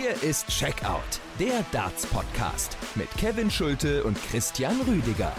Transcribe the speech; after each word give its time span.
Hier 0.00 0.30
ist 0.30 0.46
Checkout, 0.46 1.18
der 1.40 1.64
Darts-Podcast 1.72 2.76
mit 2.94 3.08
Kevin 3.18 3.50
Schulte 3.50 4.04
und 4.04 4.16
Christian 4.30 4.80
Rüdiger. 4.82 5.32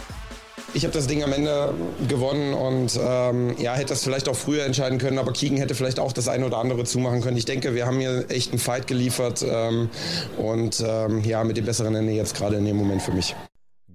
Ich 0.74 0.84
habe 0.84 0.94
das 0.94 1.08
Ding 1.08 1.24
am 1.24 1.32
Ende 1.32 1.74
gewonnen 2.10 2.54
und 2.54 3.00
ähm, 3.02 3.56
ja, 3.58 3.74
hätte 3.76 3.90
das 3.90 4.04
vielleicht 4.04 4.28
auch 4.28 4.36
früher 4.36 4.66
entscheiden 4.66 4.98
können, 4.98 5.18
aber 5.18 5.32
Keegan 5.32 5.60
hätte 5.60 5.76
vielleicht 5.76 5.98
auch 5.98 6.12
das 6.12 6.28
eine 6.28 6.46
oder 6.46 6.58
andere 6.58 6.84
zumachen 6.84 7.22
können. 7.22 7.38
Ich 7.38 7.46
denke, 7.46 7.74
wir 7.74 7.86
haben 7.86 8.00
hier 8.02 8.26
echt 8.30 8.52
einen 8.52 8.60
Fight 8.60 8.86
geliefert 8.86 9.46
ähm, 9.48 9.90
und 10.38 10.84
ähm, 10.86 11.24
ja, 11.24 11.42
mit 11.46 11.56
dem 11.56 11.64
besseren 11.64 11.96
Ende 11.96 12.12
jetzt 12.12 12.36
gerade 12.36 12.58
in 12.58 12.66
dem 12.66 12.76
Moment 12.76 13.02
für 13.02 13.14
mich. 13.14 13.38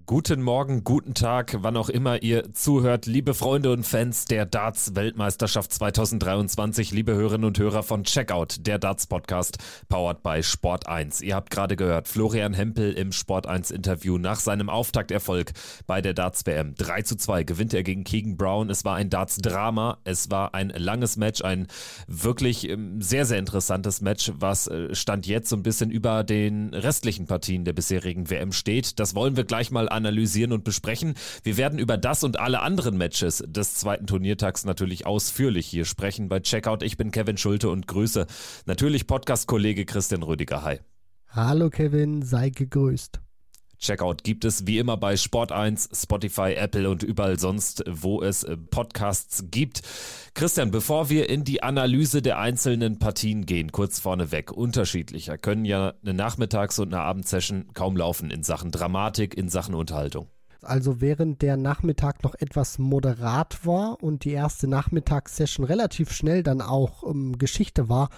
Guten 0.07 0.43
Morgen, 0.43 0.84
guten 0.84 1.14
Tag, 1.14 1.57
wann 1.61 1.79
auch 1.79 1.89
immer 1.89 2.23
ihr 2.23 2.53
zuhört, 2.53 3.07
liebe 3.07 3.32
Freunde 3.32 3.72
und 3.72 3.85
Fans 3.86 4.26
der 4.26 4.45
Darts 4.45 4.95
Weltmeisterschaft 4.95 5.72
2023, 5.72 6.93
liebe 6.93 7.14
Hörerinnen 7.14 7.46
und 7.46 7.58
Hörer 7.58 7.82
von 7.82 8.04
Checkout, 8.04 8.67
der 8.67 8.79
Darts 8.79 9.07
Podcast, 9.07 9.57
powered 9.89 10.22
by 10.22 10.43
Sport 10.43 10.86
1. 10.89 11.22
Ihr 11.22 11.35
habt 11.35 11.50
gerade 11.50 11.75
gehört, 11.76 12.07
Florian 12.07 12.53
Hempel 12.53 12.93
im 12.93 13.12
Sport 13.12 13.46
1 13.46 13.71
Interview 13.71 14.18
nach 14.18 14.40
seinem 14.40 14.68
Auftakterfolg 14.68 15.53
bei 15.86 16.03
der 16.03 16.12
Darts 16.12 16.45
WM. 16.45 16.75
3 16.75 17.00
zu 17.00 17.17
2 17.17 17.45
gewinnt 17.45 17.73
er 17.73 17.82
gegen 17.82 18.04
Keegan 18.04 18.36
Brown. 18.36 18.68
Es 18.68 18.84
war 18.84 18.96
ein 18.96 19.09
Darts 19.09 19.39
Drama, 19.39 19.96
es 20.04 20.31
war 20.31 20.53
ein 20.53 20.68
langes 20.68 21.17
Match, 21.17 21.43
ein 21.43 21.67
wirklich 22.07 22.68
ähm, 22.68 23.00
sehr, 23.00 23.25
sehr 23.25 23.39
interessantes 23.39 24.03
Match, 24.03 24.32
was 24.36 24.67
äh, 24.67 24.95
stand 24.95 25.26
jetzt 25.26 25.48
so 25.48 25.57
ein 25.57 25.62
bisschen 25.62 25.90
über 25.90 26.25
den 26.25 26.75
restlichen 26.75 27.25
Partien 27.25 27.64
der 27.64 27.73
bisherigen 27.73 28.29
WM 28.29 28.53
steht. 28.53 29.00
Das 29.00 29.14
wollen 29.14 29.39
wir 29.39 29.45
gleich 29.45 29.71
mal 29.71 29.93
analysieren 29.94 30.53
und 30.53 30.64
besprechen. 30.64 31.14
Wir 31.43 31.57
werden 31.57 31.79
über 31.79 31.96
das 31.96 32.22
und 32.25 32.39
alle 32.39 32.61
anderen 32.61 32.97
Matches 32.98 33.42
des 33.47 33.75
zweiten 33.75 34.06
Turniertags 34.06 34.64
natürlich 34.64 35.06
ausführlich 35.06 35.67
hier 35.67 35.84
sprechen 35.84 36.28
bei 36.28 36.41
Checkout. 36.41 36.83
Ich 36.83 36.97
bin 36.97 37.11
Kevin 37.11 37.37
Schulte 37.37 37.70
und 37.70 37.89
grüße 37.89 38.27
natürlich 38.67 39.06
Podcast-Kollege 39.06 39.87
Christian 39.87 40.22
Rüdiger. 40.22 40.62
Hi. 40.62 40.81
Hallo 41.28 41.70
Kevin, 41.70 42.22
sei 42.22 42.50
gegrüßt. 42.50 43.23
Checkout 43.85 44.25
gibt 44.25 44.47
es 44.47 44.67
wie 44.67 44.79
immer 44.79 44.97
bei 44.97 45.15
Sport1, 45.15 45.95
Spotify, 45.95 46.55
Apple 46.55 46.89
und 46.89 47.03
überall 47.03 47.39
sonst, 47.39 47.85
wo 47.87 48.23
es 48.23 48.43
äh, 48.43 48.57
Podcasts 48.57 49.45
gibt. 49.51 49.83
Christian, 50.33 50.71
bevor 50.71 51.11
wir 51.11 51.29
in 51.29 51.45
die 51.45 51.63
Analyse 51.63 52.23
der 52.23 52.39
einzelnen 52.39 52.99
Partien 52.99 53.45
gehen, 53.45 53.73
kurz 53.73 54.01
vorneweg, 54.01 54.51
unterschiedlicher 54.53 55.37
können 55.37 55.67
ja 55.67 55.93
eine 56.03 56.15
Nachmittags- 56.15 56.79
und 56.79 56.95
eine 56.95 57.03
Abendsession 57.03 57.67
kaum 57.75 57.97
laufen 57.97 58.31
in 58.31 58.43
Sachen 58.43 58.71
Dramatik, 58.71 59.37
in 59.37 59.51
Sachen 59.51 59.75
Unterhaltung. 59.75 60.29
Also 60.62 61.03
während 61.03 61.43
der 61.43 61.59
Nachmittag 61.59 62.25
noch 62.25 62.35
etwas 62.35 62.79
moderat 62.79 63.67
war 63.67 64.03
und 64.03 64.25
die 64.25 64.33
erste 64.33 64.67
Nachmittagssession 64.67 65.67
relativ 65.67 66.11
schnell 66.11 66.43
dann 66.43 66.62
auch 66.62 67.03
ähm, 67.09 67.37
Geschichte 67.37 67.91
war, 67.91 68.09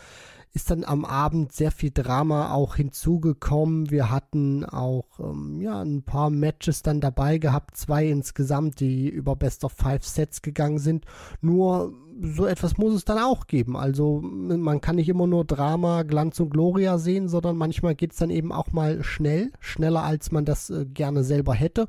ist 0.53 0.71
dann 0.71 0.85
am 0.85 1.05
Abend 1.05 1.53
sehr 1.53 1.71
viel 1.71 1.91
Drama 1.93 2.53
auch 2.53 2.77
hinzugekommen. 2.77 3.91
Wir 3.91 4.11
hatten 4.11 4.65
auch 4.65 5.05
ähm, 5.21 5.61
ja, 5.61 5.83
ein 5.83 6.03
paar 6.03 6.31
Matches 6.31 6.83
dann 6.83 7.01
dabei 7.01 7.39
gehabt, 7.39 7.77
zwei 7.77 8.07
insgesamt, 8.07 8.81
die 8.81 9.09
über 9.09 9.37
Best 9.37 9.65
of 9.65 9.73
Five 9.73 10.05
Sets 10.05 10.43
gegangen 10.43 10.79
sind. 10.79 11.05
Nur 11.41 11.93
so 12.21 12.47
etwas 12.47 12.79
muss 12.79 12.95
es 12.95 13.05
dann 13.05 13.19
auch 13.19 13.47
geben. 13.47 13.77
Also 13.77 14.21
man 14.23 14.81
kann 14.81 14.97
nicht 14.97 15.09
immer 15.09 15.27
nur 15.27 15.45
Drama, 15.45 16.03
Glanz 16.03 16.41
und 16.41 16.51
Gloria 16.51 16.97
sehen, 16.99 17.29
sondern 17.29 17.57
manchmal 17.57 17.95
geht 17.95 18.13
es 18.13 18.19
dann 18.19 18.31
eben 18.31 18.53
auch 18.53 18.73
mal 18.73 19.03
schnell, 19.05 19.53
schneller 19.61 20.05
als 20.05 20.33
man 20.33 20.45
das 20.45 20.71
äh, 20.71 20.87
gerne 20.87 21.25
selber 21.25 21.55
hätte 21.55 21.89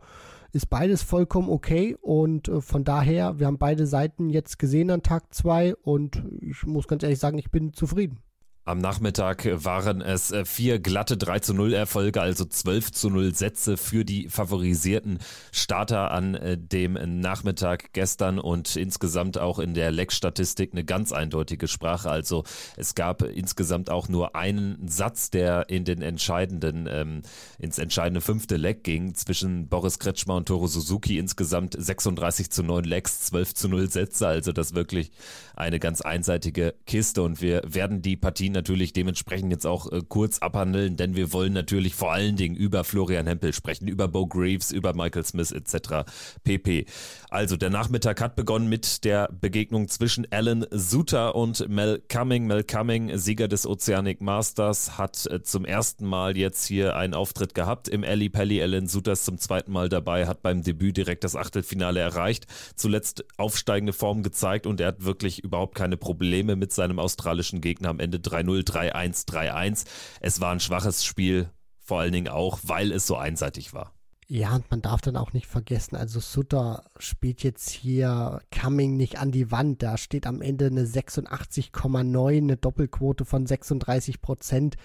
ist 0.54 0.70
beides 0.70 1.04
vollkommen 1.04 1.50
okay 1.50 1.96
und 2.02 2.48
äh, 2.48 2.62
von 2.62 2.84
daher, 2.84 3.38
wir 3.40 3.48
haben 3.48 3.58
beide 3.58 3.86
Seiten 3.86 4.30
jetzt 4.30 4.58
gesehen 4.58 4.90
an 4.90 5.04
Tag 5.04 5.34
2 5.34 5.76
und 5.76 6.24
ich 6.42 6.66
muss 6.66 6.88
ganz 6.88 7.04
ehrlich 7.04 7.20
sagen, 7.20 7.38
ich 7.38 7.52
bin 7.52 7.74
zufrieden. 7.74 8.20
Am 8.68 8.80
Nachmittag 8.80 9.48
waren 9.64 10.02
es 10.02 10.34
äh, 10.34 10.44
vier 10.44 10.80
glatte 10.80 11.16
3 11.16 11.40
zu 11.40 11.54
0 11.54 11.72
Erfolge, 11.72 12.20
also 12.20 12.44
12 12.44 12.92
zu 12.92 13.10
0 13.10 13.34
Sätze 13.34 13.78
für 13.78 14.04
die 14.04 14.28
favorisierten 14.28 15.20
Starter 15.54 16.12
an 16.12 16.36
äh, 16.36 16.58
dem 16.58 17.22
Nachmittag 17.22 17.94
gestern 17.94 18.40
und 18.40 18.76
insgesamt 18.76 19.38
auch 19.38 19.60
in 19.60 19.74
der 19.74 19.92
Leck-Statistik 19.92 20.74
eine 20.74 20.84
ganz 20.84 21.14
eindeutige 21.14 21.70
Sprache. 21.70 22.10
Also 22.10 22.44
es 22.76 22.94
gab 22.94 23.22
insgesamt 23.22 23.90
auch 23.90 24.10
nur 24.10 24.36
einen 24.36 24.86
Satz, 24.86 25.30
der 25.30 25.70
in 25.70 25.86
den 25.86 26.02
entscheidenden, 26.02 26.90
ähm, 26.92 27.22
ins 27.60 27.78
entscheidende 27.78 28.20
fünfte 28.20 28.58
Leck 28.58 28.84
ging 28.84 29.16
zwischen 29.16 29.70
Boris 29.70 29.98
Kretschmer 29.98 30.36
und 30.36 30.46
Toro 30.50 30.68
Suzuki. 30.68 31.20
Insgesamt 31.20 31.74
36 31.80 32.50
zu 32.50 32.64
9 32.64 32.84
Lecks, 32.84 33.22
12 33.28 33.54
zu 33.54 33.70
0 33.70 33.90
Sätze. 33.90 34.28
Also 34.28 34.52
das 34.52 34.74
wirklich 34.74 35.12
eine 35.56 35.80
ganz 35.80 36.02
einseitige 36.02 36.74
Kiste 36.86 37.22
und 37.22 37.42
wir 37.42 37.62
werden 37.66 38.02
die 38.02 38.18
Partien 38.18 38.57
natürlich 38.58 38.92
dementsprechend 38.92 39.52
jetzt 39.52 39.68
auch 39.68 39.92
äh, 39.92 40.02
kurz 40.08 40.40
abhandeln, 40.40 40.98
denn 40.98 41.16
wir 41.16 41.32
wollen 41.32 41.54
natürlich 41.54 41.94
vor 41.94 42.12
allen 42.12 42.36
Dingen 42.36 42.56
über 42.56 42.84
Florian 42.84 43.28
Hempel 43.28 43.54
sprechen, 43.54 43.88
über 43.88 44.08
Bo 44.08 44.26
Greaves, 44.26 44.72
über 44.72 44.94
Michael 44.94 45.24
Smith 45.24 45.52
etc. 45.52 46.10
pp. 46.44 46.86
Also 47.30 47.56
der 47.56 47.70
Nachmittag 47.70 48.20
hat 48.20 48.36
begonnen 48.36 48.68
mit 48.68 49.04
der 49.04 49.30
Begegnung 49.32 49.88
zwischen 49.88 50.26
Alan 50.32 50.66
Suter 50.72 51.36
und 51.36 51.70
Mel 51.70 52.02
Cumming. 52.10 52.48
Mel 52.48 52.64
Cumming, 52.64 53.16
Sieger 53.18 53.48
des 53.48 53.68
Oceanic 53.68 54.22
Masters, 54.22 54.98
hat 54.98 55.28
äh, 55.28 55.44
zum 55.44 55.64
ersten 55.64 56.06
Mal 56.06 56.36
jetzt 56.36 56.66
hier 56.66 56.96
einen 56.96 57.14
Auftritt 57.14 57.54
gehabt 57.54 57.88
im 57.88 58.04
Ali 58.04 58.30
Pelli. 58.30 58.62
Alan 58.62 58.88
Suter 58.88 59.12
ist 59.12 59.26
zum 59.26 59.38
zweiten 59.38 59.72
Mal 59.72 59.88
dabei, 59.88 60.26
hat 60.26 60.42
beim 60.42 60.64
Debüt 60.64 60.98
direkt 60.98 61.24
das 61.24 61.36
Achtelfinale 61.36 62.00
erreicht, 62.00 62.48
zuletzt 62.76 63.24
aufsteigende 63.38 63.94
Form 63.94 64.24
gezeigt 64.24 64.66
und 64.66 64.82
er 64.82 64.88
hat 64.88 65.06
wirklich 65.06 65.44
überhaupt 65.44 65.76
keine 65.76 65.98
Probleme 65.98 66.56
mit 66.56 66.74
seinem 66.74 66.98
australischen 66.98 67.62
Gegner 67.62 67.90
am 67.90 68.00
Ende 68.00 68.20
3 68.20 68.47
3-0, 68.48 68.94
3-1, 68.94 69.28
3-1. 69.28 69.86
Es 70.20 70.42
war 70.42 70.52
ein 70.52 70.60
schwaches 70.60 71.04
Spiel, 71.04 71.50
vor 71.80 72.00
allen 72.00 72.14
Dingen 72.14 72.30
auch, 72.30 72.60
weil 72.64 72.92
es 72.92 73.08
so 73.08 73.16
einseitig 73.16 73.74
war. 73.74 73.94
Ja, 74.30 74.56
und 74.56 74.70
man 74.70 74.82
darf 74.82 75.00
dann 75.00 75.16
auch 75.16 75.32
nicht 75.32 75.48
vergessen, 75.48 75.96
also 75.96 76.20
Sutter 76.20 76.84
spielt 77.00 77.44
jetzt 77.44 77.70
hier 77.70 78.42
Cumming 78.52 78.98
nicht 78.98 79.20
an 79.20 79.32
die 79.32 79.52
Wand. 79.52 79.82
Da 79.82 79.98
steht 79.98 80.28
am 80.28 80.42
Ende 80.42 80.66
eine 80.66 80.84
86,9, 80.84 82.38
eine 82.38 82.58
Doppelquote 82.58 83.24
von 83.24 83.46
36 83.46 84.22
Prozent. 84.22 84.76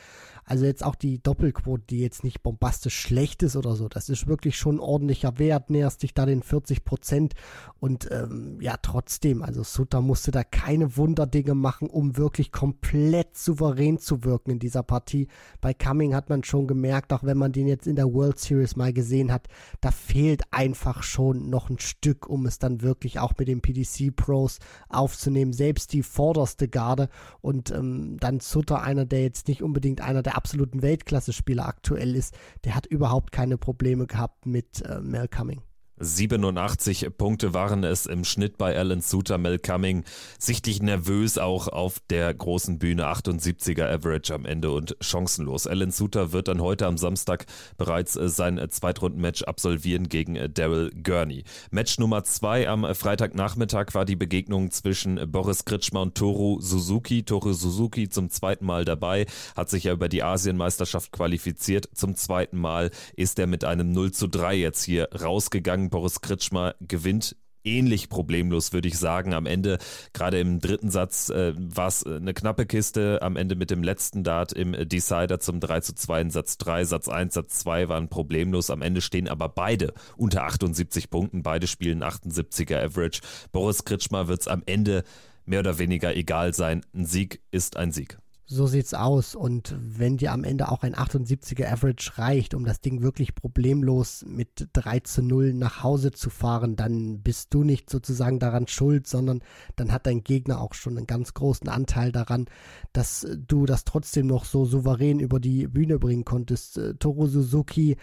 Also 0.45 0.65
jetzt 0.65 0.85
auch 0.85 0.95
die 0.95 1.23
Doppelquote, 1.23 1.85
die 1.89 2.01
jetzt 2.01 2.25
nicht 2.25 2.43
bombastisch 2.43 2.99
schlecht 2.99 3.43
ist 3.43 3.57
oder 3.57 3.77
so. 3.77 3.89
Das 3.89 4.09
ist 4.09 4.27
wirklich 4.27 4.59
schon 4.59 4.77
ein 4.77 4.81
ordentlicher 4.81 5.39
Wert, 5.39 5.71
näherst 5.71 6.03
dich 6.03 6.15
da 6.15 6.27
den 6.27 6.43
40 6.43 6.85
Prozent. 6.85 7.35
Und 7.79 8.09
ähm, 8.11 8.59
ja, 8.61 8.77
trotzdem, 8.81 9.43
also 9.43 9.63
Sutter 9.63 10.01
musste 10.01 10.31
da 10.31 10.45
keine 10.45 10.97
Wunderdinge 10.97 11.55
machen, 11.55 11.89
um 11.89 12.17
wirklich 12.17 12.53
komplett 12.53 13.37
souverän 13.37 13.99
zu 13.99 14.25
wirken 14.25 14.51
in 14.51 14.59
dieser 14.59 14.83
Partie. 14.83 15.29
Bei 15.61 15.75
Cumming 15.75 16.15
hat 16.15 16.29
man 16.29 16.45
schon 16.45 16.67
gemerkt, 16.67 17.13
auch 17.13 17.23
wenn 17.23 17.39
man 17.39 17.53
den 17.53 17.67
jetzt 17.67 17.87
in 17.87 17.97
der 17.97 18.13
World 18.13 18.39
Series 18.39 18.77
mal 18.77 18.93
gesehen 18.93 19.33
hat, 19.33 19.49
da 19.81 19.91
fehlt 19.91 20.43
einfach 20.51 21.03
schon 21.03 21.51
noch 21.51 21.71
ein 21.71 21.79
Stück, 21.79 22.29
um 22.29 22.47
es 22.47 22.59
dann 22.59 22.83
wirklich 22.83 23.19
auch 23.21 23.33
mit 23.39 23.49
den 23.49 23.61
PDC 23.61 24.15
Pros 24.15 24.59
aufzunehmen. 24.89 25.53
Selbst 25.53 25.93
die 25.93 26.03
vorderste 26.03 26.69
Garde 26.69 27.09
und 27.41 27.71
ähm, 27.71 28.17
dann 28.19 28.41
Sutter, 28.41 28.83
einer, 28.83 29.07
der 29.07 29.23
jetzt 29.23 29.49
nicht 29.49 29.63
unbedingt 29.63 30.01
einer 30.01 30.23
der 30.23 30.32
der 30.33 30.37
absoluten 30.37 30.83
Weltklasse-Spieler 30.83 31.67
aktuell 31.67 32.17
ist, 32.17 32.35
der 32.65 32.75
hat 32.75 32.87
überhaupt 32.87 33.33
keine 33.33 33.59
Probleme 33.59 34.07
gehabt 34.07 34.47
mit 34.47 34.83
äh, 34.83 35.01
Mel 35.01 35.29
Cumming. 35.29 35.63
87 36.03 37.17
Punkte 37.17 37.55
waren 37.55 37.85
es 37.85 38.07
im 38.07 38.25
Schnitt 38.25 38.59
bei 38.59 38.77
Alan 38.77 39.01
Suter, 39.01 39.39
Mel 39.39 39.61
Cumming. 39.61 40.03
Sichtlich 40.37 40.83
nervös 40.83 41.39
auch 41.39 41.69
auf 41.69 42.01
der 42.11 42.35
großen 42.35 42.81
Bühne. 42.81 43.07
78er 43.07 43.89
Average 43.89 44.35
am 44.35 44.45
Ende 44.45 44.73
und 44.73 44.97
chancenlos. 45.01 45.69
Alan 45.69 45.93
Suter 45.93 46.33
wird 46.33 46.49
dann 46.49 46.61
heute 46.61 46.87
am 46.87 46.99
Samstag 46.99 47.47
bereits 47.79 48.17
äh, 48.17 48.29
sein 48.29 48.61
Zweitrundenmatch 48.69 49.45
absolvieren 49.45 50.09
gegen 50.09 50.35
äh, 50.35 50.51
Daryl 50.51 50.91
Gurney. 50.91 51.45
Match 51.71 51.99
Nummer 51.99 52.25
zwei 52.25 52.69
am 52.69 52.85
Freitagnachmittag 52.95 53.95
war 53.95 54.05
die 54.05 54.17
Begegnung 54.17 54.73
zwischen 54.73 55.31
Boris 55.31 55.65
Kritschmer 55.65 56.03
und 56.03 56.17
Toru 56.17 56.61
Suzuki. 56.61 57.23
Toru 57.23 57.53
Suzuki 57.53 58.09
zum 58.09 58.29
zweiten 58.29 58.67
Mal 58.67 58.85
dabei, 58.85 59.27
hat 59.55 59.71
sich 59.71 59.85
ja 59.85 59.93
über 59.93 60.09
die 60.09 60.25
Asienmeisterschaft 60.25 61.13
qualifiziert. 61.13 61.89
Zum 61.95 62.17
zweiten 62.17 62.59
Mal 62.59 62.91
ist 63.15 63.39
er 63.39 63.47
mit 63.47 63.65
einem 63.65 63.93
0 63.93 64.11
zu 64.11 64.27
3 64.27 64.57
jetzt 64.57 64.83
hier 64.83 65.09
rausgegangen. 65.13 65.92
Boris 65.93 66.21
Kritschmer 66.21 66.75
gewinnt 66.81 67.37
ähnlich 67.65 68.09
problemlos, 68.09 68.73
würde 68.73 68.89
ich 68.89 68.99
sagen. 68.99 69.35
Am 69.35 69.47
Ende, 69.47 69.79
gerade 70.13 70.41
im 70.41 70.59
dritten 70.59 70.91
Satz, 70.91 71.29
äh, 71.29 71.55
war 71.57 71.87
es 71.87 72.05
eine 72.05 72.35
knappe 72.35 72.67
Kiste. 72.67 73.21
Am 73.23 73.37
Ende 73.37 73.55
mit 73.55 73.71
dem 73.71 73.85
letzten 73.85 74.25
Dart 74.25 74.53
im 74.53 74.73
Decider 74.89 75.39
zum 75.39 75.61
3 75.61 75.81
zu 75.81 75.95
2 75.95 76.23
in 76.23 76.31
Satz 76.31 76.59
3. 76.59 76.85
Satz 76.85 77.09
1, 77.09 77.35
Satz 77.35 77.61
2 77.61 77.89
waren 77.89 78.09
problemlos. 78.09 78.71
Am 78.71 78.83
Ende 78.83 79.01
stehen 79.01 79.29
aber 79.29 79.49
beide 79.49 79.93
unter 80.17 80.45
78 80.45 81.11
Punkten. 81.11 81.45
Beide 81.45 81.67
spielen 81.67 82.03
78er 82.03 82.83
Average. 82.83 83.21
Boris 83.53 83.85
Kritschmer 83.85 84.27
wird 84.27 84.41
es 84.41 84.49
am 84.49 84.63
Ende 84.67 85.05
mehr 85.45 85.61
oder 85.61 85.79
weniger 85.79 86.17
egal 86.17 86.55
sein. 86.55 86.85
Ein 86.95 87.07
Sieg 87.07 87.43
ist 87.51 87.77
ein 87.77 87.93
Sieg. 87.93 88.19
So 88.45 88.67
sieht's 88.67 88.93
aus. 88.93 89.35
Und 89.35 89.75
wenn 89.79 90.17
dir 90.17 90.33
am 90.33 90.45
Ende 90.45 90.71
auch 90.71 90.83
ein 90.83 90.95
78er 90.95 91.71
Average 91.71 92.19
reicht, 92.19 92.55
um 92.55 92.65
das 92.65 92.81
Ding 92.81 93.03
wirklich 93.03 93.35
problemlos 93.35 94.25
mit 94.27 94.69
3 94.73 95.01
zu 95.01 95.23
0 95.23 95.55
nach 95.55 95.83
Hause 95.83 96.11
zu 96.11 96.29
fahren, 96.29 96.77
dann 96.77 97.23
bist 97.23 97.55
du 97.55 97.63
nicht 97.63 97.89
sozusagen 97.89 98.41
daran 98.41 98.67
schuld, 98.67 99.07
sondern 99.07 99.41
dann 99.77 99.93
hat 99.93 100.07
dein 100.07 100.25
Gegner 100.25 100.61
auch 100.61 100.75
schon 100.75 100.97
einen 100.97 101.07
ganz 101.07 101.35
großen 101.35 101.69
Anteil 101.69 102.13
daran, 102.13 102.47
dass 102.93 103.27
du 103.47 103.65
das 103.65 103.85
trotzdem 103.85 104.27
noch 104.27 104.45
so 104.45 104.65
souverän 104.65 105.21
über 105.21 105.39
die 105.39 105.69
Bühne 105.69 105.99
bringen 105.99 106.25
konntest. 106.25 106.79
Äh, 106.79 106.95
Toro 106.95 107.27
Suzuki 107.27 107.97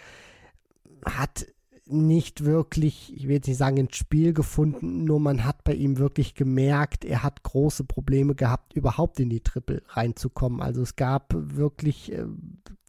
hat 1.04 1.46
nicht 1.92 2.44
wirklich, 2.44 3.14
ich 3.14 3.28
will 3.28 3.36
jetzt 3.36 3.48
nicht 3.48 3.56
sagen, 3.56 3.76
ins 3.76 3.96
Spiel 3.96 4.32
gefunden, 4.32 5.04
nur 5.04 5.20
man 5.20 5.44
hat 5.44 5.64
bei 5.64 5.74
ihm 5.74 5.98
wirklich 5.98 6.34
gemerkt, 6.34 7.04
er 7.04 7.22
hat 7.22 7.42
große 7.42 7.84
Probleme 7.84 8.34
gehabt, 8.34 8.74
überhaupt 8.74 9.20
in 9.20 9.30
die 9.30 9.40
Triple 9.40 9.82
reinzukommen. 9.88 10.62
Also 10.62 10.82
es 10.82 10.96
gab 10.96 11.34
wirklich 11.34 12.12
äh, 12.12 12.26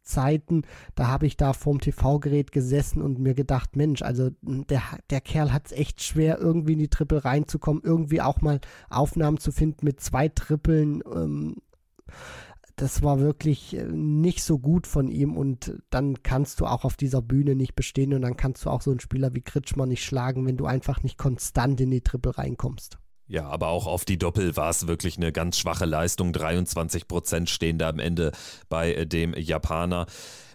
Zeiten, 0.02 0.62
da 0.94 1.08
habe 1.08 1.26
ich 1.26 1.36
da 1.36 1.52
vorm 1.52 1.80
TV-Gerät 1.80 2.52
gesessen 2.52 3.02
und 3.02 3.18
mir 3.18 3.34
gedacht, 3.34 3.76
Mensch, 3.76 4.02
also 4.02 4.30
der, 4.42 4.82
der 5.10 5.20
Kerl 5.20 5.52
hat 5.52 5.66
es 5.66 5.72
echt 5.72 6.02
schwer, 6.02 6.38
irgendwie 6.38 6.74
in 6.74 6.78
die 6.78 6.88
Triple 6.88 7.24
reinzukommen, 7.24 7.82
irgendwie 7.84 8.20
auch 8.20 8.40
mal 8.40 8.60
Aufnahmen 8.90 9.38
zu 9.38 9.52
finden 9.52 9.84
mit 9.84 10.00
zwei 10.00 10.28
Trippeln. 10.28 11.02
Ähm, 11.14 11.56
das 12.82 13.00
war 13.04 13.20
wirklich 13.20 13.76
äh, 13.76 13.84
nicht 13.84 14.42
so 14.42 14.58
gut 14.58 14.88
von 14.88 15.06
ihm 15.06 15.36
und 15.36 15.72
dann 15.90 16.24
kannst 16.24 16.58
du 16.58 16.66
auch 16.66 16.84
auf 16.84 16.96
dieser 16.96 17.22
Bühne 17.22 17.54
nicht 17.54 17.76
bestehen 17.76 18.12
und 18.12 18.22
dann 18.22 18.36
kannst 18.36 18.64
du 18.64 18.70
auch 18.70 18.82
so 18.82 18.90
einen 18.90 18.98
Spieler 18.98 19.34
wie 19.34 19.40
Kritschmer 19.40 19.86
nicht 19.86 20.04
schlagen, 20.04 20.44
wenn 20.46 20.56
du 20.56 20.66
einfach 20.66 21.04
nicht 21.04 21.16
konstant 21.16 21.80
in 21.80 21.92
die 21.92 22.00
Triple 22.00 22.36
reinkommst. 22.36 22.98
Ja, 23.28 23.46
aber 23.46 23.68
auch 23.68 23.86
auf 23.86 24.04
die 24.04 24.18
Doppel 24.18 24.56
war 24.56 24.68
es 24.68 24.88
wirklich 24.88 25.16
eine 25.16 25.30
ganz 25.30 25.58
schwache 25.58 25.84
Leistung. 25.84 26.32
23 26.32 27.06
Prozent 27.06 27.48
stehen 27.48 27.78
da 27.78 27.88
am 27.88 28.00
Ende 28.00 28.32
bei 28.68 28.92
äh, 28.92 29.06
dem 29.06 29.32
Japaner. 29.34 30.06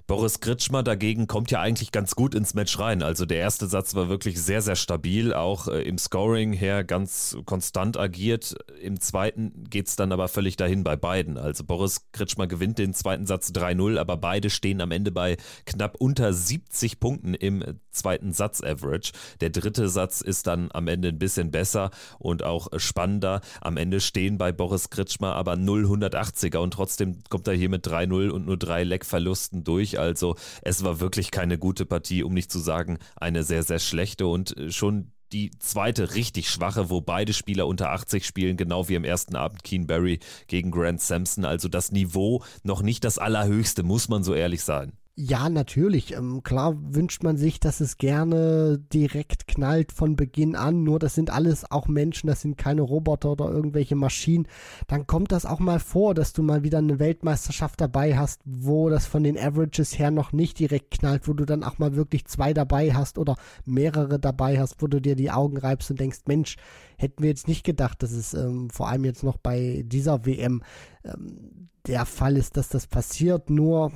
Boris 0.08 0.40
Kritschmer 0.40 0.84
dagegen 0.84 1.28
kommt 1.28 1.52
ja 1.52 1.60
eigentlich 1.60 1.92
ganz 1.92 2.16
gut 2.16 2.34
ins 2.34 2.54
Match 2.54 2.80
rein. 2.80 3.04
Also 3.04 3.26
der 3.26 3.40
erste 3.40 3.68
Satz 3.68 3.94
war 3.94 4.08
wirklich 4.08 4.42
sehr, 4.42 4.62
sehr 4.62 4.78
stabil, 4.78 5.34
auch 5.34 5.68
äh, 5.68 5.82
im 5.82 5.98
Scoring 5.98 6.54
her 6.54 6.86
ganz 6.86 7.38
konstant 7.44 7.98
agiert. 7.98 8.56
Im 8.82 9.02
zweiten 9.02 9.66
geht 9.70 9.90
es 9.90 9.98
dann 9.98 10.14
aber 10.14 10.30
völlig 10.30 10.56
dahin 10.56 10.86
bei 10.86 10.96
beiden. 10.96 11.38
Also 11.38 11.66
Boris 11.66 12.10
Kritschmer 12.14 12.48
gewinnt 12.48 12.78
den 12.78 12.94
zweiten 12.94 13.26
Satz 13.26 13.50
3-0, 13.50 14.00
aber 14.00 14.16
beide 14.16 14.50
stehen 14.50 14.80
am 14.80 14.92
Ende 14.92 15.12
bei 15.12 15.36
knapp 15.66 15.98
unter 16.00 16.32
70 16.32 17.02
Punkten 17.02 17.34
im 17.34 17.62
zweiten 17.92 18.32
Satz-Average. 18.32 19.12
Der 19.42 19.50
dritte 19.50 19.90
Satz 19.90 20.22
ist 20.22 20.48
dann 20.48 20.70
am 20.72 20.88
Ende 20.88 21.10
ein 21.10 21.20
bisschen 21.20 21.52
besser 21.52 21.92
und 22.18 22.44
auch 22.44 22.70
spannender. 22.78 23.42
Am 23.60 23.76
Ende 23.76 24.00
stehen 24.00 24.38
bei 24.38 24.54
Boris 24.54 24.90
Kritschmer 24.90 25.36
aber 25.36 25.56
0,180er 25.56 26.60
und 26.60 26.72
trotzdem 26.72 27.24
kommt 27.30 27.48
er 27.50 27.56
hier 27.56 27.70
mit 27.70 27.86
3-0 27.86 28.30
und 28.30 28.46
nur 28.46 28.56
drei 28.56 28.86
Leckverlusten 28.86 29.66
durch. 29.66 29.97
Also 30.00 30.36
es 30.62 30.84
war 30.84 31.00
wirklich 31.00 31.32
keine 31.32 31.58
gute 31.58 31.86
Partie, 31.86 32.24
um 32.24 32.34
nicht 32.34 32.52
zu 32.52 32.60
sagen 32.60 32.98
eine 33.16 33.44
sehr, 33.44 33.64
sehr 33.64 33.80
schlechte 33.80 34.28
und 34.28 34.56
schon 34.70 35.12
die 35.32 35.52
zweite 35.60 36.16
richtig 36.16 36.50
schwache, 36.50 36.90
wo 36.90 37.02
beide 37.02 37.34
Spieler 37.34 37.68
unter 37.68 37.92
80 37.92 38.26
spielen, 38.26 38.58
genau 38.58 38.88
wie 38.88 38.96
am 38.96 39.04
ersten 39.04 39.36
Abend 39.36 39.64
Keen 39.64 39.88
Barry 39.88 40.20
gegen 40.48 40.72
Grant 40.72 41.02
Sampson. 41.02 41.46
Also 41.46 41.68
das 41.68 41.92
Niveau 41.92 42.44
noch 42.64 42.82
nicht 42.82 43.04
das 43.04 43.18
allerhöchste, 43.18 43.84
muss 43.84 44.08
man 44.10 44.24
so 44.24 44.34
ehrlich 44.34 44.64
sein. 44.64 44.94
Ja, 45.20 45.50
natürlich. 45.50 46.14
Ähm, 46.16 46.44
klar 46.44 46.76
wünscht 46.94 47.24
man 47.24 47.38
sich, 47.38 47.60
dass 47.60 47.80
es 47.80 47.98
gerne 47.98 48.78
direkt 48.94 49.48
knallt 49.48 49.92
von 49.92 50.16
Beginn 50.16 50.56
an. 50.56 50.84
Nur 50.84 51.00
das 51.00 51.16
sind 51.16 51.32
alles 51.32 51.72
auch 51.72 51.88
Menschen, 51.88 52.28
das 52.28 52.42
sind 52.42 52.56
keine 52.56 52.84
Roboter 52.84 53.32
oder 53.32 53.50
irgendwelche 53.50 53.96
Maschinen. 53.96 54.48
Dann 54.88 55.08
kommt 55.08 55.32
das 55.32 55.48
auch 55.48 55.58
mal 55.58 55.80
vor, 55.80 56.14
dass 56.14 56.34
du 56.34 56.44
mal 56.44 56.62
wieder 56.62 56.78
eine 56.78 57.00
Weltmeisterschaft 57.00 57.82
dabei 57.82 58.16
hast, 58.16 58.42
wo 58.46 58.92
das 58.92 59.08
von 59.08 59.24
den 59.24 59.40
Averages 59.40 59.98
her 59.98 60.12
noch 60.12 60.34
nicht 60.34 60.60
direkt 60.60 60.92
knallt, 60.92 61.28
wo 61.28 61.34
du 61.34 61.46
dann 61.46 61.64
auch 61.64 61.80
mal 61.80 61.96
wirklich 61.96 62.26
zwei 62.26 62.54
dabei 62.54 62.94
hast 62.94 63.18
oder 63.18 63.38
mehrere 63.66 64.20
dabei 64.20 64.60
hast, 64.60 64.84
wo 64.84 64.88
du 64.88 65.02
dir 65.02 65.16
die 65.16 65.32
Augen 65.32 65.58
reibst 65.58 65.90
und 65.90 66.00
denkst, 66.00 66.20
Mensch, 66.28 66.58
hätten 66.96 67.24
wir 67.24 67.30
jetzt 67.30 67.48
nicht 67.48 67.64
gedacht, 67.64 68.04
dass 68.04 68.12
es 68.12 68.36
ähm, 68.36 68.70
vor 68.70 68.88
allem 68.88 69.04
jetzt 69.04 69.24
noch 69.24 69.38
bei 69.38 69.84
dieser 69.84 70.28
WM 70.28 70.62
ähm, 71.04 71.70
der 71.88 72.06
Fall 72.06 72.38
ist, 72.38 72.56
dass 72.56 72.70
das 72.70 72.86
passiert. 72.86 73.50
Nur 73.50 73.92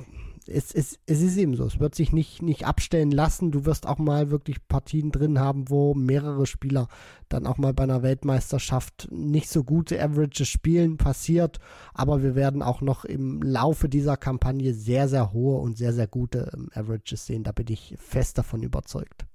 es, 0.48 0.72
es, 0.72 0.98
es 1.06 1.20
ist 1.20 1.36
eben 1.36 1.54
so. 1.54 1.64
Es 1.64 1.80
wird 1.80 1.94
sich 1.94 2.12
nicht, 2.12 2.42
nicht 2.42 2.66
abstellen 2.66 3.10
lassen. 3.10 3.50
Du 3.50 3.64
wirst 3.64 3.86
auch 3.86 3.98
mal 3.98 4.30
wirklich 4.30 4.66
Partien 4.68 5.10
drin 5.10 5.38
haben, 5.38 5.68
wo 5.68 5.94
mehrere 5.94 6.46
Spieler 6.46 6.88
dann 7.28 7.46
auch 7.46 7.58
mal 7.58 7.72
bei 7.72 7.84
einer 7.84 8.02
Weltmeisterschaft 8.02 9.08
nicht 9.10 9.48
so 9.48 9.64
gute 9.64 10.02
Averages 10.02 10.48
spielen. 10.48 10.96
Passiert. 10.96 11.58
Aber 11.94 12.22
wir 12.22 12.34
werden 12.34 12.62
auch 12.62 12.80
noch 12.80 13.04
im 13.04 13.42
Laufe 13.42 13.88
dieser 13.88 14.16
Kampagne 14.16 14.74
sehr, 14.74 15.08
sehr 15.08 15.32
hohe 15.32 15.58
und 15.58 15.76
sehr, 15.76 15.92
sehr 15.92 16.06
gute 16.06 16.50
ähm, 16.54 16.68
Averages 16.74 17.26
sehen. 17.26 17.42
Da 17.44 17.52
bin 17.52 17.66
ich 17.68 17.94
fest 17.98 18.38
davon 18.38 18.62
überzeugt. 18.62 19.26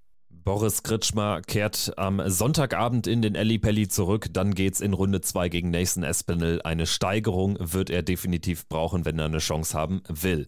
Boris 0.48 0.82
Kritschmer 0.82 1.42
kehrt 1.42 1.92
am 1.98 2.22
Sonntagabend 2.26 3.06
in 3.06 3.22
den 3.22 3.34
Pelli 3.60 3.90
zurück. 3.90 4.28
Dann 4.32 4.56
geht's 4.56 4.80
in 4.80 4.94
Runde 4.94 5.20
2 5.20 5.50
gegen 5.50 5.72
Nathan 5.72 6.04
Espinel. 6.04 6.62
Eine 6.62 6.88
Steigerung 6.88 7.58
wird 7.60 7.90
er 7.90 8.02
definitiv 8.02 8.66
brauchen, 8.70 9.04
wenn 9.04 9.20
er 9.20 9.26
eine 9.26 9.40
Chance 9.40 9.78
haben 9.78 10.04
will. 10.08 10.48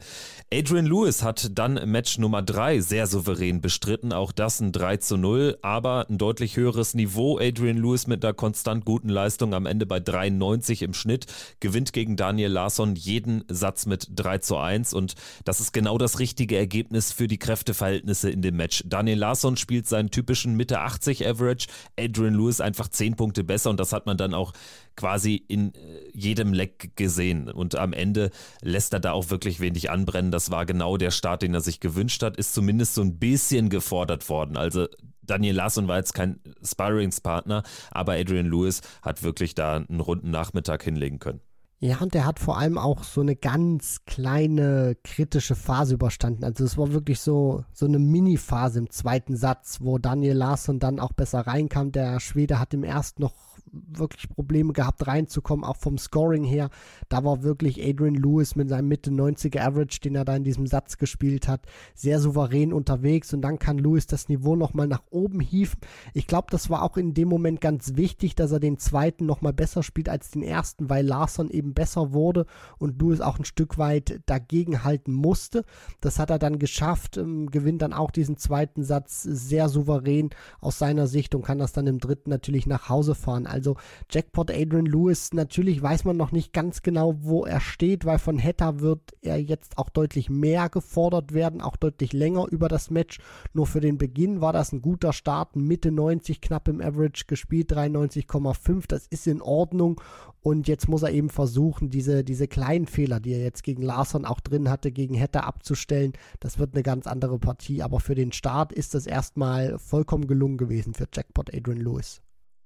Adrian 0.54 0.86
Lewis 0.86 1.22
hat 1.22 1.50
dann 1.51 1.74
Match 1.92 2.18
Nummer 2.18 2.42
3 2.42 2.80
sehr 2.80 3.07
souverän 3.07 3.60
bestritten. 3.60 4.13
Auch 4.13 4.31
das 4.31 4.62
ein 4.62 4.72
3 4.72 4.96
zu 4.98 5.18
0, 5.18 5.57
aber 5.63 6.06
ein 6.10 6.18
deutlich 6.18 6.56
höheres 6.56 6.94
Niveau. 6.94 7.38
Adrian 7.38 7.75
Lewis 7.75 8.07
mit 8.07 8.24
einer 8.24 8.34
konstant 8.34 8.86
guten 8.86 9.10
Leistung 9.10 9.54
am 9.54 9.66
Ende 9.66 9.86
bei 9.86 10.00
93 10.00 10.81
im 10.81 10.94
Schnitt. 10.94 11.25
Gewinnt 11.60 11.92
gegen 11.92 12.16
Daniel 12.16 12.54
Larsson 12.54 12.95
jeden 12.95 13.44
Satz 13.50 13.86
mit 13.86 14.07
3 14.16 14.38
zu 14.38 14.56
1 14.56 14.94
und 14.94 15.16
das 15.44 15.60
ist 15.60 15.74
genau 15.74 15.98
das 15.98 16.19
richtige 16.19 16.56
Ergebnis 16.56 17.12
für 17.12 17.28
die 17.28 17.38
Kräfteverhältnisse 17.38 18.30
in 18.30 18.42
dem 18.42 18.56
Match. 18.56 18.81
Daniel 18.88 19.19
Larsson 19.19 19.57
spielt 19.57 19.89
seinen 19.90 20.12
typischen 20.12 20.56
Mitte 20.56 20.80
80 20.80 21.28
Average. 21.28 21.68
Adrian 22.00 22.34
Lewis 22.34 22.62
einfach 22.62 22.88
10 22.88 23.16
Punkte 23.16 23.44
besser 23.44 23.70
und 23.70 23.80
das 23.80 23.94
hat 23.94 24.06
man 24.06 24.18
dann 24.18 24.34
auch 24.34 24.54
quasi 24.96 25.36
in 25.36 25.74
äh, 25.74 25.80
jedem 26.14 26.54
Leck 26.54 26.92
gesehen. 26.96 27.50
Und 27.50 27.76
am 27.76 27.94
Ende 27.94 28.32
lässt 28.62 28.94
er 28.94 29.00
da 29.00 29.12
auch 29.12 29.30
wirklich 29.30 29.60
wenig 29.60 29.90
anbrennen. 29.90 30.32
Das 30.32 30.52
war 30.52 30.66
genau 30.66 30.98
der 30.98 31.12
Start, 31.12 31.42
den 31.42 31.54
er 31.54 31.62
sich 31.62 31.80
gewünscht 31.80 32.22
hat. 32.24 32.38
Ist 32.38 32.54
zumindest 32.54 32.96
so 32.96 33.02
ein 33.02 33.18
bisschen 33.18 33.70
gefordert 33.70 34.28
worden. 34.30 34.58
Also 34.58 34.88
Daniel 35.22 35.56
Larsson 35.56 35.88
war 35.88 35.98
jetzt 35.98 36.14
kein 36.14 36.40
Sparringspartner, 36.64 37.64
aber 37.92 38.14
Adrian 38.14 38.48
Lewis 38.48 38.82
hat 39.02 39.24
wirklich 39.24 39.56
da 39.56 39.78
einen 39.78 40.00
runden 40.00 40.32
Nachmittag 40.32 40.84
hinlegen 40.84 41.20
können. 41.20 41.42
Ja, 41.81 42.00
und 42.02 42.14
der 42.14 42.26
hat 42.26 42.40
vor 42.40 42.58
allem 42.58 42.78
auch 42.78 43.06
so 43.06 43.22
eine 43.22 43.38
ganz 43.38 44.04
kleine 44.06 44.98
kritische 45.02 45.56
Phase 45.56 45.94
überstanden. 45.94 46.44
Also 46.44 46.66
es 46.66 46.78
war 46.78 46.92
wirklich 46.92 47.22
so, 47.22 47.64
so 47.72 47.86
eine 47.86 48.00
Mini-Phase 48.00 48.80
im 48.80 48.90
zweiten 48.90 49.38
Satz, 49.38 49.80
wo 49.80 49.98
Daniel 49.98 50.36
Larsson 50.36 50.80
dann 50.80 51.00
auch 51.00 51.14
besser 51.14 51.48
reinkam. 51.48 51.94
Der 51.94 52.20
Schwede 52.20 52.60
hat 52.60 52.74
im 52.74 52.84
ersten 52.84 53.22
noch 53.22 53.33
wirklich 53.71 54.30
Probleme 54.30 54.73
gehabt 54.73 55.07
reinzukommen, 55.07 55.66
auch 55.66 55.78
vom 55.78 55.97
Scoring 55.97 56.44
her. 56.44 56.69
Da 57.09 57.23
war 57.23 57.44
wirklich 57.44 57.81
Adrian 57.85 58.16
Lewis 58.16 58.56
mit 58.56 58.69
seinem 58.69 58.88
Mitte 58.88 59.11
90er 59.11 59.61
Average, 59.61 59.99
den 60.02 60.16
er 60.16 60.26
da 60.26 60.35
in 60.35 60.44
diesem 60.44 60.68
Satz 60.68 60.97
gespielt 60.97 61.47
hat, 61.47 61.61
sehr 61.94 62.19
souverän 62.19 62.73
unterwegs 62.73 63.33
und 63.33 63.42
dann 63.42 63.59
kann 63.59 63.78
Lewis 63.78 64.07
das 64.07 64.30
Niveau 64.30 64.56
nochmal 64.56 64.88
nach 64.88 65.04
oben 65.09 65.40
hieven. 65.40 65.80
Ich 66.14 66.28
glaube, 66.28 66.47
das 66.52 66.69
war 66.69 66.83
auch 66.83 66.97
in 66.97 67.14
dem 67.14 67.28
Moment 67.28 67.61
ganz 67.61 67.95
wichtig, 67.95 68.35
dass 68.35 68.52
er 68.52 68.59
den 68.59 68.78
zweiten 68.78 69.26
nochmal 69.26 69.54
besser 69.54 69.83
spielt 69.83 70.09
als 70.09 70.31
den 70.31 70.44
ersten, 70.44 70.90
weil 70.90 71.06
Larson 71.06 71.49
eben 71.49 71.73
besser 71.73 72.14
wurde 72.14 72.45
und 72.78 73.02
Lewis 73.02 73.21
auch 73.21 73.40
ein 73.40 73.45
Stück 73.45 73.78
weit 73.78 74.21
dagegen 74.26 74.83
halten 74.83 75.14
musste. 75.14 75.66
Das 76.02 76.19
hat 76.19 76.30
er 76.30 76.40
dann 76.40 76.59
geschafft, 76.59 77.18
ähm, 77.18 77.52
gewinnt 77.52 77.81
dann 77.81 77.94
auch 77.94 78.11
diesen 78.11 78.38
zweiten 78.38 78.83
Satz 78.83 79.23
sehr 79.23 79.69
souverän 79.69 80.30
aus 80.59 80.80
seiner 80.80 81.07
Sicht 81.07 81.35
und 81.35 81.44
kann 81.44 81.59
das 81.59 81.73
dann 81.73 81.88
im 81.88 81.99
dritten 81.99 82.30
natürlich 82.30 82.66
nach 82.66 82.90
Hause 82.90 83.16
fahren. 83.16 83.47
Also 83.47 83.58
also 83.59 83.75
Jackpot 84.09 84.51
Adrian 84.51 84.85
Lewis, 84.85 85.33
natürlich 85.33 85.81
weiß 85.81 86.06
man 86.06 86.18
noch 86.18 86.31
nicht 86.31 86.54
ganz 86.54 86.81
genau, 86.81 87.16
wo 87.19 87.45
er 87.45 87.59
steht, 87.59 88.06
weil 88.06 88.18
von 88.18 88.39
Hetta 88.39 88.80
wird 88.80 89.16
er 89.21 89.37
jetzt 89.37 89.78
auch 89.78 89.89
deutlich 89.89 90.30
mehr 90.30 90.69
gefordert 90.69 91.33
werden, 91.33 91.61
auch 91.61 91.75
deutlich 91.75 92.13
länger 92.13 92.47
über 92.49 92.68
das 92.68 92.89
Match. 92.89 93.19
Nur 93.54 93.68
für 93.68 93.81
den 93.81 93.97
Beginn 93.97 94.42
war 94.42 94.54
das 94.54 94.71
ein 94.71 94.81
guter 94.81 95.13
Start, 95.13 95.56
Mitte 95.56 95.92
90 95.92 96.42
knapp 96.42 96.68
im 96.68 96.81
Average 96.81 97.25
gespielt, 97.28 97.71
93,5, 97.71 98.85
das 98.87 99.07
ist 99.07 99.28
in 99.28 99.42
Ordnung. 99.42 100.01
Und 100.42 100.68
jetzt 100.69 100.87
muss 100.87 101.04
er 101.04 101.11
eben 101.11 101.30
versuchen, 101.30 101.89
diese, 101.89 102.23
diese 102.23 102.47
kleinen 102.47 102.87
Fehler, 102.87 103.19
die 103.19 103.33
er 103.33 103.44
jetzt 103.44 103.63
gegen 103.63 103.81
Larson 103.81 104.25
auch 104.25 104.39
drin 104.39 104.69
hatte, 104.69 104.92
gegen 104.92 105.16
Hetta 105.16 105.42
abzustellen. 105.42 106.13
Das 106.39 106.59
wird 106.59 106.73
eine 106.73 106.83
ganz 106.83 107.07
andere 107.07 107.39
Partie. 107.39 107.83
Aber 107.83 107.99
für 107.99 108.16
den 108.16 108.31
Start 108.31 108.71
ist 108.71 108.94
das 108.94 109.06
erstmal 109.06 109.78
vollkommen 109.80 110.28
gelungen 110.28 110.57
gewesen 110.57 110.94
für 110.94 111.07
Jackpot 111.13 111.54
Adrian 111.54 111.80
Lewis. 111.80 112.21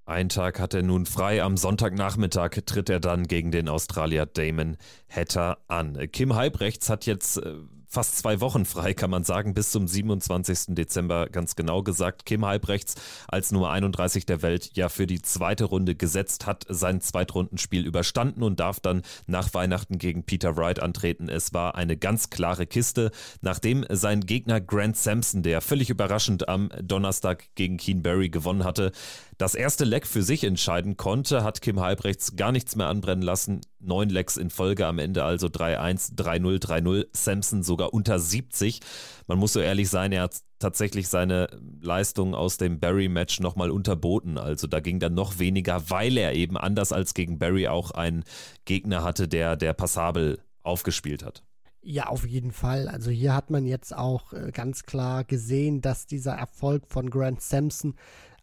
Ein 0.06 0.28
Tag 0.28 0.60
hat 0.60 0.74
er 0.74 0.84
nun 0.84 1.06
frei. 1.06 1.42
Am 1.42 1.56
Sonntagnachmittag 1.56 2.62
tritt 2.66 2.90
er 2.90 3.00
dann 3.00 3.24
gegen 3.24 3.52
den 3.52 3.70
Australier 3.70 4.26
Damon 4.26 4.78
Hatter 5.10 5.60
an. 5.68 5.98
Kim 6.12 6.36
Halbrechts 6.36 6.90
hat 6.90 7.06
jetzt 7.06 7.38
äh, 7.38 7.56
fast 7.94 8.18
zwei 8.18 8.42
Wochen 8.42 8.66
frei, 8.66 8.96
kann 8.96 9.12
man 9.12 9.24
sagen, 9.24 9.54
bis 9.54 9.70
zum 9.70 9.88
27. 9.88 10.76
Dezember 10.76 11.28
ganz 11.30 11.56
genau 11.56 11.84
gesagt. 11.84 12.26
Kim 12.26 12.44
Halbrechts 12.44 12.96
als 13.28 13.52
Nummer 13.52 13.70
31 13.70 14.26
der 14.26 14.42
Welt 14.42 14.72
ja 14.74 14.90
für 14.90 15.06
die 15.06 15.22
zweite 15.22 15.66
Runde 15.66 15.94
gesetzt, 15.94 16.48
hat 16.48 16.66
sein 16.68 17.02
Zweitrundenspiel 17.02 17.86
überstanden 17.86 18.42
und 18.42 18.60
darf 18.60 18.80
dann 18.80 19.04
nach 19.28 19.54
Weihnachten 19.54 20.00
gegen 20.00 20.24
Peter 20.24 20.58
Wright 20.58 20.82
antreten. 20.82 21.30
Es 21.30 21.54
war 21.54 21.76
eine 21.76 21.96
ganz 21.96 22.32
klare 22.32 22.66
Kiste, 22.66 23.12
nachdem 23.42 23.86
sein 23.90 24.22
Gegner 24.22 24.60
Grant 24.60 24.98
Sampson, 24.98 25.44
der 25.44 25.62
völlig 25.62 25.92
überraschend 25.92 26.50
am 26.50 26.70
Donnerstag 26.82 27.44
gegen 27.54 27.78
Keen 27.78 28.02
Barry 28.02 28.30
gewonnen 28.30 28.64
hatte, 28.64 28.92
das 29.38 29.56
erste 29.56 29.84
Leck 29.84 30.08
für 30.08 30.24
sich 30.24 30.44
entscheiden 30.44 30.98
konnte, 30.98 31.44
hat 31.44 31.62
Kim 31.62 31.80
Halbrechts 31.80 32.36
gar 32.36 32.52
nichts 32.52 32.76
mehr 32.76 32.88
anbrennen 32.88 33.24
lassen. 33.24 33.62
Neun 33.84 34.10
Lecks 34.10 34.38
in 34.38 34.50
Folge 34.50 34.86
am 34.86 35.00
Ende, 35.00 35.24
also 35.24 35.48
3-1, 35.48 36.16
3-0, 36.16 36.60
3-0. 36.60 37.08
Samson 37.14 37.64
sogar 37.64 37.94
unter 37.94 38.20
70. 38.20 38.80
Man 39.28 39.38
muss 39.38 39.54
so 39.54 39.60
ehrlich 39.60 39.90
sein, 39.90 40.12
er 40.12 40.24
hat 40.24 40.38
tatsächlich 40.60 41.10
seine 41.10 41.48
Leistung 41.82 42.36
aus 42.36 42.58
dem 42.58 42.80
Barry-Match 42.80 43.40
nochmal 43.42 43.70
unterboten. 43.70 44.38
Also 44.38 44.68
da 44.68 44.80
ging 44.80 45.00
dann 45.00 45.14
noch 45.14 45.40
weniger, 45.40 45.90
weil 45.90 46.18
er 46.18 46.34
eben 46.34 46.58
anders 46.58 46.92
als 46.94 47.14
gegen 47.14 47.38
Barry 47.38 47.68
auch 47.68 47.92
einen 47.92 48.24
Gegner 48.66 49.04
hatte, 49.04 49.28
der, 49.28 49.56
der 49.56 49.74
passabel 49.74 50.40
aufgespielt 50.64 51.24
hat. 51.24 51.44
Ja, 51.82 52.08
auf 52.08 52.26
jeden 52.26 52.54
Fall. 52.54 52.88
Also 52.88 53.12
hier 53.12 53.36
hat 53.36 53.50
man 53.50 53.66
jetzt 53.66 53.94
auch 53.94 54.32
äh, 54.32 54.52
ganz 54.54 54.84
klar 54.84 55.26
gesehen, 55.26 55.82
dass 55.82 56.08
dieser 56.08 56.32
Erfolg 56.32 56.88
von 56.88 57.10
Grant 57.10 57.42
Sampson 57.42 57.96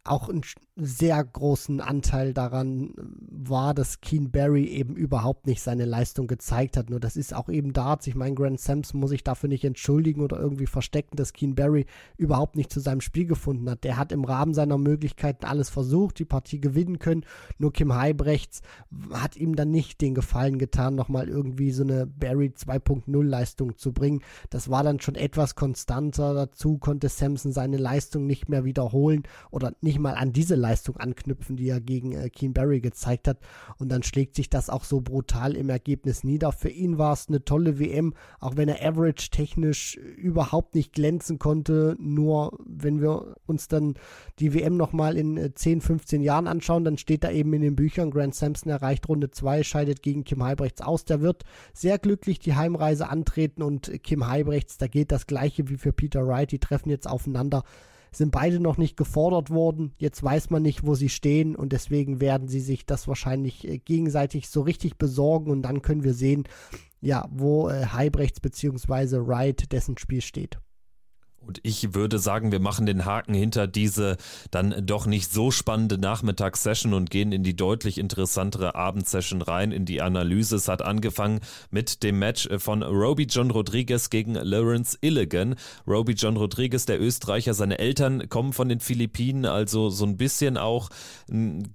auch 0.05 0.29
einen 0.29 0.43
sehr 0.83 1.23
großen 1.23 1.81
Anteil 1.81 2.33
daran 2.33 2.95
war, 2.97 3.75
dass 3.75 4.01
Keen 4.01 4.31
Barry 4.31 4.65
eben 4.65 4.97
überhaupt 4.97 5.47
nicht 5.47 5.63
seine 5.63 5.85
Leistung 5.85 6.27
gezeigt 6.27 6.77
hat. 6.77 6.91
Nur 6.91 7.01
das 7.01 7.17
ist 7.17 7.35
auch 7.35 7.49
eben 7.49 7.73
Darts. 7.73 8.07
Ich 8.07 8.15
meine, 8.15 8.35
Grant 8.35 8.61
Sampson 8.61 9.01
muss 9.01 9.11
sich 9.11 9.23
dafür 9.23 9.49
nicht 9.49 9.65
entschuldigen 9.65 10.23
oder 10.23 10.39
irgendwie 10.39 10.67
verstecken, 10.67 11.17
dass 11.17 11.33
Keen 11.33 11.55
Barry 11.55 11.87
überhaupt 12.17 12.57
nicht 12.57 12.73
zu 12.73 12.81
seinem 12.81 13.01
Spiel 13.01 13.27
gefunden 13.27 13.69
hat. 13.69 13.85
Der 13.85 13.97
hat 13.97 14.13
im 14.13 14.25
Rahmen 14.25 14.55
seiner 14.55 14.79
Möglichkeiten 14.79 15.45
alles 15.45 15.69
versucht, 15.69 16.19
die 16.19 16.25
Partie 16.25 16.61
gewinnen 16.61 16.99
können. 16.99 17.25
Nur 17.59 17.73
Kim 17.73 17.95
Heibrechts 17.95 18.63
hat 19.13 19.37
ihm 19.37 19.57
dann 19.57 19.71
nicht 19.71 20.01
den 20.01 20.15
Gefallen 20.15 20.59
getan, 20.59 20.95
nochmal 20.95 21.29
irgendwie 21.29 21.73
so 21.73 21.83
eine 21.83 22.07
Barry 22.07 22.53
2.0 22.57 23.23
Leistung 23.23 23.77
zu 23.77 23.93
bringen. 23.93 24.23
Das 24.49 24.71
war 24.71 24.83
dann 24.83 25.01
schon 25.01 25.15
etwas 25.15 25.55
konstanter. 25.55 26.35
Dazu 26.35 26.79
konnte 26.79 27.09
Sampson 27.09 27.53
seine 27.53 27.77
Leistung 27.77 28.27
nicht 28.27 28.49
mehr 28.49 28.65
wiederholen 28.65 29.25
oder 29.51 29.73
nicht 29.81 29.99
mal 29.99 30.15
an 30.15 30.33
diese 30.33 30.55
Leistung 30.55 30.70
anknüpfen, 30.77 31.57
die 31.57 31.69
er 31.69 31.81
gegen 31.81 32.13
äh, 32.13 32.29
Keen 32.31 32.53
Barry 32.53 32.81
gezeigt 32.81 33.29
hat. 33.29 33.39
Und 33.79 33.91
dann 33.91 34.03
schlägt 34.03 34.37
sich 34.37 34.51
das 34.51 34.71
auch 34.71 34.85
so 34.85 35.01
brutal 35.01 35.57
im 35.57 35.69
Ergebnis 35.71 36.25
nieder. 36.25 36.53
Für 36.53 36.69
ihn 36.69 36.99
war 36.99 37.13
es 37.13 37.29
eine 37.29 37.45
tolle 37.45 37.79
WM, 37.79 38.15
auch 38.39 38.57
wenn 38.57 38.69
er 38.69 38.87
average 38.87 39.31
technisch 39.31 39.97
überhaupt 39.97 40.75
nicht 40.75 40.93
glänzen 40.93 41.39
konnte. 41.39 41.97
Nur 41.99 42.59
wenn 42.65 43.01
wir 43.01 43.37
uns 43.47 43.69
dann 43.69 43.95
die 44.39 44.55
WM 44.55 44.77
nochmal 44.77 45.17
in 45.17 45.53
10, 45.55 45.79
äh, 45.79 45.81
15 45.81 46.23
Jahren 46.23 46.47
anschauen, 46.47 46.85
dann 46.85 46.99
steht 46.99 47.25
da 47.25 47.31
eben 47.31 47.53
in 47.53 47.63
den 47.63 47.77
Büchern, 47.77 48.11
Grant 48.11 48.35
Sampson 48.35 48.71
erreicht 48.71 49.09
Runde 49.09 49.31
2, 49.31 49.63
scheidet 49.63 50.03
gegen 50.03 50.25
Kim 50.25 50.43
Heibrechts 50.43 50.81
aus. 50.81 51.05
Der 51.05 51.21
wird 51.21 51.45
sehr 51.73 51.99
glücklich 51.99 52.39
die 52.39 52.55
Heimreise 52.55 53.09
antreten 53.09 53.63
und 53.63 54.03
Kim 54.03 54.27
Heibrechts, 54.27 54.79
da 54.79 54.87
geht 54.87 55.13
das 55.13 55.27
gleiche 55.27 55.69
wie 55.69 55.77
für 55.77 55.93
Peter 55.93 56.27
Wright. 56.27 56.53
Die 56.53 56.59
treffen 56.59 56.91
jetzt 56.91 57.09
aufeinander 57.09 57.65
sind 58.13 58.33
beide 58.33 58.61
noch 58.61 58.77
nicht 58.77 58.97
gefordert 58.97 59.51
worden. 59.51 59.93
Jetzt 59.99 60.23
weiß 60.23 60.51
man 60.51 60.63
nicht, 60.63 60.85
wo 60.85 60.95
sie 60.95 61.09
stehen 61.09 61.57
und 61.57 61.73
deswegen 61.73 62.21
werden 62.21 62.49
sie 62.49 62.61
sich 62.61 62.87
das 62.87 63.09
wahrscheinlich 63.09 63.67
äh, 63.67 63.79
gegenseitig 63.79 64.49
so 64.49 64.63
richtig 64.63 64.97
besorgen 64.99 65.51
und 65.51 65.63
dann 65.63 65.83
können 65.83 66.05
wir 66.05 66.15
sehen, 66.15 66.45
ja, 67.01 67.29
wo 67.31 67.69
äh, 67.69 67.87
Heibrechts 67.87 68.41
bzw. 68.41 69.27
Wright 69.27 69.73
dessen 69.73 69.97
Spiel 69.99 70.21
steht. 70.21 70.59
Und 71.41 71.59
ich 71.63 71.95
würde 71.95 72.19
sagen, 72.19 72.53
wir 72.53 72.61
machen 72.61 72.85
den 72.87 73.07
Haken 73.07 73.33
hinter 73.33 73.67
diese 73.67 74.19
dann 74.51 74.87
doch 74.87 75.07
nicht 75.07 75.33
so 75.33 75.51
spannende 75.51 75.97
Nachmittagssession 75.97 76.93
und 76.93 77.11
gehen 77.11 77.33
in 77.33 77.43
die 77.43 77.57
deutlich 77.57 77.99
interessantere 77.99 78.75
Abendsession 78.75 79.41
rein, 79.41 79.73
in 79.73 79.87
die 79.87 80.03
Analyse. 80.03 80.57
Es 80.57 80.69
hat 80.69 80.83
angefangen 80.83 81.41
mit 81.71 82.03
dem 82.03 82.19
Match 82.19 82.49
von 82.59 82.83
Roby 82.83 83.25
John 83.25 83.51
Rodriguez 83.51 84.11
gegen 84.11 84.35
Lawrence 84.35 84.99
Illigan. 85.01 85.55
Roby 85.87 86.13
John 86.13 86.37
Rodriguez, 86.37 86.85
der 86.85 87.01
Österreicher, 87.01 87.55
seine 87.55 87.79
Eltern 87.79 88.29
kommen 88.29 88.53
von 88.53 88.69
den 88.69 88.81
Philippinen, 88.81 89.47
also 89.47 89.89
so 89.89 90.05
ein 90.05 90.19
bisschen 90.19 90.59
auch 90.59 90.91
ein 91.31 91.73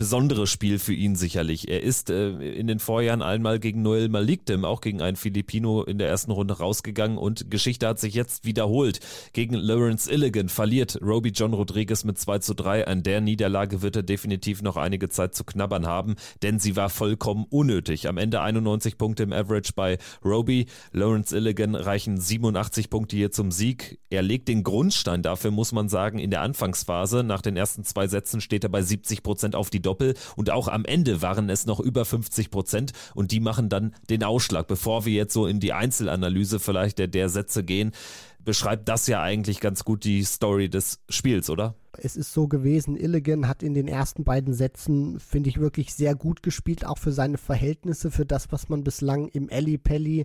besonderes 0.00 0.48
Spiel 0.48 0.78
für 0.78 0.94
ihn 0.94 1.14
sicherlich. 1.14 1.68
Er 1.68 1.82
ist 1.82 2.08
äh, 2.08 2.30
in 2.30 2.66
den 2.66 2.78
Vorjahren 2.78 3.20
einmal 3.20 3.58
gegen 3.60 3.82
Noel 3.82 4.08
Malikdem, 4.08 4.64
auch 4.64 4.80
gegen 4.80 5.02
einen 5.02 5.18
Filipino 5.18 5.82
in 5.82 5.98
der 5.98 6.08
ersten 6.08 6.30
Runde 6.30 6.56
rausgegangen 6.56 7.18
und 7.18 7.50
Geschichte 7.50 7.86
hat 7.86 7.98
sich 7.98 8.14
jetzt 8.14 8.46
wiederholt. 8.46 9.00
Gegen 9.34 9.52
Lawrence 9.56 10.10
Illigan 10.10 10.48
verliert 10.48 10.98
Roby 11.02 11.32
John 11.34 11.52
Rodriguez 11.52 12.04
mit 12.04 12.18
2 12.18 12.38
zu 12.38 12.54
3. 12.54 12.86
An 12.86 13.02
der 13.02 13.20
Niederlage 13.20 13.82
wird 13.82 13.94
er 13.94 14.02
definitiv 14.02 14.62
noch 14.62 14.78
einige 14.78 15.10
Zeit 15.10 15.34
zu 15.34 15.44
knabbern 15.44 15.86
haben, 15.86 16.16
denn 16.42 16.58
sie 16.58 16.76
war 16.76 16.88
vollkommen 16.88 17.44
unnötig. 17.50 18.08
Am 18.08 18.16
Ende 18.16 18.40
91 18.40 18.96
Punkte 18.96 19.24
im 19.24 19.34
Average 19.34 19.72
bei 19.76 19.98
Roby. 20.24 20.64
Lawrence 20.92 21.36
Illigan 21.36 21.74
reichen 21.74 22.18
87 22.18 22.88
Punkte 22.88 23.16
hier 23.16 23.32
zum 23.32 23.50
Sieg. 23.50 24.00
Er 24.08 24.22
legt 24.22 24.48
den 24.48 24.64
Grundstein 24.64 25.22
dafür, 25.22 25.50
muss 25.50 25.72
man 25.72 25.90
sagen, 25.90 26.18
in 26.18 26.30
der 26.30 26.40
Anfangsphase. 26.40 27.22
Nach 27.22 27.42
den 27.42 27.58
ersten 27.58 27.84
zwei 27.84 28.06
Sätzen 28.06 28.40
steht 28.40 28.64
er 28.64 28.70
bei 28.70 28.80
70 28.80 29.22
Prozent 29.22 29.54
auf 29.54 29.68
die 29.68 29.89
Doppel 29.90 30.14
und 30.36 30.50
auch 30.50 30.68
am 30.68 30.84
Ende 30.84 31.20
waren 31.20 31.50
es 31.50 31.66
noch 31.66 31.80
über 31.80 32.04
50 32.04 32.52
Prozent 32.52 32.92
und 33.14 33.32
die 33.32 33.40
machen 33.40 33.68
dann 33.68 33.92
den 34.08 34.22
Ausschlag. 34.22 34.68
Bevor 34.68 35.04
wir 35.04 35.12
jetzt 35.12 35.34
so 35.34 35.48
in 35.48 35.58
die 35.58 35.72
Einzelanalyse 35.72 36.60
vielleicht 36.60 37.00
der, 37.00 37.08
der 37.08 37.28
Sätze 37.28 37.64
gehen, 37.64 37.90
beschreibt 38.44 38.88
das 38.88 39.08
ja 39.08 39.20
eigentlich 39.20 39.58
ganz 39.58 39.84
gut 39.84 40.04
die 40.04 40.22
Story 40.22 40.70
des 40.70 41.00
Spiels, 41.08 41.50
oder? 41.50 41.74
Es 41.98 42.16
ist 42.16 42.32
so 42.32 42.46
gewesen, 42.46 42.96
Illigan 42.96 43.48
hat 43.48 43.64
in 43.64 43.74
den 43.74 43.88
ersten 43.88 44.22
beiden 44.22 44.54
Sätzen, 44.54 45.18
finde 45.18 45.50
ich, 45.50 45.58
wirklich 45.58 45.92
sehr 45.92 46.14
gut 46.14 46.42
gespielt, 46.44 46.86
auch 46.86 46.98
für 46.98 47.12
seine 47.12 47.36
Verhältnisse, 47.36 48.12
für 48.12 48.24
das, 48.24 48.52
was 48.52 48.68
man 48.68 48.84
bislang 48.84 49.26
im 49.28 49.48
Ellie 49.48 49.76
Pelli 49.76 50.24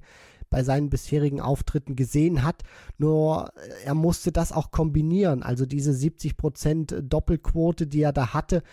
bei 0.50 0.63
seinen 0.63 0.89
bisherigen 0.89 1.41
Auftritten 1.41 1.95
gesehen 1.95 2.43
hat. 2.43 2.63
Nur 2.98 3.50
äh, 3.55 3.86
er 3.86 3.95
musste 3.95 4.31
das 4.31 4.51
auch 4.51 4.72
kombinieren. 4.72 5.43
Also 5.43 5.65
diese 5.65 5.91
70% 5.91 7.01
Doppelquote, 7.01 7.88
die 7.88 8.01
er 8.01 8.13
da 8.13 8.34
hatte 8.34 8.63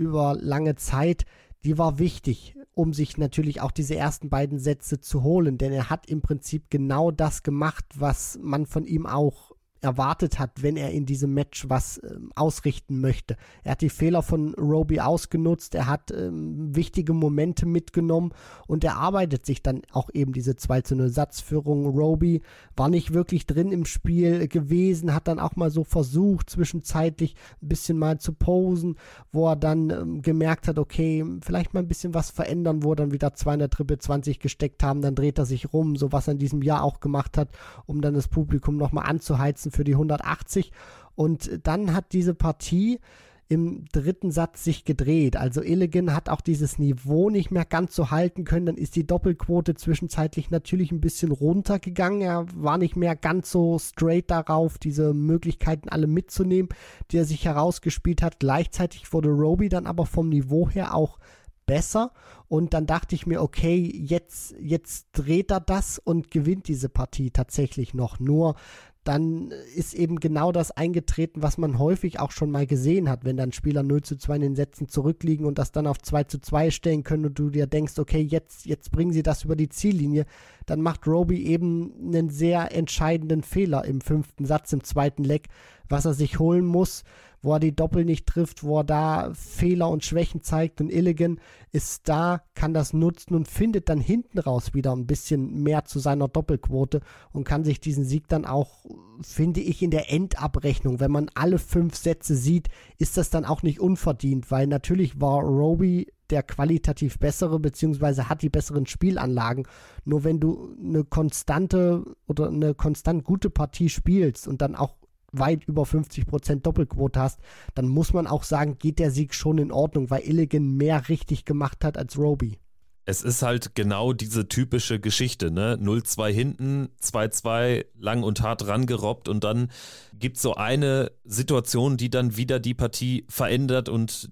über 0.00 0.36
lange 0.40 0.76
Zeit, 0.76 1.26
die 1.64 1.76
war 1.76 1.98
wichtig, 1.98 2.56
um 2.72 2.94
sich 2.94 3.18
natürlich 3.18 3.60
auch 3.60 3.70
diese 3.70 3.94
ersten 3.94 4.30
beiden 4.30 4.58
Sätze 4.58 5.00
zu 5.00 5.22
holen. 5.22 5.58
Denn 5.58 5.72
er 5.72 5.90
hat 5.90 6.08
im 6.08 6.22
Prinzip 6.22 6.70
genau 6.70 7.10
das 7.10 7.42
gemacht, 7.42 7.84
was 7.96 8.38
man 8.42 8.64
von 8.64 8.86
ihm 8.86 9.06
auch 9.06 9.49
erwartet 9.82 10.38
hat, 10.38 10.62
wenn 10.62 10.76
er 10.76 10.90
in 10.90 11.06
diesem 11.06 11.32
Match 11.32 11.68
was 11.68 12.00
ähm, 12.04 12.30
ausrichten 12.34 13.00
möchte. 13.00 13.36
Er 13.64 13.72
hat 13.72 13.80
die 13.80 13.88
Fehler 13.88 14.22
von 14.22 14.54
Roby 14.54 15.00
ausgenutzt, 15.00 15.74
er 15.74 15.86
hat 15.86 16.10
ähm, 16.10 16.74
wichtige 16.74 17.12
Momente 17.12 17.66
mitgenommen 17.66 18.32
und 18.66 18.84
er 18.84 18.96
arbeitet 18.96 19.46
sich 19.46 19.62
dann 19.62 19.82
auch 19.92 20.10
eben 20.12 20.32
diese 20.32 20.56
2 20.56 20.82
zu 20.82 20.96
0 20.96 21.08
Satzführung. 21.08 21.86
Roby 21.86 22.42
war 22.76 22.88
nicht 22.88 23.14
wirklich 23.14 23.46
drin 23.46 23.72
im 23.72 23.86
Spiel 23.86 24.48
gewesen, 24.48 25.14
hat 25.14 25.28
dann 25.28 25.40
auch 25.40 25.56
mal 25.56 25.70
so 25.70 25.84
versucht, 25.84 26.50
zwischenzeitlich 26.50 27.34
ein 27.62 27.68
bisschen 27.68 27.98
mal 27.98 28.18
zu 28.18 28.32
posen, 28.32 28.96
wo 29.32 29.48
er 29.48 29.56
dann 29.56 29.90
ähm, 29.90 30.22
gemerkt 30.22 30.68
hat, 30.68 30.78
okay, 30.78 31.24
vielleicht 31.40 31.72
mal 31.72 31.80
ein 31.80 31.88
bisschen 31.88 32.12
was 32.12 32.30
verändern, 32.30 32.82
wo 32.82 32.92
er 32.92 32.96
dann 32.96 33.12
wieder 33.12 33.32
200 33.34 33.72
Triple 33.72 33.98
20 33.98 34.40
gesteckt 34.40 34.82
haben, 34.82 35.00
dann 35.00 35.14
dreht 35.14 35.38
er 35.38 35.46
sich 35.46 35.72
rum, 35.72 35.96
so 35.96 36.12
was 36.12 36.28
er 36.28 36.32
in 36.32 36.38
diesem 36.38 36.62
Jahr 36.62 36.82
auch 36.82 37.00
gemacht 37.00 37.38
hat, 37.38 37.48
um 37.86 38.00
dann 38.02 38.14
das 38.14 38.28
Publikum 38.28 38.76
nochmal 38.76 39.08
anzuheizen 39.08 39.69
Chancen 39.70 39.76
für 39.76 39.84
die 39.84 39.94
180. 39.94 40.72
Und 41.14 41.60
dann 41.64 41.94
hat 41.94 42.12
diese 42.12 42.34
Partie 42.34 43.00
im 43.48 43.84
dritten 43.90 44.30
Satz 44.30 44.62
sich 44.62 44.84
gedreht. 44.84 45.36
Also 45.36 45.60
Illigan 45.60 46.14
hat 46.14 46.28
auch 46.28 46.40
dieses 46.40 46.78
Niveau 46.78 47.30
nicht 47.30 47.50
mehr 47.50 47.64
ganz 47.64 47.96
so 47.96 48.12
halten 48.12 48.44
können. 48.44 48.66
Dann 48.66 48.76
ist 48.76 48.94
die 48.94 49.06
Doppelquote 49.06 49.74
zwischenzeitlich 49.74 50.50
natürlich 50.50 50.92
ein 50.92 51.00
bisschen 51.00 51.32
runtergegangen. 51.32 52.20
Er 52.20 52.46
war 52.54 52.78
nicht 52.78 52.94
mehr 52.94 53.16
ganz 53.16 53.50
so 53.50 53.80
straight 53.80 54.30
darauf, 54.30 54.78
diese 54.78 55.12
Möglichkeiten 55.14 55.88
alle 55.88 56.06
mitzunehmen, 56.06 56.68
die 57.10 57.16
er 57.16 57.24
sich 57.24 57.44
herausgespielt 57.44 58.22
hat. 58.22 58.38
Gleichzeitig 58.38 59.12
wurde 59.12 59.30
Roby 59.30 59.68
dann 59.68 59.86
aber 59.86 60.06
vom 60.06 60.28
Niveau 60.28 60.70
her 60.70 60.94
auch 60.94 61.18
besser. 61.66 62.12
Und 62.48 62.74
dann 62.74 62.86
dachte 62.86 63.14
ich 63.14 63.26
mir, 63.26 63.42
okay, 63.42 63.76
jetzt, 63.76 64.56
jetzt 64.60 65.08
dreht 65.12 65.52
er 65.52 65.60
das 65.60 66.00
und 66.00 66.30
gewinnt 66.30 66.66
diese 66.66 66.88
Partie 66.88 67.30
tatsächlich 67.30 67.94
noch. 67.94 68.18
Nur 68.18 68.56
dann 69.04 69.50
ist 69.74 69.94
eben 69.94 70.20
genau 70.20 70.52
das 70.52 70.70
eingetreten, 70.72 71.42
was 71.42 71.56
man 71.56 71.78
häufig 71.78 72.20
auch 72.20 72.32
schon 72.32 72.50
mal 72.50 72.66
gesehen 72.66 73.08
hat, 73.08 73.24
wenn 73.24 73.36
dann 73.36 73.52
Spieler 73.52 73.82
0 73.82 74.02
zu 74.02 74.16
2 74.16 74.36
in 74.36 74.42
den 74.42 74.56
Sätzen 74.56 74.88
zurückliegen 74.88 75.46
und 75.46 75.58
das 75.58 75.72
dann 75.72 75.86
auf 75.86 75.98
2 75.98 76.24
zu 76.24 76.38
2 76.38 76.70
stellen 76.70 77.02
können 77.02 77.26
und 77.26 77.38
du 77.38 77.48
dir 77.48 77.66
denkst, 77.66 77.98
okay, 77.98 78.20
jetzt, 78.20 78.66
jetzt 78.66 78.90
bringen 78.92 79.12
sie 79.12 79.22
das 79.22 79.44
über 79.44 79.56
die 79.56 79.70
Ziellinie, 79.70 80.26
dann 80.66 80.82
macht 80.82 81.06
Roby 81.06 81.42
eben 81.44 81.92
einen 82.14 82.28
sehr 82.28 82.74
entscheidenden 82.76 83.42
Fehler 83.42 83.86
im 83.86 84.02
fünften 84.02 84.44
Satz, 84.44 84.72
im 84.72 84.84
zweiten 84.84 85.24
Leck, 85.24 85.48
was 85.90 86.04
er 86.04 86.14
sich 86.14 86.38
holen 86.38 86.64
muss, 86.64 87.04
wo 87.42 87.54
er 87.54 87.60
die 87.60 87.74
Doppel 87.74 88.04
nicht 88.04 88.26
trifft, 88.26 88.62
wo 88.62 88.80
er 88.80 88.84
da 88.84 89.32
Fehler 89.34 89.88
und 89.88 90.04
Schwächen 90.04 90.42
zeigt 90.42 90.80
und 90.80 90.90
Illigan 90.90 91.40
ist 91.72 92.08
da, 92.08 92.42
kann 92.54 92.74
das 92.74 92.92
nutzen 92.92 93.34
und 93.34 93.48
findet 93.48 93.88
dann 93.88 94.00
hinten 94.00 94.38
raus 94.38 94.74
wieder 94.74 94.92
ein 94.92 95.06
bisschen 95.06 95.62
mehr 95.62 95.84
zu 95.84 95.98
seiner 95.98 96.28
Doppelquote 96.28 97.00
und 97.32 97.44
kann 97.44 97.64
sich 97.64 97.80
diesen 97.80 98.04
Sieg 98.04 98.28
dann 98.28 98.44
auch, 98.44 98.84
finde 99.22 99.60
ich, 99.60 99.82
in 99.82 99.90
der 99.90 100.12
Endabrechnung, 100.12 101.00
wenn 101.00 101.10
man 101.10 101.30
alle 101.34 101.58
fünf 101.58 101.96
Sätze 101.96 102.36
sieht, 102.36 102.68
ist 102.98 103.16
das 103.16 103.30
dann 103.30 103.44
auch 103.44 103.62
nicht 103.62 103.80
unverdient, 103.80 104.50
weil 104.50 104.66
natürlich 104.66 105.20
war 105.20 105.40
Roby 105.40 106.12
der 106.28 106.42
qualitativ 106.44 107.18
bessere, 107.18 107.58
beziehungsweise 107.58 108.28
hat 108.28 108.42
die 108.42 108.50
besseren 108.50 108.86
Spielanlagen. 108.86 109.66
Nur 110.04 110.22
wenn 110.22 110.38
du 110.38 110.76
eine 110.78 111.02
konstante 111.02 112.04
oder 112.28 112.48
eine 112.48 112.74
konstant 112.74 113.24
gute 113.24 113.50
Partie 113.50 113.88
spielst 113.88 114.46
und 114.46 114.62
dann 114.62 114.76
auch 114.76 114.94
weit 115.32 115.64
über 115.64 115.82
50% 115.82 116.60
Doppelquote 116.60 117.20
hast, 117.20 117.40
dann 117.74 117.88
muss 117.88 118.12
man 118.12 118.26
auch 118.26 118.44
sagen, 118.44 118.78
geht 118.78 118.98
der 118.98 119.10
Sieg 119.10 119.34
schon 119.34 119.58
in 119.58 119.72
Ordnung, 119.72 120.10
weil 120.10 120.22
Illigan 120.22 120.76
mehr 120.76 121.08
richtig 121.08 121.44
gemacht 121.44 121.84
hat 121.84 121.96
als 121.96 122.18
Roby. 122.18 122.58
Es 123.06 123.22
ist 123.22 123.42
halt 123.42 123.74
genau 123.74 124.12
diese 124.12 124.46
typische 124.46 125.00
Geschichte, 125.00 125.50
ne? 125.50 125.76
0-2 125.80 126.30
hinten, 126.30 126.88
2-2 127.02 127.86
lang 127.98 128.22
und 128.22 128.42
hart 128.42 128.66
rangerobbt 128.66 129.28
und 129.28 129.42
dann 129.42 129.70
gibt 130.14 130.36
es 130.36 130.42
so 130.42 130.54
eine 130.54 131.10
Situation, 131.24 131.96
die 131.96 132.10
dann 132.10 132.36
wieder 132.36 132.60
die 132.60 132.74
Partie 132.74 133.24
verändert 133.28 133.88
und 133.88 134.30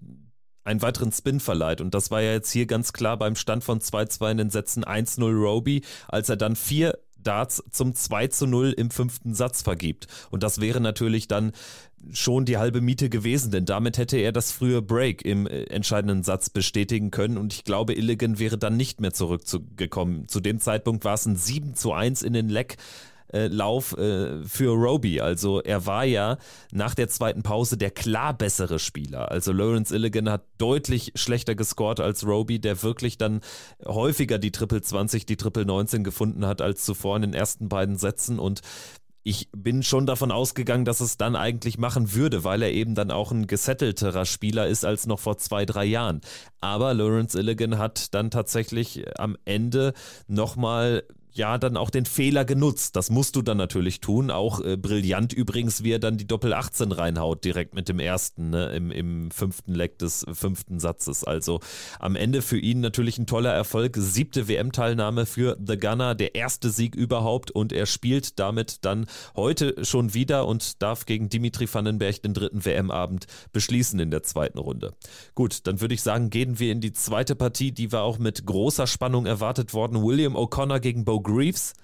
einen 0.69 0.83
weiteren 0.83 1.11
Spin 1.11 1.41
verleiht. 1.41 1.81
Und 1.81 1.95
das 1.95 2.11
war 2.11 2.21
ja 2.21 2.33
jetzt 2.33 2.53
hier 2.53 2.67
ganz 2.67 2.93
klar 2.93 3.17
beim 3.17 3.35
Stand 3.35 3.65
von 3.65 3.81
2-2 3.81 4.31
in 4.33 4.37
den 4.37 4.51
Sätzen 4.51 4.85
1-0 4.85 5.25
Roby, 5.25 5.83
als 6.07 6.29
er 6.29 6.37
dann 6.37 6.55
vier 6.55 6.99
Darts 7.23 7.63
zum 7.71 7.95
2 7.95 8.29
zu 8.29 8.47
0 8.47 8.73
im 8.77 8.91
fünften 8.91 9.35
Satz 9.35 9.63
vergibt. 9.63 10.07
Und 10.31 10.43
das 10.43 10.61
wäre 10.61 10.81
natürlich 10.81 11.29
dann 11.29 11.53
schon 12.13 12.45
die 12.45 12.59
halbe 12.59 12.81
Miete 12.81 13.11
gewesen, 13.11 13.51
denn 13.51 13.65
damit 13.65 13.99
hätte 13.99 14.19
er 14.19 14.33
das 14.33 14.53
frühe 14.53 14.83
Break 14.83 15.25
im 15.25 15.47
äh, 15.47 15.65
entscheidenden 15.65 16.23
Satz 16.23 16.49
bestätigen 16.49 17.11
können 17.11 17.37
und 17.37 17.53
ich 17.53 17.65
glaube, 17.65 17.95
Illigan 17.95 18.39
wäre 18.39 18.57
dann 18.57 18.77
nicht 18.77 19.01
mehr 19.01 19.13
zurückgekommen. 19.13 20.29
Zu 20.29 20.41
dem 20.41 20.61
Zeitpunkt 20.61 21.05
war 21.05 21.15
es 21.15 21.27
ein 21.27 21.37
7 21.37 21.75
zu 21.75 21.93
1 21.93 22.23
in 22.23 22.33
den 22.33 22.49
Leck 22.49 22.77
äh, 23.33 23.49
Lauf 23.49 23.97
äh, 23.97 24.43
für 24.45 24.73
Roby. 24.73 25.21
Also 25.21 25.61
er 25.63 25.87
war 25.87 26.05
ja 26.05 26.39
nach 26.73 26.95
der 26.95 27.09
zweiten 27.09 27.43
Pause 27.43 27.77
der 27.77 27.91
klar 27.91 28.35
bessere 28.35 28.79
Spieler. 28.79 29.31
Also 29.31 29.53
Lawrence 29.53 29.95
Illigan 29.95 30.31
hat 30.31 30.45
deutlich 30.59 31.13
schlechter 31.15 31.55
gescored 31.55 32.01
als 32.01 32.27
Roby, 32.27 32.61
der 32.61 32.83
wirklich 32.83 33.19
dann 33.19 33.41
häufiger 33.87 34.39
die 34.39 34.53
Triple 34.53 34.83
20, 34.83 35.27
die 35.27 35.37
Triple 35.37 35.67
19 35.67 36.05
gefunden 36.05 36.47
hat 36.47 36.61
als 36.61 36.85
zuvor 36.85 37.17
in 37.17 37.23
den 37.23 37.35
ersten 37.35 37.69
beiden 37.69 37.97
Sätzen 37.97 38.39
und 38.39 38.63
ich 39.29 39.51
bin 39.55 39.83
schon 39.83 40.07
davon 40.07 40.33
ausgegangen, 40.33 40.87
dass 40.87 41.01
es 41.01 41.19
dann 41.19 41.37
eigentlich 41.37 41.77
machen 41.77 42.15
würde, 42.15 42.45
weil 42.45 42.63
er 42.63 42.73
eben 42.73 42.95
dann 42.95 43.11
auch 43.11 43.31
ein 43.31 43.47
gesettelterer 43.47 44.25
Spieler 44.25 44.67
ist 44.69 44.87
als 44.87 45.07
noch 45.07 45.21
vor 45.21 45.37
zwei, 45.37 45.67
drei 45.67 45.85
Jahren. 45.85 46.23
Aber 46.63 46.95
Lawrence 46.95 47.39
Illigan 47.39 47.77
hat 47.77 48.15
dann 48.15 48.31
tatsächlich 48.31 49.05
am 49.19 49.37
Ende 49.45 49.93
nochmal 50.29 51.03
ja 51.39 51.57
dann 51.57 51.77
auch 51.77 51.91
den 51.91 52.05
Fehler 52.05 52.45
genutzt. 52.45 52.97
Das 52.97 53.11
musst 53.11 53.37
du 53.37 53.43
dann 53.43 53.57
natürlich 53.57 54.01
tun. 54.01 54.31
Auch 54.31 54.61
äh, 54.61 54.77
brillant 54.77 55.33
übrigens, 55.33 55.83
wie 55.83 55.93
er 55.93 55.99
dann 55.99 56.19
die 56.19 56.27
Doppel 56.27 56.53
18 56.53 56.93
reinhaut, 56.93 57.45
direkt 57.45 57.75
mit 57.75 57.89
dem 57.89 57.99
ersten, 58.01 58.51
ne, 58.51 58.67
im, 58.75 58.91
im 58.91 59.31
fünften 59.31 59.75
Leck 59.75 59.99
des 59.99 60.27
fünften 60.33 60.81
Satzes. 60.81 61.25
Also 61.25 61.61
am 61.99 62.17
Ende 62.17 62.43
für 62.43 62.59
ihn 62.59 62.81
natürlich 62.81 63.19
ein 63.19 63.27
toller 63.27 63.53
Erfolg. 63.53 63.97
Siebte 63.97 64.49
WM-Teilnahme 64.49 65.25
für 65.25 65.57
The 65.65 65.79
Gunner, 65.79 66.15
der 66.15 66.35
erste 66.35 66.71
Sieg 66.71 66.95
überhaupt 66.95 67.51
und 67.51 67.73
er 67.73 67.87
spielt 67.87 68.39
damit 68.39 68.85
dann 68.85 69.07
heute 69.37 69.85
schon 69.85 70.15
wieder 70.15 70.47
und 70.47 70.83
darf 70.83 71.07
gegen 71.07 71.29
Dimitri 71.29 71.73
Vandenberg 71.73 72.21
den 72.23 72.35
dritten 72.35 72.65
WM-Abend 72.65 73.27
beschließen 73.53 73.99
in 74.01 74.11
der 74.11 74.23
zweiten 74.23 74.59
Runde. 74.59 74.93
Gut, 75.35 75.67
dann 75.67 75.81
würde 75.81 75.95
ich 75.95 76.03
sagen, 76.03 76.31
gehen 76.31 76.59
wir 76.59 76.73
in 76.73 76.81
die 76.81 76.93
zweite 76.93 77.37
Partie, 77.37 77.73
die 77.73 77.93
war 77.93 78.03
auch 78.03 78.19
mit 78.19 78.45
großer 78.45 78.87
Spannung 78.87 79.27
erwartet 79.27 79.73
worden. 79.73 80.03
William 80.03 80.37
O'Connor 80.37 80.81
gegen 80.81 81.05
Bo 81.05 81.21
Greaves. 81.29 81.75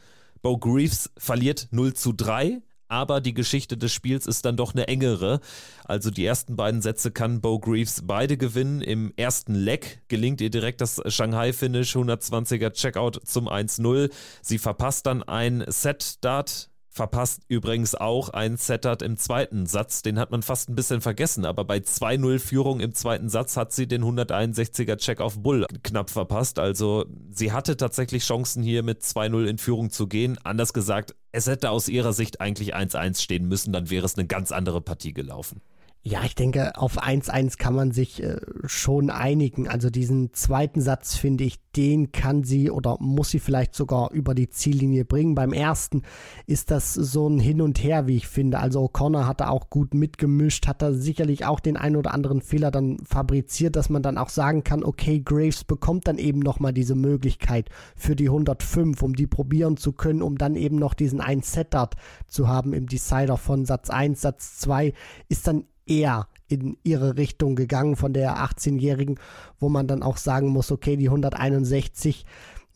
Bo 0.42 0.56
Greaves 0.56 1.10
verliert 1.18 1.68
0 1.70 1.94
zu 1.94 2.12
3, 2.12 2.62
aber 2.88 3.20
die 3.20 3.34
Geschichte 3.34 3.76
des 3.76 3.92
Spiels 3.92 4.26
ist 4.26 4.44
dann 4.44 4.56
doch 4.56 4.74
eine 4.74 4.88
engere. 4.88 5.40
Also 5.84 6.10
die 6.10 6.24
ersten 6.24 6.56
beiden 6.56 6.80
Sätze 6.82 7.10
kann 7.10 7.40
Bo 7.40 7.58
Greaves 7.58 8.02
beide 8.06 8.36
gewinnen. 8.36 8.80
Im 8.80 9.12
ersten 9.16 9.54
Leg 9.54 10.02
gelingt 10.08 10.40
ihr 10.40 10.50
direkt 10.50 10.80
das 10.80 11.00
Shanghai-Finish, 11.06 11.94
120er 11.94 12.70
Checkout 12.70 13.20
zum 13.24 13.48
1-0. 13.48 14.10
Sie 14.42 14.58
verpasst 14.58 15.06
dann 15.06 15.22
ein 15.22 15.64
Set-Dart 15.66 16.70
Verpasst 16.96 17.42
übrigens 17.48 17.96
auch 17.96 18.28
ein 18.28 18.56
Setup 18.56 19.02
im 19.02 19.16
zweiten 19.16 19.66
Satz, 19.66 20.02
den 20.02 20.16
hat 20.16 20.30
man 20.30 20.42
fast 20.44 20.68
ein 20.68 20.76
bisschen 20.76 21.00
vergessen, 21.00 21.44
aber 21.44 21.64
bei 21.64 21.78
2-0 21.78 22.38
Führung 22.38 22.78
im 22.78 22.94
zweiten 22.94 23.28
Satz 23.28 23.56
hat 23.56 23.72
sie 23.72 23.88
den 23.88 24.04
161er 24.04 24.94
Check 24.94 25.20
auf 25.20 25.36
Bull 25.42 25.66
knapp 25.82 26.08
verpasst. 26.08 26.60
Also 26.60 27.06
sie 27.32 27.50
hatte 27.50 27.76
tatsächlich 27.76 28.22
Chancen 28.22 28.62
hier 28.62 28.84
mit 28.84 29.02
2-0 29.02 29.44
in 29.44 29.58
Führung 29.58 29.90
zu 29.90 30.06
gehen. 30.06 30.38
Anders 30.44 30.72
gesagt, 30.72 31.16
es 31.32 31.48
hätte 31.48 31.70
aus 31.70 31.88
ihrer 31.88 32.12
Sicht 32.12 32.40
eigentlich 32.40 32.76
1-1 32.76 33.20
stehen 33.20 33.48
müssen, 33.48 33.72
dann 33.72 33.90
wäre 33.90 34.06
es 34.06 34.16
eine 34.16 34.28
ganz 34.28 34.52
andere 34.52 34.80
Partie 34.80 35.12
gelaufen. 35.12 35.62
Ja, 36.06 36.22
ich 36.22 36.34
denke, 36.34 36.76
auf 36.76 37.02
1-1 37.02 37.56
kann 37.56 37.74
man 37.74 37.90
sich 37.90 38.22
äh, 38.22 38.38
schon 38.66 39.08
einigen. 39.08 39.68
Also 39.68 39.88
diesen 39.88 40.34
zweiten 40.34 40.82
Satz, 40.82 41.16
finde 41.16 41.44
ich, 41.44 41.60
den 41.76 42.12
kann 42.12 42.44
sie 42.44 42.70
oder 42.70 42.98
muss 43.00 43.30
sie 43.30 43.38
vielleicht 43.38 43.74
sogar 43.74 44.10
über 44.10 44.34
die 44.34 44.50
Ziellinie 44.50 45.06
bringen. 45.06 45.34
Beim 45.34 45.54
ersten 45.54 46.02
ist 46.44 46.70
das 46.70 46.92
so 46.92 47.26
ein 47.26 47.38
Hin 47.40 47.62
und 47.62 47.82
Her, 47.82 48.06
wie 48.06 48.18
ich 48.18 48.28
finde. 48.28 48.58
Also 48.58 48.84
O'Connor 48.84 49.26
hat 49.26 49.40
da 49.40 49.48
auch 49.48 49.70
gut 49.70 49.94
mitgemischt, 49.94 50.66
hat 50.66 50.82
da 50.82 50.92
sicherlich 50.92 51.46
auch 51.46 51.58
den 51.58 51.78
einen 51.78 51.96
oder 51.96 52.12
anderen 52.12 52.42
Fehler 52.42 52.70
dann 52.70 52.98
fabriziert, 53.06 53.74
dass 53.74 53.88
man 53.88 54.02
dann 54.02 54.18
auch 54.18 54.28
sagen 54.28 54.62
kann, 54.62 54.84
okay, 54.84 55.22
Graves 55.24 55.64
bekommt 55.64 56.06
dann 56.06 56.18
eben 56.18 56.40
nochmal 56.40 56.74
diese 56.74 56.96
Möglichkeit 56.96 57.70
für 57.96 58.14
die 58.14 58.28
105, 58.28 59.00
um 59.00 59.14
die 59.14 59.26
probieren 59.26 59.78
zu 59.78 59.92
können, 59.92 60.20
um 60.20 60.36
dann 60.36 60.54
eben 60.54 60.76
noch 60.76 60.92
diesen 60.92 61.22
einen 61.22 61.42
Setup 61.42 61.96
zu 62.26 62.46
haben 62.46 62.74
im 62.74 62.88
Decider 62.88 63.38
von 63.38 63.64
Satz 63.64 63.88
1, 63.88 64.20
Satz 64.20 64.58
2, 64.58 64.92
ist 65.30 65.46
dann 65.46 65.64
eher 65.86 66.28
in 66.48 66.76
ihre 66.82 67.16
Richtung 67.16 67.56
gegangen 67.56 67.96
von 67.96 68.12
der 68.12 68.36
18-Jährigen, 68.38 69.18
wo 69.58 69.68
man 69.68 69.86
dann 69.86 70.02
auch 70.02 70.16
sagen 70.16 70.48
muss, 70.48 70.70
okay, 70.70 70.96
die 70.96 71.08
161 71.08 72.26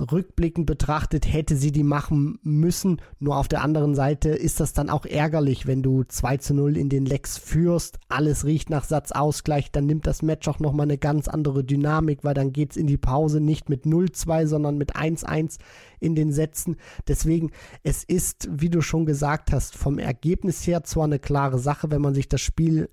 rückblickend 0.00 0.66
betrachtet 0.66 1.32
hätte 1.32 1.56
sie 1.56 1.72
die 1.72 1.82
machen 1.82 2.38
müssen. 2.42 3.00
Nur 3.18 3.36
auf 3.36 3.48
der 3.48 3.62
anderen 3.62 3.94
Seite 3.94 4.28
ist 4.28 4.60
das 4.60 4.72
dann 4.72 4.90
auch 4.90 5.04
ärgerlich, 5.04 5.66
wenn 5.66 5.82
du 5.82 6.04
2 6.04 6.36
zu 6.36 6.54
0 6.54 6.76
in 6.76 6.88
den 6.88 7.04
Lecks 7.04 7.36
führst, 7.36 7.98
alles 8.08 8.44
riecht 8.44 8.70
nach 8.70 8.84
Satzausgleich, 8.84 9.72
dann 9.72 9.86
nimmt 9.86 10.06
das 10.06 10.22
Match 10.22 10.46
auch 10.46 10.60
nochmal 10.60 10.84
eine 10.84 10.98
ganz 10.98 11.26
andere 11.26 11.64
Dynamik, 11.64 12.22
weil 12.22 12.34
dann 12.34 12.52
geht 12.52 12.72
es 12.72 12.76
in 12.76 12.86
die 12.86 12.96
Pause 12.96 13.40
nicht 13.40 13.68
mit 13.68 13.84
0-2, 13.84 14.46
sondern 14.46 14.78
mit 14.78 14.94
1-1 14.94 15.58
in 16.00 16.14
den 16.14 16.32
Sätzen. 16.32 16.76
Deswegen, 17.08 17.50
es 17.82 18.04
ist, 18.04 18.48
wie 18.52 18.70
du 18.70 18.80
schon 18.82 19.04
gesagt 19.04 19.52
hast, 19.52 19.76
vom 19.76 19.98
Ergebnis 19.98 20.64
her 20.66 20.84
zwar 20.84 21.04
eine 21.04 21.18
klare 21.18 21.58
Sache, 21.58 21.90
wenn 21.90 22.02
man 22.02 22.14
sich 22.14 22.28
das 22.28 22.40
Spiel 22.40 22.88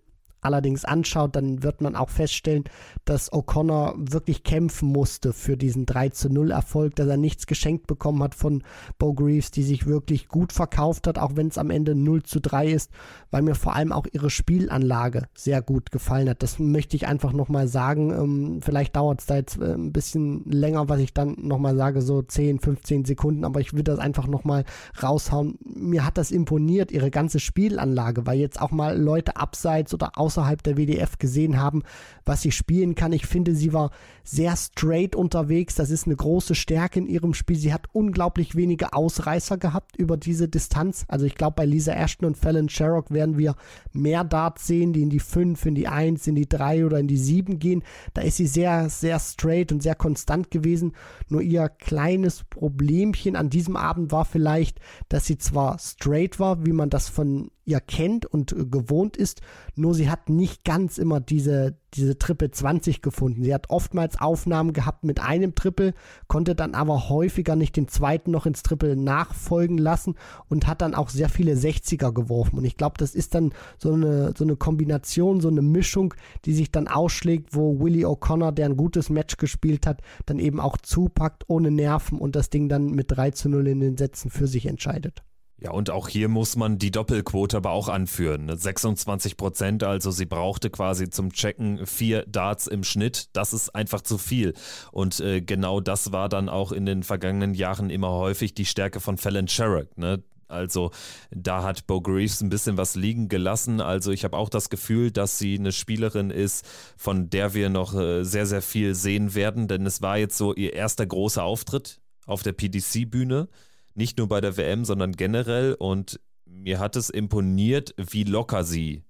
allerdings 0.46 0.86
anschaut, 0.86 1.36
dann 1.36 1.64
wird 1.64 1.82
man 1.82 1.96
auch 1.96 2.10
feststellen, 2.10 2.64
dass 3.04 3.32
O'Connor 3.32 3.96
wirklich 3.98 4.44
kämpfen 4.44 4.90
musste 4.90 5.34
für 5.34 5.58
diesen 5.58 5.86
3 5.86 6.10
zu 6.10 6.30
0 6.30 6.52
Erfolg, 6.52 6.96
dass 6.96 7.08
er 7.08 7.18
nichts 7.18 7.48
geschenkt 7.48 7.88
bekommen 7.88 8.24
hat 8.24 8.36
von 8.36 8.64
Bo 8.98 9.14
Greaves, 9.14 9.52
die 9.52 9.64
sich 9.64 9.88
wirklich 9.88 10.28
gut 10.28 10.54
verkauft 10.54 11.08
hat, 11.08 11.20
auch 11.20 11.36
wenn 11.36 11.48
es 11.48 11.58
am 11.58 11.70
Ende 11.70 11.96
0 11.96 12.24
zu 12.24 12.40
3 12.40 12.68
ist, 12.68 12.92
weil 13.32 13.42
mir 13.42 13.56
vor 13.56 13.76
allem 13.76 13.92
auch 13.92 14.06
ihre 14.12 14.30
Spielanlage 14.30 15.24
sehr 15.36 15.62
gut 15.62 15.92
gefallen 15.92 16.30
hat. 16.30 16.44
Das 16.44 16.60
möchte 16.60 16.96
ich 16.96 17.08
einfach 17.08 17.34
nochmal 17.34 17.68
sagen. 17.68 18.12
Ähm, 18.12 18.60
vielleicht 18.62 18.96
dauert 18.96 19.22
es 19.22 19.26
da 19.26 19.36
jetzt 19.36 19.60
äh, 19.60 19.74
ein 19.74 19.92
bisschen 19.92 20.44
länger, 20.46 20.90
was 20.90 21.00
ich 21.00 21.14
dann 21.14 21.36
nochmal 21.42 21.76
sage, 21.76 22.02
so 22.02 22.22
10, 22.22 22.60
15 22.60 23.06
Sekunden, 23.06 23.46
aber 23.46 23.60
ich 23.60 23.74
würde 23.74 23.84
das 23.84 24.00
einfach 24.00 24.28
nochmal 24.28 24.64
raushauen. 25.02 25.58
Mir 25.64 26.06
hat 26.06 26.18
das 26.18 26.32
imponiert, 26.32 26.92
ihre 26.92 27.12
ganze 27.12 27.40
Spielanlage, 27.40 28.26
weil 28.26 28.40
jetzt 28.40 28.62
auch 28.62 28.72
mal 28.72 28.98
Leute 29.00 29.38
abseits 29.38 29.94
oder 29.94 30.12
aus 30.16 30.35
außerhalb 30.36 30.62
der 30.64 30.78
WDF 30.78 31.18
gesehen 31.18 31.60
haben, 31.60 31.84
was 32.26 32.42
sie 32.42 32.52
spielen 32.52 32.96
kann. 32.96 33.14
Ich 33.14 33.26
finde, 33.26 33.56
sie 33.56 33.74
war 33.74 33.92
sehr 34.24 34.56
straight 34.56 35.16
unterwegs. 35.16 35.76
Das 35.76 35.90
ist 35.90 36.06
eine 36.06 36.16
große 36.16 36.56
Stärke 36.56 37.00
in 37.00 37.08
ihrem 37.08 37.34
Spiel. 37.34 37.56
Sie 37.56 37.74
hat 37.74 37.88
unglaublich 37.94 38.56
wenige 38.56 38.94
Ausreißer 38.94 39.58
gehabt 39.58 39.96
über 39.96 40.18
diese 40.18 40.48
Distanz. 40.48 41.06
Also 41.08 41.26
ich 41.26 41.36
glaube, 41.36 41.56
bei 41.56 41.66
Lisa 41.66 41.94
Ashton 41.94 42.28
und 42.28 42.38
Fallon 42.38 42.70
Sherrock 42.70 43.12
werden 43.12 43.38
wir 43.38 43.56
mehr 43.94 44.24
Darts 44.24 44.68
sehen, 44.68 44.94
die 44.94 45.04
in 45.04 45.10
die 45.10 45.20
5, 45.20 45.66
in 45.66 45.76
die 45.76 45.88
1, 45.88 46.28
in 46.28 46.36
die 46.36 46.50
3 46.50 46.86
oder 46.86 47.00
in 47.00 47.08
die 47.08 47.18
7 47.18 47.60
gehen. 47.60 47.84
Da 48.14 48.22
ist 48.22 48.38
sie 48.38 48.48
sehr, 48.48 48.90
sehr 48.90 49.20
straight 49.20 49.72
und 49.72 49.82
sehr 49.82 49.96
konstant 49.96 50.52
gewesen. 50.52 50.94
Nur 51.30 51.42
ihr 51.42 51.70
kleines 51.70 52.44
Problemchen 52.44 53.36
an 53.36 53.50
diesem 53.50 53.76
Abend 53.76 54.12
war 54.12 54.26
vielleicht, 54.26 54.80
dass 55.10 55.26
sie 55.26 55.38
zwar 55.38 55.80
straight 55.80 56.40
war, 56.40 56.66
wie 56.66 56.74
man 56.74 56.90
das 56.90 57.08
von 57.08 57.52
ihr 57.66 57.80
kennt 57.80 58.26
und 58.26 58.52
äh, 58.54 58.66
gewohnt 58.66 59.18
ist. 59.18 59.42
Nur 59.76 59.94
sie 59.94 60.10
hat 60.10 60.30
nicht 60.30 60.64
ganz 60.64 60.98
immer 60.98 61.20
diese, 61.20 61.78
diese 61.94 62.18
Triple 62.18 62.52
20 62.52 63.02
gefunden. 63.02 63.44
Sie 63.44 63.54
hat 63.54 63.70
oftmals 63.70 64.20
Aufnahmen 64.20 64.74
gehabt 64.74 65.04
mit 65.04 65.20
einem 65.20 65.56
Triple, 65.56 65.94
konnte 66.28 66.56
dann 66.56 66.76
aber 66.76 67.10
häufiger 67.10 67.56
nicht 67.56 67.76
den 67.76 67.88
zweiten 67.88 68.32
noch 68.32 68.46
ins 68.46 68.64
Triple 68.64 68.96
nachfolgen 68.96 69.78
lassen 69.78 70.16
und 70.48 70.68
hat 70.68 70.82
dann 70.82 70.96
auch 70.96 71.10
sehr 71.10 71.30
viele 71.30 71.54
60er 71.54 72.14
geworfen. 72.14 72.58
Und 72.58 72.66
ich 72.66 72.78
glaube, 72.78 72.96
das 72.98 73.16
ist 73.16 73.36
dann 73.36 73.54
so 73.78 73.94
eine, 73.94 74.34
so 74.38 74.44
eine 74.44 74.56
Kombination, 74.56 75.42
so 75.42 75.50
eine 75.50 75.62
Mischung, 75.62 76.14
die 76.46 76.54
sich 76.54 76.72
dann 76.72 76.88
ausschlägt, 76.88 77.56
wo 77.56 77.80
Willie 77.80 78.06
O'Connor, 78.06 78.52
der 78.52 78.68
ein 78.68 78.78
gutes 78.78 79.10
Match 79.10 79.38
gespielt 79.38 79.88
hat, 79.88 80.02
dann 80.26 80.40
eben 80.40 80.60
auch 80.60 80.78
zupackt 80.78 81.44
ohne 81.48 81.72
Nerven 81.72 82.20
und 82.20 82.36
das 82.36 82.50
Ding 82.50 82.70
dann 82.70 82.92
mit 82.92 83.12
3 83.12 83.32
zu 83.32 83.50
0 83.50 83.68
in 83.68 83.80
den 83.80 83.98
Sätzen 83.98 84.30
für 84.30 84.48
sich 84.48 84.68
entscheidet. 84.68 85.24
Ja, 85.58 85.72
und 85.72 85.90
auch 85.90 86.10
hier 86.10 86.28
muss 86.28 86.58
man 86.58 86.78
die 86.80 86.92
Doppelquote 86.92 87.58
aber 87.58 87.72
auch 87.72 87.88
anführen. 87.88 88.52
26 88.54 89.32
ne? 89.32 89.36
Prozent, 89.36 89.84
also 89.84 90.12
sie 90.12 90.26
brauchte 90.26 90.70
quasi 90.70 91.10
zum 91.10 91.32
Checken 91.32 91.86
vier 91.86 92.26
Darts 92.28 92.68
im 92.68 92.84
Schnitt. 92.84 93.30
Das 93.34 93.54
ist 93.54 93.74
einfach 93.74 94.02
zu 94.02 94.18
viel. 94.18 94.54
Und 94.92 95.22
äh, 95.22 95.40
genau 95.42 95.80
das 95.80 96.12
war 96.12 96.28
dann 96.28 96.50
auch 96.50 96.74
in 96.74 96.86
den 96.86 97.04
vergangenen 97.04 97.54
Jahren 97.54 97.90
immer 97.90 98.12
häufig 98.12 98.54
die 98.54 98.66
Stärke 98.66 99.00
von 99.00 99.18
Fallon 99.18 99.48
Sherrock. 99.48 99.98
Ne? 99.98 100.24
Also 100.50 100.92
da 101.32 101.64
hat 101.64 101.88
Bo 101.88 102.02
Greaves 102.02 102.42
ein 102.42 102.50
bisschen 102.50 102.78
was 102.78 102.96
liegen 102.96 103.30
gelassen. 103.30 103.80
Also 103.80 104.12
ich 104.12 104.26
habe 104.26 104.36
auch 104.36 104.50
das 104.50 104.70
Gefühl, 104.70 105.10
dass 105.10 105.40
sie 105.40 105.58
eine 105.58 105.72
Spielerin 105.72 106.32
ist, 106.32 106.66
von 106.98 107.30
der 107.30 107.54
wir 107.54 107.70
noch 107.70 107.96
äh, 107.96 108.24
sehr, 108.24 108.46
sehr 108.46 108.62
viel 108.62 108.94
sehen 108.94 109.36
werden. 109.36 109.70
Denn 109.70 109.86
es 109.86 110.02
war 110.02 110.18
jetzt 110.18 110.38
so 110.38 110.54
ihr 110.54 110.74
erster 110.74 111.06
großer 111.06 111.44
Auftritt 111.44 112.02
auf 112.26 112.44
der 112.44 112.52
PDC-Bühne 112.52 113.48
nicht 113.96 114.18
nur 114.18 114.28
bei 114.28 114.42
der 114.42 114.58
WM, 114.58 114.86
sondern 114.86 115.14
generell. 115.14 115.74
Und 115.74 116.20
mir 116.46 116.80
hat 116.80 116.96
es 116.96 117.10
imponiert, 117.10 117.94
wie 117.98 118.24
locker 118.24 118.64
sie 118.64 119.04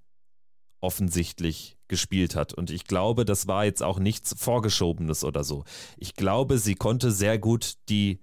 offensichtlich 0.82 1.78
gespielt 1.88 2.36
hat. 2.36 2.54
Und 2.54 2.70
ich 2.70 2.86
glaube, 2.86 3.26
das 3.26 3.48
war 3.48 3.66
jetzt 3.66 3.84
auch 3.84 4.00
nichts 4.00 4.36
Vorgeschobenes 4.38 5.24
oder 5.24 5.44
so. 5.44 5.64
Ich 5.98 6.16
glaube, 6.16 6.58
sie 6.58 6.76
konnte 6.76 7.12
sehr 7.12 7.38
gut 7.40 7.76
die 7.90 8.22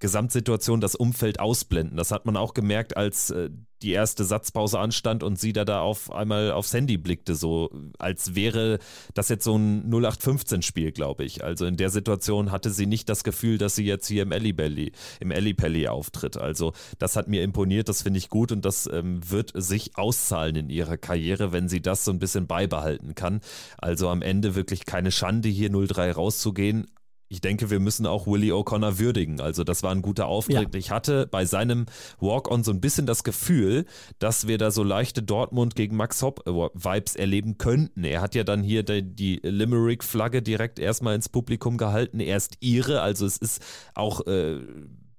Gesamtsituation, 0.00 0.80
das 0.80 0.94
Umfeld 0.94 1.40
ausblenden. 1.40 1.96
Das 1.96 2.10
hat 2.10 2.26
man 2.26 2.36
auch 2.36 2.54
gemerkt, 2.54 2.96
als 2.96 3.30
äh, 3.30 3.50
die 3.82 3.92
erste 3.92 4.24
Satzpause 4.24 4.78
anstand 4.78 5.22
und 5.22 5.38
sie 5.38 5.52
da, 5.52 5.64
da 5.64 5.80
auf 5.80 6.12
einmal 6.12 6.52
aufs 6.52 6.72
Handy 6.74 6.98
blickte, 6.98 7.34
so 7.34 7.70
als 7.98 8.34
wäre 8.34 8.78
das 9.14 9.28
jetzt 9.28 9.44
so 9.44 9.56
ein 9.56 9.90
0815-Spiel, 9.90 10.92
glaube 10.92 11.24
ich. 11.24 11.42
Also 11.42 11.66
in 11.66 11.76
der 11.76 11.90
Situation 11.90 12.52
hatte 12.52 12.70
sie 12.70 12.86
nicht 12.86 13.08
das 13.08 13.24
Gefühl, 13.24 13.58
dass 13.58 13.74
sie 13.74 13.84
jetzt 13.84 14.06
hier 14.06 14.22
im 14.22 14.32
Ellipelli, 14.32 14.92
im 15.20 15.30
Ellipelli 15.30 15.88
auftritt. 15.88 16.36
Also 16.36 16.72
das 16.98 17.16
hat 17.16 17.28
mir 17.28 17.42
imponiert, 17.42 17.88
das 17.88 18.02
finde 18.02 18.18
ich 18.18 18.28
gut 18.28 18.52
und 18.52 18.64
das 18.64 18.86
ähm, 18.86 19.20
wird 19.30 19.52
sich 19.54 19.96
auszahlen 19.96 20.56
in 20.56 20.70
ihrer 20.70 20.96
Karriere, 20.96 21.52
wenn 21.52 21.68
sie 21.68 21.80
das 21.80 22.04
so 22.04 22.10
ein 22.10 22.18
bisschen 22.18 22.46
beibehalten 22.46 23.14
kann. 23.14 23.40
Also 23.78 24.08
am 24.08 24.22
Ende 24.22 24.54
wirklich 24.54 24.84
keine 24.84 25.10
Schande, 25.10 25.48
hier 25.48 25.70
0-3 25.70 26.12
rauszugehen, 26.12 26.86
ich 27.30 27.40
denke, 27.40 27.70
wir 27.70 27.78
müssen 27.78 28.06
auch 28.06 28.26
Willie 28.26 28.52
O'Connor 28.52 28.98
würdigen. 28.98 29.40
Also 29.40 29.62
das 29.62 29.84
war 29.84 29.92
ein 29.92 30.02
guter 30.02 30.26
Auftritt. 30.26 30.74
Ja. 30.74 30.78
Ich 30.78 30.90
hatte 30.90 31.28
bei 31.28 31.44
seinem 31.44 31.86
Walk-on 32.18 32.64
so 32.64 32.72
ein 32.72 32.80
bisschen 32.80 33.06
das 33.06 33.22
Gefühl, 33.22 33.86
dass 34.18 34.48
wir 34.48 34.58
da 34.58 34.72
so 34.72 34.82
leichte 34.82 35.22
Dortmund 35.22 35.76
gegen 35.76 35.94
Max 35.94 36.22
Hopp 36.22 36.44
äh, 36.46 37.00
erleben 37.14 37.56
könnten. 37.56 38.02
Er 38.02 38.20
hat 38.20 38.34
ja 38.34 38.42
dann 38.42 38.64
hier 38.64 38.82
die, 38.82 39.02
die 39.02 39.40
Limerick-Flagge 39.44 40.42
direkt 40.42 40.80
erstmal 40.80 41.14
ins 41.14 41.28
Publikum 41.28 41.78
gehalten. 41.78 42.18
Er 42.18 42.36
ist 42.36 42.56
ihre, 42.58 43.00
also 43.00 43.24
es 43.26 43.36
ist 43.36 43.62
auch 43.94 44.26
äh, 44.26 44.58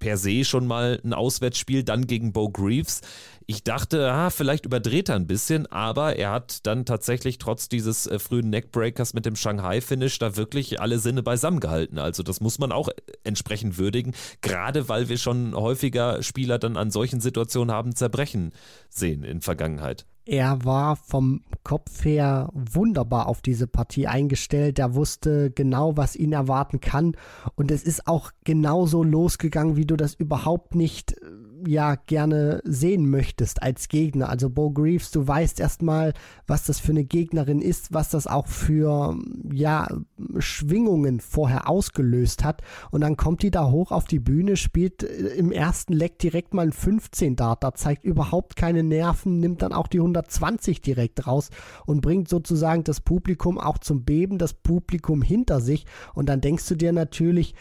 per 0.02 0.18
se 0.18 0.44
schon 0.44 0.68
mal 0.68 1.00
ein 1.06 1.14
Auswärtsspiel, 1.14 1.84
dann 1.84 2.08
gegen 2.08 2.34
Bo 2.34 2.50
Greaves. 2.50 3.00
Ich 3.48 3.64
dachte, 3.64 4.12
ah, 4.12 4.30
vielleicht 4.30 4.66
überdreht 4.66 5.10
er 5.10 5.16
ein 5.16 5.28
bisschen, 5.28 5.68
aber 5.68 6.16
er 6.16 6.32
hat 6.32 6.66
dann 6.68 6.86
tatsächlich 6.86 7.38
trotz 7.38 7.70
dieses 7.70 8.08
äh, 8.08 8.20
frühen 8.20 8.50
Neckbreakers 8.50 9.14
mit 9.14 9.26
dem 9.26 9.36
Shanghai-Finish 9.36 10.20
da 10.20 10.36
wirklich 10.38 10.80
alle 10.80 11.00
Sinne 11.00 11.24
beisammen 11.24 11.60
gehalten. 11.60 11.98
Also 11.98 12.24
das 12.24 12.42
muss 12.42 12.60
man 12.60 12.72
auch 12.72 12.90
äh, 12.90 12.94
entsprechend 13.24 13.78
würdigen, 13.78 14.14
gerade 14.42 14.90
weil 14.90 15.10
wir 15.10 15.18
schon 15.18 15.56
häufiger 15.56 16.24
Spieler 16.24 16.60
dann 16.60 16.78
an 16.78 16.92
solchen 16.92 17.22
Situationen 17.22 17.74
haben 17.74 17.96
zerbrechen 17.96 18.52
sehen 18.90 19.24
in 19.24 19.42
Vergangenheit. 19.42 20.06
Er 20.26 20.64
war 20.64 20.96
vom 20.96 21.42
Kopf 21.64 22.06
her 22.06 22.50
wunderbar 22.54 23.28
auf 23.28 23.42
diese 23.42 23.66
Partie 23.66 24.08
eingestellt. 24.08 24.78
Er 24.78 24.94
wusste 24.94 25.50
genau, 25.50 25.98
was 25.98 26.16
ihn 26.16 26.32
erwarten 26.32 26.80
kann. 26.80 27.18
Und 27.56 27.72
es 27.72 27.84
ist 27.84 28.08
auch 28.08 28.32
genauso 28.44 29.04
losgegangen, 29.04 29.76
wie 29.76 29.86
du 29.86 29.98
das 29.98 30.14
überhaupt 30.14 30.76
nicht 30.76 31.14
äh, 31.14 31.26
ja 31.66 31.96
gerne 31.96 32.62
sehen 32.64 33.10
möchtest 33.10 33.62
als 33.62 33.88
Gegner. 33.88 34.30
Also 34.30 34.50
Bo 34.50 34.72
Greaves, 34.72 35.12
du 35.12 35.28
weißt 35.28 35.60
erstmal, 35.60 36.14
was 36.48 36.66
das 36.66 36.80
für 36.80 36.92
eine 36.92 37.04
Gegnerin 37.04 37.62
ist, 37.62 37.94
was 37.94 38.10
das 38.10 38.28
auch 38.28 38.48
für 38.48 39.18
ja 39.52 39.88
Schwingungen 40.40 41.20
vorher 41.20 41.70
ausgelöst 41.70 42.44
hat 42.44 42.62
und 42.92 43.02
dann 43.02 43.18
kommt 43.18 43.44
die 43.44 43.52
da 43.52 43.70
hoch 43.70 43.92
auf 43.92 44.06
die 44.06 44.20
Bühne, 44.20 44.58
spielt 44.58 45.04
äh, 45.04 45.36
im 45.36 45.52
ersten 45.52 45.94
Leck 45.94 46.20
direkt 46.20 46.54
mal 46.54 46.64
ein 46.64 46.74
15 46.74 47.36
Dart, 47.36 47.64
da 47.64 47.74
zeigt 47.74 48.04
überhaupt 48.04 48.56
keine 48.56 48.84
Nerven, 48.84 49.40
nimmt 49.40 49.62
dann 49.62 49.74
auch 49.74 49.88
die 49.88 50.00
120 50.00 50.82
direkt 50.82 51.28
raus 51.28 51.50
und 51.86 52.02
bringt 52.02 52.30
sozusagen 52.30 52.84
das 52.84 53.02
Publikum 53.02 53.60
auch 53.60 53.78
zum 53.78 54.04
Beben, 54.04 54.38
das 54.38 54.54
Publikum 54.54 55.22
hinter 55.22 55.62
sich 55.62 55.86
und 56.14 56.30
dann 56.30 56.42
denkst 56.42 56.68
du 56.68 56.76
dir 56.76 56.94
natürlich, 56.94 57.56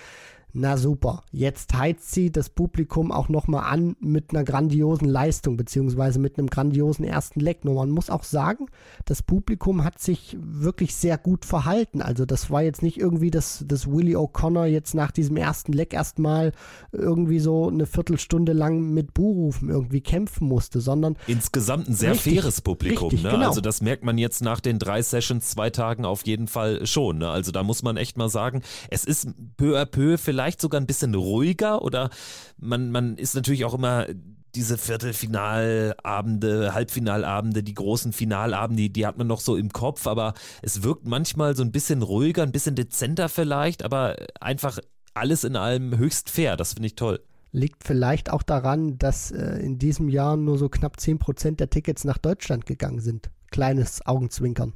na 0.53 0.77
super, 0.77 1.23
jetzt 1.31 1.75
heizt 1.75 2.13
sie 2.13 2.33
das 2.33 2.49
Publikum 2.49 3.13
auch 3.13 3.29
nochmal 3.29 3.73
an 3.73 3.97
mit 4.01 4.31
einer 4.31 4.45
grandiosen 4.45 5.09
Leistung, 5.09 5.57
beziehungsweise 5.57 6.19
mit 6.19 6.39
einem 6.39 6.49
grandiosen 6.49 7.05
ersten 7.05 7.41
Leck. 7.41 7.65
Nur 7.65 7.75
man 7.75 7.91
muss 7.91 8.11
auch 8.11 8.25
sagen, 8.25 8.67
das 9.05 9.23
Publikum 9.23 9.85
hat 9.85 10.01
sich 10.01 10.37
wirklich 10.41 10.95
sehr 10.95 11.19
gut 11.19 11.45
verhalten. 11.45 12.03
Also 12.03 12.25
das 12.27 12.51
war 12.51 12.63
jetzt 12.63 12.83
nicht 12.83 12.99
irgendwie, 12.99 13.31
dass, 13.31 13.65
dass 13.67 13.87
Willie 13.87 14.17
O'Connor 14.17 14.65
jetzt 14.65 14.95
nach 14.95 15.13
diesem 15.13 15.37
ersten 15.37 15.73
Leck 15.73 15.95
erstmal 15.95 16.53
irgendwie 16.91 17.39
so 17.39 17.69
eine 17.69 17.87
Viertelstunde 17.87 18.53
lang 18.53 18.93
mit 18.93 19.15
Buhrufen 19.15 19.69
irgendwie 19.69 20.01
kämpfen 20.01 20.49
musste, 20.49 20.81
sondern 20.81 21.17
insgesamt 21.27 21.89
ein 21.89 21.95
sehr 21.95 22.13
richtig, 22.13 22.35
faires 22.35 22.61
Publikum. 22.61 23.09
Richtig, 23.11 23.25
ne? 23.25 23.31
genau. 23.31 23.49
Also 23.49 23.61
das 23.61 23.81
merkt 23.83 24.05
man 24.05 24.19
jetzt 24.19 24.43
nach 24.43 24.61
den 24.61 24.79
drei 24.79 25.03
Sessions, 25.03 25.51
zwei 25.51 25.71
Tagen 25.71 26.05
auf 26.05 26.27
jeden 26.27 26.49
Fall 26.49 26.87
schon. 26.87 27.19
Ne? 27.19 27.29
Also 27.29 27.53
da 27.53 27.63
muss 27.63 27.83
man 27.83 27.97
echt 27.97 28.17
mal 28.17 28.29
sagen, 28.29 28.63
es 28.89 29.05
ist 29.05 29.29
peu 29.57 29.81
à 29.81 29.85
peu 29.85 30.19
vielleicht 30.19 30.40
vielleicht 30.41 30.63
sogar 30.63 30.81
ein 30.81 30.87
bisschen 30.87 31.15
ruhiger 31.15 31.83
oder 31.83 32.09
man, 32.57 32.91
man 32.91 33.19
ist 33.19 33.35
natürlich 33.35 33.67
auch 33.67 33.75
immer 33.75 34.07
diese 34.55 34.79
Viertelfinalabende, 34.79 36.73
Halbfinalabende, 36.73 37.63
die 37.63 37.75
großen 37.75 38.15
Finalabende, 38.15 38.85
die, 38.85 38.93
die 38.93 39.07
hat 39.07 39.19
man 39.19 39.27
noch 39.27 39.41
so 39.41 39.55
im 39.55 39.71
Kopf, 39.71 40.07
aber 40.07 40.33
es 40.63 40.83
wirkt 40.83 41.07
manchmal 41.07 41.55
so 41.55 41.63
ein 41.63 41.73
bisschen 41.73 42.01
ruhiger, 42.01 42.43
ein 42.43 42.53
bisschen 42.53 42.75
dezenter 42.75 43.29
vielleicht, 43.29 43.85
aber 43.85 44.17
einfach 44.41 44.79
alles 45.13 45.45
in 45.45 45.57
allem 45.57 45.99
höchst 45.99 46.31
fair. 46.31 46.57
Das 46.57 46.73
finde 46.73 46.87
ich 46.87 46.95
toll. 46.95 47.21
Liegt 47.53 47.85
vielleicht 47.85 48.31
auch 48.31 48.43
daran, 48.43 48.97
dass 48.97 49.31
äh, 49.31 49.59
in 49.59 49.79
diesem 49.79 50.09
Jahr 50.09 50.39
nur 50.39 50.57
so 50.57 50.71
knapp 50.71 50.97
10% 50.97 51.57
der 51.57 51.69
Tickets 51.69 52.05
nach 52.05 52.17
Deutschland 52.17 52.65
gegangen 52.65 53.01
sind. 53.01 53.31
Kleines 53.51 54.07
Augenzwinkern. 54.07 54.73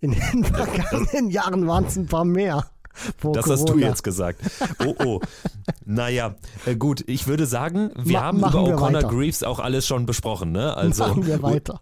In 0.00 0.10
den 0.10 0.44
vergangenen 0.44 1.30
Jahren 1.30 1.66
waren 1.66 1.86
es 1.86 1.96
ein 1.96 2.06
paar 2.06 2.26
mehr. 2.26 2.68
das 3.32 3.44
Corona. 3.44 3.52
hast 3.52 3.68
du 3.68 3.78
jetzt 3.78 4.02
gesagt. 4.02 4.40
Oh, 4.84 4.94
oh. 5.04 5.20
naja, 5.84 6.34
äh, 6.64 6.76
gut. 6.76 7.04
Ich 7.06 7.26
würde 7.26 7.46
sagen, 7.46 7.90
wir 7.96 8.18
Ma 8.18 8.24
haben 8.24 8.38
über 8.38 8.48
O'Connor 8.48 9.02
Greaves 9.02 9.42
auch 9.42 9.58
alles 9.58 9.86
schon 9.86 10.06
besprochen. 10.06 10.52
Ne? 10.52 10.76
Also, 10.76 11.06
machen 11.06 11.26
wir 11.26 11.42
weiter. 11.42 11.80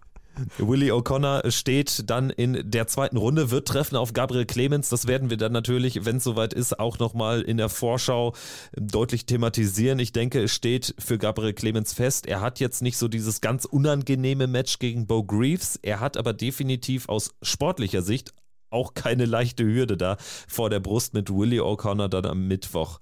Willie 0.57 0.91
O'Connor 0.93 1.49
steht 1.51 2.09
dann 2.09 2.29
in 2.29 2.69
der 2.69 2.87
zweiten 2.87 3.17
Runde, 3.17 3.51
wird 3.51 3.67
treffen 3.67 3.95
auf 3.95 4.13
Gabriel 4.13 4.45
Clemens. 4.45 4.89
Das 4.89 5.07
werden 5.07 5.29
wir 5.29 5.37
dann 5.37 5.51
natürlich, 5.51 6.05
wenn 6.05 6.17
es 6.17 6.23
soweit 6.23 6.53
ist, 6.53 6.79
auch 6.79 6.99
nochmal 6.99 7.41
in 7.41 7.57
der 7.57 7.69
Vorschau 7.69 8.33
deutlich 8.75 9.25
thematisieren. 9.25 9.99
Ich 9.99 10.11
denke, 10.11 10.43
es 10.43 10.51
steht 10.51 10.95
für 10.99 11.17
Gabriel 11.17 11.53
Clemens 11.53 11.93
fest. 11.93 12.25
Er 12.25 12.41
hat 12.41 12.59
jetzt 12.59 12.81
nicht 12.81 12.97
so 12.97 13.07
dieses 13.07 13.41
ganz 13.41 13.65
unangenehme 13.65 14.47
Match 14.47 14.79
gegen 14.79 15.07
Bo 15.07 15.23
Greaves. 15.23 15.79
Er 15.81 15.99
hat 15.99 16.17
aber 16.17 16.33
definitiv 16.33 17.09
aus 17.09 17.31
sportlicher 17.41 18.01
Sicht 18.01 18.33
auch 18.69 18.93
keine 18.93 19.25
leichte 19.25 19.63
Hürde 19.63 19.97
da 19.97 20.17
vor 20.47 20.69
der 20.69 20.79
Brust 20.79 21.13
mit 21.13 21.29
Willie 21.29 21.61
O'Connor 21.61 22.07
dann 22.07 22.25
am 22.25 22.47
Mittwoch 22.47 22.99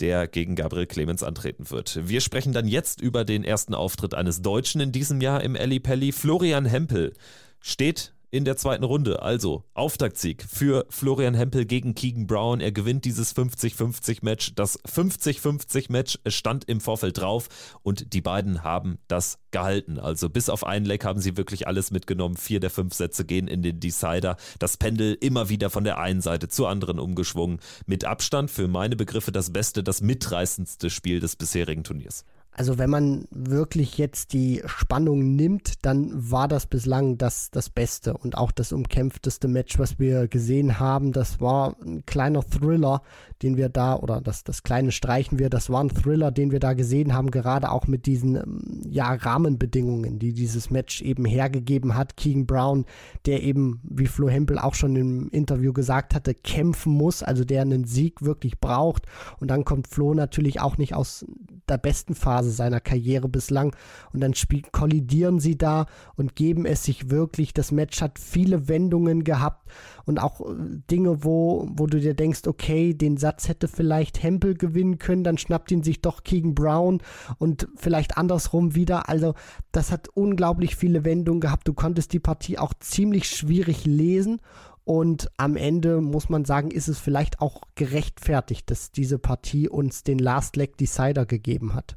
der 0.00 0.26
gegen 0.26 0.56
Gabriel 0.56 0.86
Clemens 0.86 1.22
antreten 1.22 1.70
wird. 1.70 2.00
Wir 2.08 2.20
sprechen 2.20 2.52
dann 2.52 2.66
jetzt 2.66 3.00
über 3.00 3.24
den 3.24 3.44
ersten 3.44 3.74
Auftritt 3.74 4.14
eines 4.14 4.42
Deutschen 4.42 4.80
in 4.80 4.90
diesem 4.90 5.20
Jahr 5.20 5.42
im 5.42 5.54
Eli 5.54 5.80
Pelli. 5.80 6.12
Florian 6.12 6.64
Hempel 6.64 7.12
steht 7.60 8.12
in 8.32 8.46
der 8.46 8.56
zweiten 8.56 8.82
Runde. 8.82 9.22
Also 9.22 9.62
Auftaktsieg 9.74 10.42
für 10.50 10.86
Florian 10.88 11.34
Hempel 11.34 11.66
gegen 11.66 11.94
Keegan 11.94 12.26
Brown. 12.26 12.60
Er 12.60 12.72
gewinnt 12.72 13.04
dieses 13.04 13.36
50-50-Match. 13.36 14.54
Das 14.54 14.82
50-50-Match 14.84 16.18
stand 16.26 16.64
im 16.64 16.80
Vorfeld 16.80 17.18
drauf 17.18 17.48
und 17.82 18.14
die 18.14 18.22
beiden 18.22 18.64
haben 18.64 18.98
das 19.06 19.38
gehalten. 19.50 19.98
Also 19.98 20.30
bis 20.30 20.48
auf 20.48 20.64
einen 20.64 20.86
Leck 20.86 21.04
haben 21.04 21.20
sie 21.20 21.36
wirklich 21.36 21.66
alles 21.66 21.90
mitgenommen. 21.90 22.38
Vier 22.38 22.58
der 22.58 22.70
fünf 22.70 22.94
Sätze 22.94 23.26
gehen 23.26 23.48
in 23.48 23.62
den 23.62 23.80
Decider. 23.80 24.36
Das 24.58 24.78
Pendel 24.78 25.12
immer 25.20 25.50
wieder 25.50 25.68
von 25.68 25.84
der 25.84 25.98
einen 25.98 26.22
Seite 26.22 26.48
zur 26.48 26.70
anderen 26.70 26.98
umgeschwungen. 26.98 27.60
Mit 27.84 28.06
Abstand 28.06 28.50
für 28.50 28.66
meine 28.66 28.96
Begriffe 28.96 29.30
das 29.30 29.52
beste, 29.52 29.84
das 29.84 30.00
mitreißendste 30.00 30.88
Spiel 30.88 31.20
des 31.20 31.36
bisherigen 31.36 31.84
Turniers. 31.84 32.24
Also 32.54 32.76
wenn 32.76 32.90
man 32.90 33.24
wirklich 33.30 33.96
jetzt 33.96 34.34
die 34.34 34.62
Spannung 34.66 35.36
nimmt, 35.36 35.86
dann 35.86 36.10
war 36.12 36.48
das 36.48 36.66
bislang 36.66 37.16
das, 37.16 37.50
das 37.50 37.70
Beste 37.70 38.14
und 38.14 38.36
auch 38.36 38.52
das 38.52 38.72
umkämpfteste 38.72 39.48
Match, 39.48 39.78
was 39.78 39.98
wir 39.98 40.28
gesehen 40.28 40.78
haben. 40.78 41.12
Das 41.12 41.40
war 41.40 41.76
ein 41.82 42.04
kleiner 42.04 42.42
Thriller, 42.42 43.00
den 43.42 43.56
wir 43.56 43.70
da, 43.70 43.96
oder 43.96 44.20
das, 44.20 44.44
das 44.44 44.62
kleine 44.62 44.92
streichen 44.92 45.38
wir, 45.38 45.48
das 45.48 45.70
war 45.70 45.82
ein 45.82 45.88
Thriller, 45.88 46.30
den 46.30 46.50
wir 46.50 46.60
da 46.60 46.74
gesehen 46.74 47.14
haben, 47.14 47.30
gerade 47.30 47.70
auch 47.70 47.86
mit 47.86 48.04
diesen 48.04 48.36
ähm, 48.36 48.82
ja, 48.84 49.14
Rahmenbedingungen, 49.14 50.18
die 50.18 50.34
dieses 50.34 50.70
Match 50.70 51.00
eben 51.00 51.24
hergegeben 51.24 51.94
hat. 51.94 52.18
Keegan 52.18 52.44
Brown, 52.44 52.84
der 53.24 53.42
eben, 53.42 53.80
wie 53.82 54.06
Flo 54.06 54.28
Hempel 54.28 54.58
auch 54.58 54.74
schon 54.74 54.94
im 54.96 55.30
Interview 55.30 55.72
gesagt 55.72 56.14
hatte, 56.14 56.34
kämpfen 56.34 56.92
muss, 56.92 57.22
also 57.22 57.46
der 57.46 57.62
einen 57.62 57.84
Sieg 57.84 58.20
wirklich 58.20 58.60
braucht. 58.60 59.06
Und 59.40 59.48
dann 59.48 59.64
kommt 59.64 59.88
Flo 59.88 60.12
natürlich 60.12 60.60
auch 60.60 60.76
nicht 60.76 60.94
aus 60.94 61.24
der 61.66 61.78
besten 61.78 62.14
Phase 62.14 62.41
seiner 62.50 62.80
Karriere 62.80 63.28
bislang. 63.28 63.74
Und 64.12 64.20
dann 64.20 64.34
kollidieren 64.72 65.40
sie 65.40 65.56
da 65.56 65.86
und 66.16 66.36
geben 66.36 66.66
es 66.66 66.84
sich 66.84 67.10
wirklich. 67.10 67.54
Das 67.54 67.72
Match 67.72 68.00
hat 68.00 68.18
viele 68.18 68.68
Wendungen 68.68 69.24
gehabt 69.24 69.70
und 70.04 70.20
auch 70.20 70.40
äh, 70.40 70.54
Dinge, 70.90 71.24
wo, 71.24 71.66
wo 71.70 71.86
du 71.86 72.00
dir 72.00 72.14
denkst, 72.14 72.46
okay, 72.46 72.94
den 72.94 73.16
Satz 73.16 73.48
hätte 73.48 73.68
vielleicht 73.68 74.22
Hempel 74.22 74.54
gewinnen 74.54 74.98
können, 74.98 75.24
dann 75.24 75.38
schnappt 75.38 75.70
ihn 75.70 75.82
sich 75.82 76.00
doch 76.00 76.24
Keegan 76.24 76.54
Brown 76.54 77.02
und 77.38 77.68
vielleicht 77.76 78.16
andersrum 78.16 78.74
wieder. 78.74 79.08
Also 79.08 79.34
das 79.70 79.92
hat 79.92 80.08
unglaublich 80.08 80.76
viele 80.76 81.04
Wendungen 81.04 81.40
gehabt. 81.40 81.68
Du 81.68 81.74
konntest 81.74 82.12
die 82.12 82.20
Partie 82.20 82.58
auch 82.58 82.74
ziemlich 82.80 83.28
schwierig 83.28 83.84
lesen 83.84 84.40
und 84.84 85.30
am 85.36 85.56
Ende 85.56 86.00
muss 86.00 86.28
man 86.28 86.44
sagen, 86.44 86.70
ist 86.70 86.88
es 86.88 86.98
vielleicht 86.98 87.40
auch 87.40 87.62
gerechtfertigt, 87.76 88.70
dass 88.70 88.90
diese 88.90 89.18
Partie 89.18 89.68
uns 89.68 90.02
den 90.02 90.18
Last 90.18 90.56
Leg 90.56 90.76
Decider 90.76 91.24
gegeben 91.24 91.74
hat. 91.74 91.96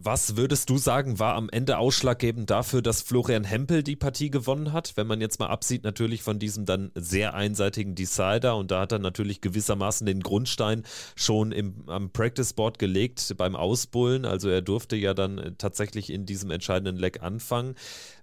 Was 0.00 0.36
würdest 0.36 0.70
du 0.70 0.78
sagen, 0.78 1.18
war 1.18 1.34
am 1.34 1.50
Ende 1.50 1.78
ausschlaggebend 1.78 2.50
dafür, 2.50 2.82
dass 2.82 3.02
Florian 3.02 3.42
Hempel 3.42 3.82
die 3.82 3.96
Partie 3.96 4.30
gewonnen 4.30 4.72
hat? 4.72 4.96
Wenn 4.96 5.08
man 5.08 5.20
jetzt 5.20 5.40
mal 5.40 5.48
absieht, 5.48 5.82
natürlich 5.82 6.22
von 6.22 6.38
diesem 6.38 6.66
dann 6.66 6.92
sehr 6.94 7.34
einseitigen 7.34 7.96
Decider 7.96 8.56
und 8.56 8.70
da 8.70 8.82
hat 8.82 8.92
er 8.92 9.00
natürlich 9.00 9.40
gewissermaßen 9.40 10.06
den 10.06 10.20
Grundstein 10.20 10.84
schon 11.16 11.50
im, 11.50 11.88
am 11.88 12.10
Practice 12.10 12.52
Board 12.52 12.78
gelegt 12.78 13.34
beim 13.36 13.56
Ausbullen. 13.56 14.24
Also 14.24 14.48
er 14.48 14.62
durfte 14.62 14.94
ja 14.94 15.14
dann 15.14 15.56
tatsächlich 15.58 16.10
in 16.10 16.26
diesem 16.26 16.52
entscheidenden 16.52 16.96
Leck 16.96 17.20
anfangen. 17.24 17.74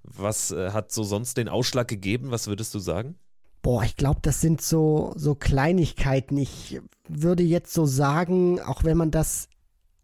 Was 0.04 0.52
äh, 0.52 0.72
hat 0.72 0.94
so 0.94 1.04
sonst 1.04 1.36
den 1.36 1.50
Ausschlag 1.50 1.90
gegeben? 1.90 2.32
Was 2.32 2.48
würdest 2.48 2.74
du 2.74 2.80
sagen? 2.80 3.16
Boah, 3.62 3.84
ich 3.84 3.98
glaube, 3.98 4.20
das 4.22 4.40
sind 4.40 4.62
so, 4.62 5.12
so 5.18 5.36
Kleinigkeiten. 5.36 6.38
Ich 6.38 6.80
würde 7.10 7.44
jetzt 7.44 7.74
so 7.74 7.86
sagen, 7.86 8.62
auch 8.62 8.86
wenn 8.86 8.96
man 8.96 9.12
das 9.12 9.50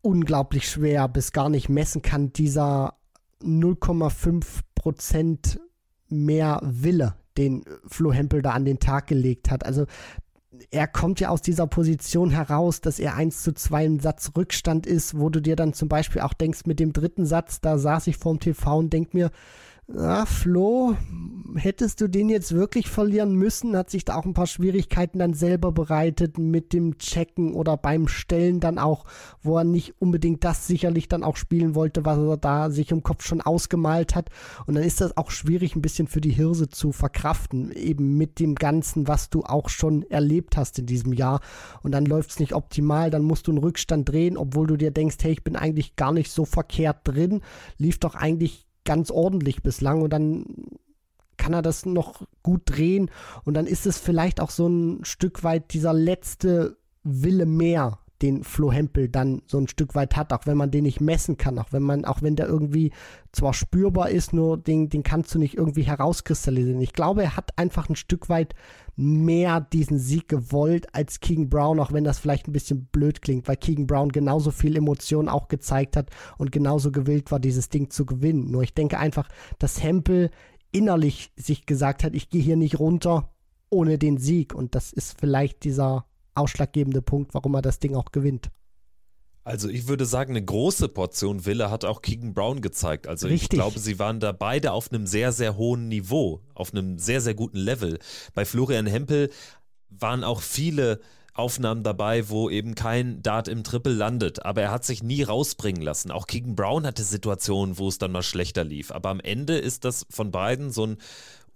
unglaublich 0.02 0.70
schwer 0.70 1.08
bis 1.08 1.32
gar 1.32 1.50
nicht 1.50 1.70
messen 1.70 2.02
kann, 2.02 2.34
dieser 2.34 2.96
0,5% 3.42 5.60
mehr 6.10 6.60
Wille, 6.64 7.16
den 7.38 7.64
Flo 7.88 8.12
Hempel 8.12 8.42
da 8.42 8.52
an 8.52 8.66
den 8.66 8.80
Tag 8.80 9.08
gelegt 9.08 9.50
hat. 9.50 9.66
Also 9.66 9.86
er 10.70 10.88
kommt 10.88 11.20
ja 11.20 11.30
aus 11.30 11.42
dieser 11.42 11.66
Position 11.66 12.30
heraus, 12.30 12.82
dass 12.82 13.00
er 13.00 13.16
1 13.16 13.42
zu 13.42 13.54
2 13.54 13.86
im 13.86 14.00
Satz 14.00 14.32
Rückstand 14.36 14.86
ist, 14.86 15.18
wo 15.18 15.30
du 15.30 15.42
dir 15.42 15.56
dann 15.56 15.74
zum 15.74 15.88
Beispiel 15.88 16.22
auch 16.22 16.34
denkst, 16.34 16.66
mit 16.66 16.80
dem 16.80 16.94
dritten 16.94 17.26
Satz, 17.26 17.62
da 17.62 17.78
saß 17.78 18.08
ich 18.08 18.18
vorm 18.18 18.40
TV 18.40 18.78
und 18.78 18.92
denk 18.92 19.14
mir, 19.14 19.32
ja, 19.94 20.26
Flo, 20.26 20.96
hättest 21.56 22.02
du 22.02 22.08
den 22.08 22.30
jetzt 22.30 22.54
wirklich 22.54 22.88
verlieren 22.90 23.36
müssen? 23.36 23.76
Hat 23.76 23.90
sich 23.90 24.06
da 24.06 24.16
auch 24.16 24.26
ein 24.26 24.34
paar 24.34 24.48
Schwierigkeiten 24.48 25.20
dann 25.20 25.34
selber 25.34 25.72
bereitet 25.72 26.38
mit 26.38 26.74
dem 26.74 26.98
Checken 26.98 27.54
oder 27.54 27.78
beim 27.78 28.08
Stellen 28.08 28.60
dann 28.60 28.80
auch, 28.80 29.06
wo 29.42 29.58
er 29.58 29.64
nicht 29.64 29.96
unbedingt 30.00 30.44
das 30.44 30.68
sicherlich 30.68 31.08
dann 31.08 31.24
auch 31.24 31.36
spielen 31.36 31.76
wollte, 31.76 32.06
was 32.06 32.18
er 32.18 32.38
da 32.38 32.70
sich 32.70 32.92
im 32.92 33.04
Kopf 33.04 33.26
schon 33.26 33.42
ausgemalt 33.42 34.16
hat. 34.16 34.30
Und 34.66 34.76
dann 34.76 34.84
ist 34.84 35.02
das 35.02 35.18
auch 35.18 35.32
schwierig, 35.32 35.76
ein 35.76 35.82
bisschen 35.82 36.08
für 36.08 36.22
die 36.22 36.32
Hirse 36.32 36.70
zu 36.70 36.92
verkraften, 36.92 37.72
eben 37.72 38.18
mit 38.18 38.40
dem 38.40 38.56
Ganzen, 38.56 39.08
was 39.08 39.30
du 39.30 39.44
auch 39.44 39.70
schon 39.70 40.04
erlebt 40.04 40.58
hast 40.58 40.80
in 40.80 40.86
diesem 40.86 41.14
Jahr. 41.14 41.42
Und 41.84 41.92
dann 41.92 42.06
läuft 42.06 42.32
es 42.32 42.40
nicht 42.40 42.54
optimal, 42.54 43.10
dann 43.10 43.24
musst 43.24 43.48
du 43.48 43.52
einen 43.52 43.60
Rückstand 43.60 44.08
drehen, 44.08 44.38
obwohl 44.38 44.68
du 44.68 44.78
dir 44.78 44.92
denkst, 44.92 45.18
hey, 45.22 45.34
ich 45.34 45.44
bin 45.44 45.56
eigentlich 45.56 45.96
gar 45.96 46.12
nicht 46.12 46.32
so 46.32 46.46
verkehrt 46.46 47.00
drin, 47.04 47.42
lief 47.78 48.00
doch 48.00 48.16
eigentlich 48.16 48.68
ganz 48.84 49.12
ordentlich 49.12 49.64
bislang 49.64 50.02
und 50.02 50.12
dann 50.12 50.46
kann 51.38 51.54
er 51.54 51.62
das 51.62 51.86
noch 51.86 52.28
gut 52.44 52.62
drehen. 52.66 53.10
Und 53.44 53.56
dann 53.56 53.66
ist 53.66 53.88
es 53.88 53.98
vielleicht 53.98 54.40
auch 54.40 54.52
so 54.52 54.68
ein 54.68 55.04
Stück 55.04 55.44
weit 55.44 55.74
dieser 55.74 55.94
letzte 55.94 56.78
Wille 57.04 57.48
mehr, 57.48 57.98
den 58.22 58.44
Flo 58.44 58.72
Hempel 58.72 59.10
dann 59.10 59.42
so 59.48 59.58
ein 59.58 59.68
Stück 59.68 59.96
weit 59.96 60.16
hat, 60.16 60.34
auch 60.34 60.46
wenn 60.46 60.58
man 60.58 60.72
den 60.72 60.84
nicht 60.84 61.02
messen 61.02 61.38
kann, 61.38 61.58
auch 61.58 61.72
wenn 61.72 61.84
man, 61.84 62.06
auch 62.06 62.22
wenn 62.22 62.36
der 62.36 62.48
irgendwie 62.48 62.92
zwar 63.32 63.54
spürbar 63.54 64.10
ist, 64.10 64.34
nur 64.34 64.58
den, 64.58 64.90
den 64.90 65.04
kannst 65.04 65.34
du 65.34 65.40
nicht 65.40 65.58
irgendwie 65.58 65.84
herauskristallisieren. 65.84 66.82
Ich 66.82 66.94
glaube, 66.94 67.24
er 67.24 67.36
hat 67.36 67.58
einfach 67.58 67.90
ein 67.90 67.96
Stück 67.96 68.30
weit 68.30 68.54
mehr 68.96 69.62
diesen 69.62 69.98
Sieg 69.98 70.28
gewollt 70.28 70.94
als 70.94 71.20
Keegan 71.20 71.50
Brown, 71.50 71.80
auch 71.80 71.92
wenn 71.92 72.04
das 72.04 72.20
vielleicht 72.20 72.48
ein 72.48 72.54
bisschen 72.54 72.86
blöd 72.86 73.22
klingt, 73.22 73.48
weil 73.48 73.58
Keegan 73.58 73.88
Brown 73.88 74.12
genauso 74.12 74.52
viel 74.52 74.76
Emotion 74.76 75.30
auch 75.30 75.48
gezeigt 75.48 75.98
hat 75.98 76.10
und 76.38 76.52
genauso 76.52 76.92
gewillt 76.92 77.32
war, 77.32 77.40
dieses 77.40 77.70
Ding 77.70 77.90
zu 77.90 78.06
gewinnen. 78.06 78.52
Nur 78.52 78.64
ich 78.64 78.74
denke 78.74 79.00
einfach, 79.00 79.30
dass 79.60 79.82
Hempel 79.82 80.30
innerlich 80.72 81.32
sich 81.36 81.66
gesagt 81.66 82.04
hat, 82.04 82.16
ich 82.16 82.30
gehe 82.30 82.42
hier 82.42 82.58
nicht 82.58 82.80
runter 82.80 83.34
ohne 83.70 83.98
den 83.98 84.18
Sieg 84.18 84.54
und 84.54 84.76
das 84.76 84.92
ist 84.92 85.18
vielleicht 85.20 85.64
dieser 85.64 86.06
ausschlaggebende 86.36 87.02
Punkt, 87.02 87.34
warum 87.34 87.56
er 87.56 87.62
das 87.62 87.80
Ding 87.80 87.96
auch 87.96 88.12
gewinnt. 88.12 88.50
Also 89.44 89.70
ich 89.70 89.88
würde 89.88 90.06
sagen, 90.06 90.34
eine 90.34 90.46
große 90.46 90.88
Portion 90.88 91.46
Wille 91.46 91.72
hat 91.72 91.84
auch 91.84 92.02
Keegan 92.02 92.34
Brown 92.34 92.62
gezeigt. 92.62 93.08
Also 93.08 93.28
Richtig. 93.28 93.44
ich 93.44 93.50
glaube, 93.50 93.80
sie 93.80 93.98
waren 93.98 94.20
da 94.20 94.32
beide 94.32 94.72
auf 94.72 94.92
einem 94.92 95.08
sehr, 95.08 95.32
sehr 95.32 95.58
hohen 95.58 95.88
Niveau, 95.88 96.42
auf 96.54 96.74
einem 96.74 97.00
sehr, 97.00 97.22
sehr 97.22 97.34
guten 97.34 97.58
Level. 97.58 97.98
Bei 98.36 98.46
Florian 98.46 98.86
Hempel 98.86 99.32
waren 99.90 100.24
auch 100.24 100.42
viele 100.42 101.00
Aufnahmen 101.34 101.82
dabei, 101.82 102.30
wo 102.30 102.50
eben 102.50 102.76
kein 102.76 103.24
Dart 103.24 103.48
im 103.48 103.64
Triple 103.64 103.94
landet, 103.94 104.46
aber 104.46 104.62
er 104.64 104.72
hat 104.72 104.84
sich 104.84 105.02
nie 105.02 105.24
rausbringen 105.24 105.82
lassen. 105.82 106.12
Auch 106.12 106.28
Keegan 106.28 106.56
Brown 106.56 106.86
hatte 106.86 107.04
Situationen, 107.04 107.78
wo 107.78 107.88
es 107.88 107.98
dann 107.98 108.12
mal 108.12 108.22
schlechter 108.22 108.64
lief. 108.64 108.92
Aber 108.92 109.10
am 109.10 109.22
Ende 109.22 109.58
ist 109.58 109.86
das 109.86 110.06
von 110.10 110.32
beiden 110.32 110.72
so 110.72 110.86
ein 110.86 110.98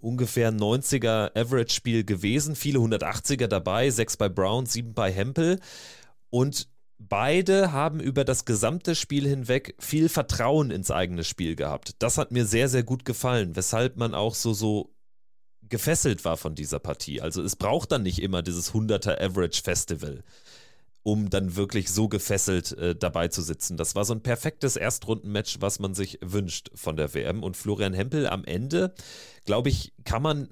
ungefähr 0.06 0.52
90er 0.52 1.36
Average-Spiel 1.36 2.04
gewesen. 2.04 2.54
Viele 2.54 2.78
180er 2.78 3.48
dabei, 3.48 3.90
sechs 3.90 4.16
bei 4.16 4.28
Brown, 4.28 4.64
sieben 4.64 4.94
bei 4.94 5.12
Hempel. 5.12 5.58
Und 6.30 6.68
beide 6.98 7.72
haben 7.72 7.98
über 8.00 8.24
das 8.24 8.44
gesamte 8.44 8.94
Spiel 8.94 9.26
hinweg 9.26 9.74
viel 9.80 10.08
Vertrauen 10.08 10.70
ins 10.70 10.90
eigene 10.90 11.24
Spiel 11.24 11.56
gehabt. 11.56 11.96
Das 11.98 12.18
hat 12.18 12.30
mir 12.30 12.46
sehr, 12.46 12.68
sehr 12.68 12.84
gut 12.84 13.04
gefallen, 13.04 13.56
weshalb 13.56 13.96
man 13.96 14.14
auch 14.14 14.34
so, 14.34 14.54
so 14.54 14.94
gefesselt 15.68 16.24
war 16.24 16.36
von 16.36 16.54
dieser 16.54 16.78
Partie. 16.78 17.20
Also 17.20 17.42
es 17.42 17.56
braucht 17.56 17.90
dann 17.90 18.04
nicht 18.04 18.22
immer 18.22 18.42
dieses 18.42 18.72
100er 18.72 19.20
Average 19.20 19.62
Festival 19.62 20.22
um 21.06 21.30
dann 21.30 21.54
wirklich 21.54 21.92
so 21.92 22.08
gefesselt 22.08 22.72
äh, 22.72 22.96
dabei 22.96 23.28
zu 23.28 23.40
sitzen. 23.40 23.76
Das 23.76 23.94
war 23.94 24.04
so 24.04 24.12
ein 24.12 24.24
perfektes 24.24 24.74
Erstrundenmatch, 24.74 25.58
was 25.60 25.78
man 25.78 25.94
sich 25.94 26.18
wünscht 26.20 26.68
von 26.74 26.96
der 26.96 27.14
WM. 27.14 27.44
Und 27.44 27.56
Florian 27.56 27.94
Hempel 27.94 28.26
am 28.26 28.44
Ende, 28.44 28.92
glaube 29.44 29.68
ich, 29.68 29.92
kann 30.02 30.20
man 30.20 30.48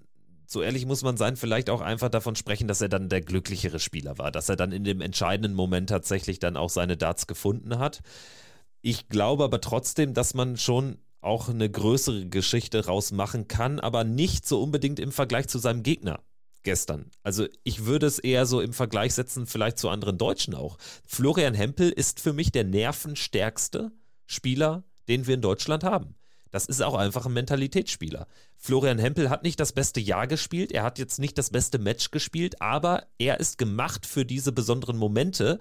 so 0.47 0.63
ehrlich 0.63 0.87
muss 0.87 1.03
man 1.03 1.17
sein, 1.17 1.37
vielleicht 1.37 1.71
auch 1.71 1.81
einfach 1.81 2.09
davon 2.09 2.37
sprechen, 2.37 2.69
dass 2.69 2.81
er 2.81 2.89
dann 2.89 3.09
der 3.09 3.21
glücklichere 3.21 3.81
Spieler 3.81 4.17
war, 4.19 4.31
dass 4.31 4.49
er 4.49 4.55
dann 4.55 4.71
in 4.71 4.85
dem 4.85 5.01
entscheidenden 5.01 5.55
Moment 5.55 5.89
tatsächlich 5.89 6.39
dann 6.39 6.57
auch 6.57 6.71
seine 6.71 6.97
Darts 6.97 7.27
gefunden 7.27 7.81
hat. 7.81 8.03
Ich 8.81 9.09
glaube 9.09 9.43
aber 9.43 9.61
trotzdem, 9.61 10.15
dass 10.15 10.35
man 10.35 10.57
schon 10.57 10.99
auch 11.21 11.49
eine 11.49 11.69
größere 11.69 12.27
Geschichte 12.27 12.87
rausmachen 12.87 13.49
kann, 13.49 13.81
aber 13.81 14.05
nicht 14.05 14.47
so 14.47 14.63
unbedingt 14.63 15.01
im 15.01 15.11
Vergleich 15.11 15.49
zu 15.49 15.59
seinem 15.59 15.83
Gegner 15.83 16.21
gestern. 16.65 17.11
Also 17.23 17.47
ich 17.63 17.85
würde 17.87 18.07
es 18.07 18.19
eher 18.19 18.47
so 18.47 18.61
im 18.61 18.73
Vergleich 18.73 19.15
setzen, 19.15 19.47
vielleicht 19.47 19.79
zu 19.79 19.89
anderen 19.89 20.19
Deutschen 20.19 20.55
auch. 20.55 20.79
Florian 21.07 21.55
Hempel 21.55 21.91
ist 21.91 22.21
für 22.21 22.33
mich 22.33 22.51
der 22.51 22.65
nervenstärkste 22.65 23.93
Spieler, 24.27 24.85
den 25.09 25.27
wir 25.27 25.35
in 25.35 25.43
Deutschland 25.43 25.85
haben. 25.85 26.17
Das 26.51 26.67
ist 26.67 26.83
auch 26.83 26.95
einfach 26.95 27.27
ein 27.27 27.33
Mentalitätsspieler. 27.33 28.29
Florian 28.57 29.01
Hempel 29.01 29.29
hat 29.29 29.43
nicht 29.43 29.59
das 29.59 29.73
beste 29.73 30.01
Jahr 30.01 30.29
gespielt, 30.29 30.71
er 30.71 30.85
hat 30.85 31.01
jetzt 31.01 31.19
nicht 31.19 31.37
das 31.37 31.51
beste 31.51 31.81
Match 31.81 32.13
gespielt, 32.13 32.63
aber 32.63 33.09
er 33.19 33.41
ist 33.41 33.59
gemacht 33.59 34.07
für 34.07 34.25
diese 34.25 34.53
besonderen 34.53 34.97
Momente. 34.97 35.59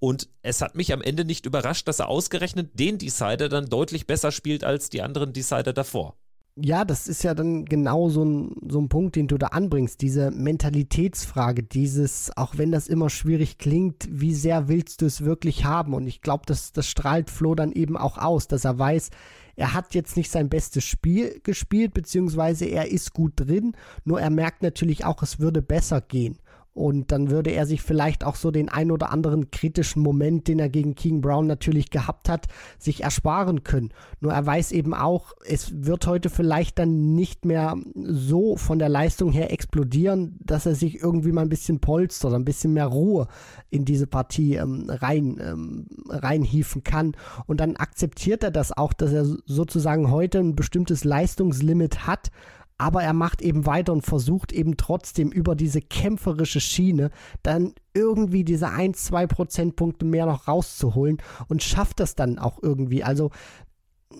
Und 0.00 0.28
es 0.42 0.60
hat 0.60 0.74
mich 0.74 0.92
am 0.92 1.00
Ende 1.00 1.24
nicht 1.24 1.46
überrascht, 1.46 1.86
dass 1.86 2.00
er 2.00 2.08
ausgerechnet 2.08 2.76
den 2.76 2.98
Decider 2.98 3.48
dann 3.48 3.68
deutlich 3.68 4.08
besser 4.08 4.32
spielt 4.32 4.64
als 4.64 4.90
die 4.90 5.00
anderen 5.00 5.32
Decider 5.32 5.72
davor 5.72 6.16
ja, 6.56 6.84
das 6.84 7.08
ist 7.08 7.22
ja 7.22 7.34
dann 7.34 7.64
genau 7.64 8.10
so 8.10 8.24
ein, 8.24 8.54
so 8.68 8.78
ein 8.78 8.88
Punkt, 8.88 9.16
den 9.16 9.26
du 9.26 9.38
da 9.38 9.48
anbringst, 9.48 10.00
diese 10.02 10.30
Mentalitätsfrage, 10.30 11.62
dieses, 11.62 12.30
auch 12.36 12.58
wenn 12.58 12.70
das 12.70 12.88
immer 12.88 13.08
schwierig 13.08 13.56
klingt, 13.56 14.06
wie 14.10 14.34
sehr 14.34 14.68
willst 14.68 15.00
du 15.00 15.06
es 15.06 15.24
wirklich 15.24 15.64
haben? 15.64 15.94
Und 15.94 16.06
ich 16.06 16.20
glaube, 16.20 16.44
das, 16.46 16.72
das 16.72 16.86
strahlt 16.86 17.30
Flo 17.30 17.54
dann 17.54 17.72
eben 17.72 17.96
auch 17.96 18.18
aus, 18.18 18.48
dass 18.48 18.64
er 18.66 18.78
weiß, 18.78 19.10
er 19.56 19.74
hat 19.74 19.94
jetzt 19.94 20.16
nicht 20.16 20.30
sein 20.30 20.48
bestes 20.48 20.84
Spiel 20.84 21.40
gespielt, 21.42 21.94
beziehungsweise 21.94 22.66
er 22.66 22.90
ist 22.90 23.12
gut 23.12 23.32
drin, 23.36 23.74
nur 24.04 24.20
er 24.20 24.30
merkt 24.30 24.62
natürlich 24.62 25.04
auch, 25.04 25.22
es 25.22 25.38
würde 25.38 25.62
besser 25.62 26.00
gehen. 26.00 26.38
Und 26.74 27.12
dann 27.12 27.30
würde 27.30 27.50
er 27.50 27.66
sich 27.66 27.82
vielleicht 27.82 28.24
auch 28.24 28.34
so 28.34 28.50
den 28.50 28.70
ein 28.70 28.90
oder 28.90 29.12
anderen 29.12 29.50
kritischen 29.50 30.02
Moment, 30.02 30.48
den 30.48 30.58
er 30.58 30.70
gegen 30.70 30.94
King 30.94 31.20
Brown 31.20 31.46
natürlich 31.46 31.90
gehabt 31.90 32.30
hat, 32.30 32.46
sich 32.78 33.02
ersparen 33.02 33.62
können. 33.62 33.90
Nur 34.20 34.32
er 34.32 34.46
weiß 34.46 34.72
eben 34.72 34.94
auch, 34.94 35.34
es 35.46 35.84
wird 35.84 36.06
heute 36.06 36.30
vielleicht 36.30 36.78
dann 36.78 37.14
nicht 37.14 37.44
mehr 37.44 37.76
so 37.94 38.56
von 38.56 38.78
der 38.78 38.88
Leistung 38.88 39.32
her 39.32 39.52
explodieren, 39.52 40.38
dass 40.40 40.64
er 40.64 40.74
sich 40.74 41.02
irgendwie 41.02 41.32
mal 41.32 41.42
ein 41.42 41.50
bisschen 41.50 41.80
polstert, 41.80 42.32
ein 42.32 42.46
bisschen 42.46 42.72
mehr 42.72 42.86
Ruhe 42.86 43.28
in 43.68 43.84
diese 43.84 44.06
Partie 44.06 44.54
ähm, 44.54 44.86
rein, 44.88 45.38
ähm, 45.42 45.86
reinhieven 46.08 46.82
kann. 46.82 47.12
Und 47.46 47.60
dann 47.60 47.76
akzeptiert 47.76 48.44
er 48.44 48.50
das 48.50 48.74
auch, 48.74 48.94
dass 48.94 49.12
er 49.12 49.26
sozusagen 49.44 50.10
heute 50.10 50.38
ein 50.38 50.56
bestimmtes 50.56 51.04
Leistungslimit 51.04 52.06
hat 52.06 52.30
aber 52.78 53.02
er 53.02 53.12
macht 53.12 53.42
eben 53.42 53.66
weiter 53.66 53.92
und 53.92 54.02
versucht 54.02 54.52
eben 54.52 54.76
trotzdem 54.76 55.30
über 55.30 55.54
diese 55.54 55.80
kämpferische 55.80 56.60
Schiene 56.60 57.10
dann 57.42 57.74
irgendwie 57.94 58.44
diese 58.44 58.70
1, 58.70 59.04
2 59.04 59.26
Prozentpunkte 59.26 60.04
mehr 60.04 60.26
noch 60.26 60.48
rauszuholen 60.48 61.18
und 61.48 61.62
schafft 61.62 62.00
das 62.00 62.14
dann 62.14 62.38
auch 62.38 62.58
irgendwie. 62.62 63.04
Also 63.04 63.30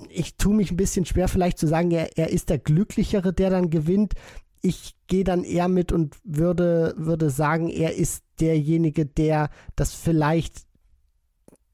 ich 0.08 0.36
tue 0.36 0.54
mich 0.54 0.70
ein 0.70 0.76
bisschen 0.76 1.04
schwer 1.04 1.28
vielleicht 1.28 1.58
zu 1.58 1.66
sagen, 1.66 1.90
er, 1.90 2.16
er 2.16 2.30
ist 2.30 2.50
der 2.50 2.58
Glücklichere, 2.58 3.32
der 3.32 3.50
dann 3.50 3.70
gewinnt. 3.70 4.14
Ich 4.60 4.94
gehe 5.06 5.24
dann 5.24 5.44
eher 5.44 5.68
mit 5.68 5.92
und 5.92 6.16
würde, 6.24 6.94
würde 6.96 7.30
sagen, 7.30 7.68
er 7.68 7.94
ist 7.96 8.22
derjenige, 8.40 9.06
der 9.06 9.50
das 9.76 9.94
vielleicht 9.94 10.62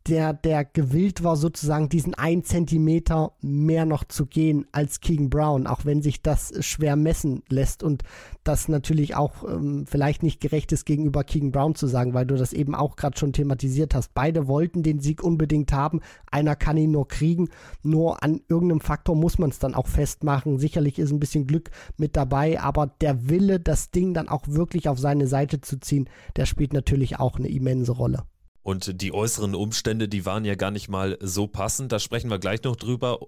der, 0.08 0.32
der 0.32 0.64
gewillt 0.64 1.22
war, 1.22 1.36
sozusagen 1.36 1.88
diesen 1.88 2.14
einen 2.14 2.42
Zentimeter 2.42 3.32
mehr 3.40 3.84
noch 3.84 4.04
zu 4.04 4.26
gehen 4.26 4.66
als 4.72 5.00
King 5.00 5.28
Brown, 5.28 5.66
auch 5.66 5.84
wenn 5.84 6.02
sich 6.02 6.22
das 6.22 6.52
schwer 6.64 6.96
messen 6.96 7.42
lässt 7.48 7.82
und 7.82 8.02
das 8.44 8.68
natürlich 8.68 9.14
auch 9.14 9.44
ähm, 9.44 9.84
vielleicht 9.86 10.22
nicht 10.22 10.40
gerecht 10.40 10.72
ist 10.72 10.86
gegenüber 10.86 11.24
King 11.24 11.52
Brown 11.52 11.74
zu 11.74 11.86
sagen, 11.86 12.14
weil 12.14 12.26
du 12.26 12.36
das 12.36 12.52
eben 12.52 12.74
auch 12.74 12.96
gerade 12.96 13.18
schon 13.18 13.32
thematisiert 13.32 13.94
hast. 13.94 14.14
Beide 14.14 14.48
wollten 14.48 14.82
den 14.82 15.00
Sieg 15.00 15.22
unbedingt 15.22 15.72
haben, 15.72 16.00
einer 16.30 16.56
kann 16.56 16.78
ihn 16.78 16.90
nur 16.90 17.08
kriegen, 17.08 17.50
nur 17.82 18.22
an 18.22 18.40
irgendeinem 18.48 18.80
Faktor 18.80 19.14
muss 19.14 19.38
man 19.38 19.50
es 19.50 19.58
dann 19.58 19.74
auch 19.74 19.86
festmachen. 19.86 20.58
Sicherlich 20.58 20.98
ist 20.98 21.12
ein 21.12 21.20
bisschen 21.20 21.46
Glück 21.46 21.70
mit 21.98 22.16
dabei, 22.16 22.60
aber 22.60 22.86
der 22.86 23.28
Wille, 23.28 23.60
das 23.60 23.90
Ding 23.90 24.14
dann 24.14 24.28
auch 24.28 24.44
wirklich 24.46 24.88
auf 24.88 24.98
seine 24.98 25.26
Seite 25.26 25.60
zu 25.60 25.78
ziehen, 25.78 26.08
der 26.36 26.46
spielt 26.46 26.72
natürlich 26.72 27.18
auch 27.18 27.38
eine 27.38 27.48
immense 27.48 27.92
Rolle. 27.92 28.22
Und 28.68 29.00
die 29.00 29.14
äußeren 29.14 29.54
Umstände, 29.54 30.08
die 30.08 30.26
waren 30.26 30.44
ja 30.44 30.54
gar 30.54 30.70
nicht 30.70 30.90
mal 30.90 31.16
so 31.22 31.46
passend. 31.46 31.90
Da 31.90 31.98
sprechen 31.98 32.28
wir 32.28 32.38
gleich 32.38 32.62
noch 32.64 32.76
drüber. 32.76 33.18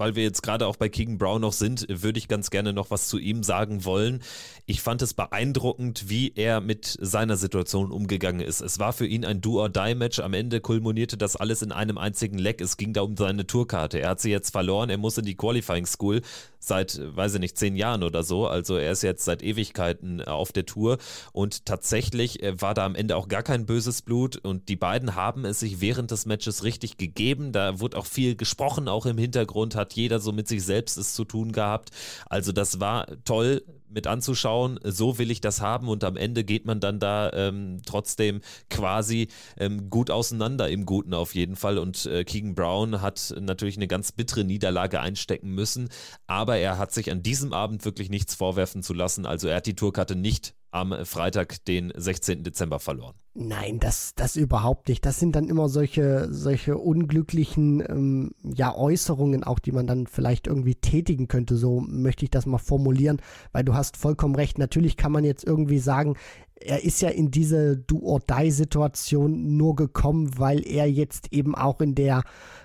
Weil 0.00 0.14
wir 0.16 0.22
jetzt 0.22 0.42
gerade 0.42 0.66
auch 0.66 0.76
bei 0.76 0.88
Keegan 0.88 1.18
Brown 1.18 1.42
noch 1.42 1.52
sind, 1.52 1.84
würde 1.90 2.18
ich 2.18 2.26
ganz 2.26 2.48
gerne 2.48 2.72
noch 2.72 2.90
was 2.90 3.08
zu 3.08 3.18
ihm 3.18 3.42
sagen 3.42 3.84
wollen. 3.84 4.22
Ich 4.64 4.80
fand 4.80 5.02
es 5.02 5.12
beeindruckend, 5.12 6.08
wie 6.08 6.32
er 6.36 6.62
mit 6.62 6.96
seiner 7.02 7.36
Situation 7.36 7.92
umgegangen 7.92 8.40
ist. 8.40 8.62
Es 8.62 8.78
war 8.78 8.94
für 8.94 9.06
ihn 9.06 9.26
ein 9.26 9.42
Do-or-Die-Match. 9.42 10.20
Am 10.20 10.32
Ende 10.32 10.62
kulminierte 10.62 11.18
das 11.18 11.36
alles 11.36 11.60
in 11.60 11.70
einem 11.70 11.98
einzigen 11.98 12.38
Leck. 12.38 12.62
Es 12.62 12.78
ging 12.78 12.94
da 12.94 13.02
um 13.02 13.14
seine 13.14 13.46
Tourkarte. 13.46 14.00
Er 14.00 14.08
hat 14.08 14.22
sie 14.22 14.30
jetzt 14.30 14.52
verloren. 14.52 14.88
Er 14.88 14.96
muss 14.96 15.18
in 15.18 15.26
die 15.26 15.36
Qualifying 15.36 15.84
School 15.84 16.22
seit, 16.60 17.00
weiß 17.02 17.34
ich 17.34 17.40
nicht, 17.40 17.58
zehn 17.58 17.74
Jahren 17.74 18.02
oder 18.02 18.22
so. 18.22 18.46
Also 18.46 18.76
er 18.76 18.92
ist 18.92 19.02
jetzt 19.02 19.24
seit 19.24 19.42
Ewigkeiten 19.42 20.22
auf 20.22 20.52
der 20.52 20.66
Tour 20.66 20.98
und 21.32 21.64
tatsächlich 21.64 22.42
äh, 22.42 22.60
war 22.60 22.74
da 22.74 22.84
am 22.84 22.94
Ende 22.94 23.16
auch 23.16 23.28
gar 23.28 23.42
kein 23.42 23.66
böses 23.66 24.02
Blut 24.02 24.36
und 24.36 24.68
die 24.68 24.76
beiden 24.76 25.14
haben 25.14 25.44
es 25.44 25.60
sich 25.60 25.80
während 25.80 26.10
des 26.10 26.26
Matches 26.26 26.62
richtig 26.62 26.98
gegeben. 26.98 27.52
Da 27.52 27.80
wurde 27.80 27.96
auch 27.98 28.06
viel 28.06 28.36
gesprochen, 28.36 28.88
auch 28.88 29.06
im 29.06 29.18
Hintergrund 29.18 29.74
hat 29.74 29.89
jeder 29.94 30.20
so 30.20 30.32
mit 30.32 30.48
sich 30.48 30.64
selbst 30.64 30.96
es 30.96 31.14
zu 31.14 31.24
tun 31.24 31.52
gehabt. 31.52 31.90
Also 32.28 32.52
das 32.52 32.80
war 32.80 33.06
toll 33.24 33.62
mit 33.90 34.06
anzuschauen, 34.06 34.78
so 34.84 35.18
will 35.18 35.30
ich 35.30 35.40
das 35.40 35.60
haben. 35.60 35.88
Und 35.88 36.04
am 36.04 36.16
Ende 36.16 36.44
geht 36.44 36.64
man 36.64 36.80
dann 36.80 37.00
da 37.00 37.32
ähm, 37.32 37.82
trotzdem 37.84 38.40
quasi 38.68 39.28
ähm, 39.56 39.90
gut 39.90 40.10
auseinander 40.10 40.68
im 40.68 40.86
Guten 40.86 41.12
auf 41.12 41.34
jeden 41.34 41.56
Fall. 41.56 41.78
Und 41.78 42.06
äh, 42.06 42.24
Keegan 42.24 42.54
Brown 42.54 43.02
hat 43.02 43.34
natürlich 43.40 43.76
eine 43.76 43.88
ganz 43.88 44.12
bittere 44.12 44.44
Niederlage 44.44 45.00
einstecken 45.00 45.54
müssen, 45.54 45.88
aber 46.26 46.56
er 46.56 46.78
hat 46.78 46.92
sich 46.92 47.10
an 47.10 47.22
diesem 47.22 47.52
Abend 47.52 47.84
wirklich 47.84 48.10
nichts 48.10 48.34
vorwerfen 48.34 48.82
zu 48.82 48.94
lassen, 48.94 49.26
also 49.26 49.48
er 49.48 49.56
hat 49.56 49.66
die 49.66 49.74
Tourkarte 49.74 50.14
nicht 50.14 50.54
am 50.70 50.94
Freitag, 51.04 51.64
den 51.64 51.92
16. 51.96 52.42
Dezember 52.42 52.78
verloren. 52.78 53.14
Nein, 53.34 53.78
das, 53.78 54.14
das 54.14 54.36
überhaupt 54.36 54.88
nicht. 54.88 55.06
Das 55.06 55.18
sind 55.18 55.36
dann 55.36 55.48
immer 55.48 55.68
solche, 55.68 56.32
solche 56.32 56.78
unglücklichen 56.78 57.80
ähm, 57.88 58.34
ja, 58.42 58.74
Äußerungen, 58.74 59.44
auch 59.44 59.58
die 59.58 59.72
man 59.72 59.86
dann 59.86 60.06
vielleicht 60.06 60.46
irgendwie 60.46 60.74
tätigen 60.74 61.28
könnte. 61.28 61.56
So 61.56 61.80
möchte 61.80 62.24
ich 62.24 62.30
das 62.30 62.46
mal 62.46 62.58
formulieren, 62.58 63.20
weil 63.52 63.64
du 63.64 63.74
hast 63.74 63.96
vollkommen 63.96 64.34
recht. 64.34 64.58
Natürlich 64.58 64.96
kann 64.96 65.12
man 65.12 65.24
jetzt 65.24 65.44
irgendwie 65.44 65.78
sagen, 65.78 66.16
er 66.60 66.84
ist 66.84 67.00
ja 67.00 67.08
in 67.08 67.30
diese 67.30 67.76
Do-or-Die-Situation 67.76 69.56
nur 69.56 69.76
gekommen, 69.76 70.38
weil 70.38 70.66
er 70.66 70.90
jetzt 70.90 71.32
eben 71.32 71.54
auch 71.54 71.80
in 71.80 71.94
der 71.94 72.22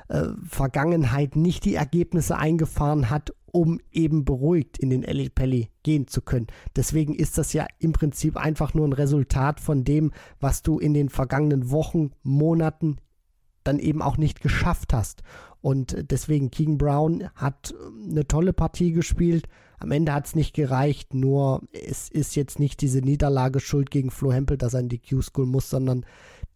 äh, 0.10 0.24
Vergangenheit 0.48 1.36
nicht 1.36 1.65
die 1.65 1.76
Ergebnisse 1.76 2.38
eingefahren 2.38 3.10
hat, 3.10 3.34
um 3.56 3.80
eben 3.89 4.26
beruhigt 4.26 4.78
in 4.78 4.89
den 4.89 5.04
LA 5.04 5.30
Pelli 5.34 5.70
gehen 5.82 6.08
zu 6.08 6.22
können. 6.22 6.48
Deswegen 6.76 7.15
ist 7.15 7.38
das 7.38 7.54
ja 7.54 7.65
im 7.80 7.94
Prinzip 7.94 8.36
einfach 8.36 8.74
nur 8.74 8.86
ein 8.86 8.91
Resultat 8.91 9.62
von 9.62 9.86
dem, 9.86 10.12
was 10.41 10.62
du 10.62 10.78
in 10.78 10.94
den 10.94 11.08
vergangenen 11.08 11.72
Wochen, 11.72 12.12
Monaten 12.22 12.98
dann 13.63 13.80
eben 13.80 14.02
auch 14.02 14.18
nicht 14.18 14.41
geschafft 14.41 14.94
hast. 14.94 15.24
Und 15.62 16.12
deswegen 16.12 16.52
King 16.52 16.78
Brown 16.78 17.30
hat 17.34 17.74
ähm, 17.74 18.10
eine 18.12 18.28
tolle 18.28 18.52
Partie 18.52 18.91
gespielt. 18.91 19.48
Am 19.80 19.91
Ende 19.91 20.13
hat 20.13 20.28
es 20.28 20.36
nicht 20.36 20.54
gereicht, 20.54 21.13
nur 21.13 21.62
es 21.72 22.10
ist 22.10 22.36
jetzt 22.36 22.60
nicht 22.60 22.82
diese 22.82 23.00
Niederlage 23.00 23.62
schuld 23.62 23.89
gegen 23.89 24.12
Flo 24.12 24.34
Hempel, 24.34 24.58
dass 24.58 24.74
er 24.74 24.82
in 24.82 24.89
die 24.89 25.00
Q-School 25.00 25.46
muss, 25.46 25.70
sondern 25.70 26.06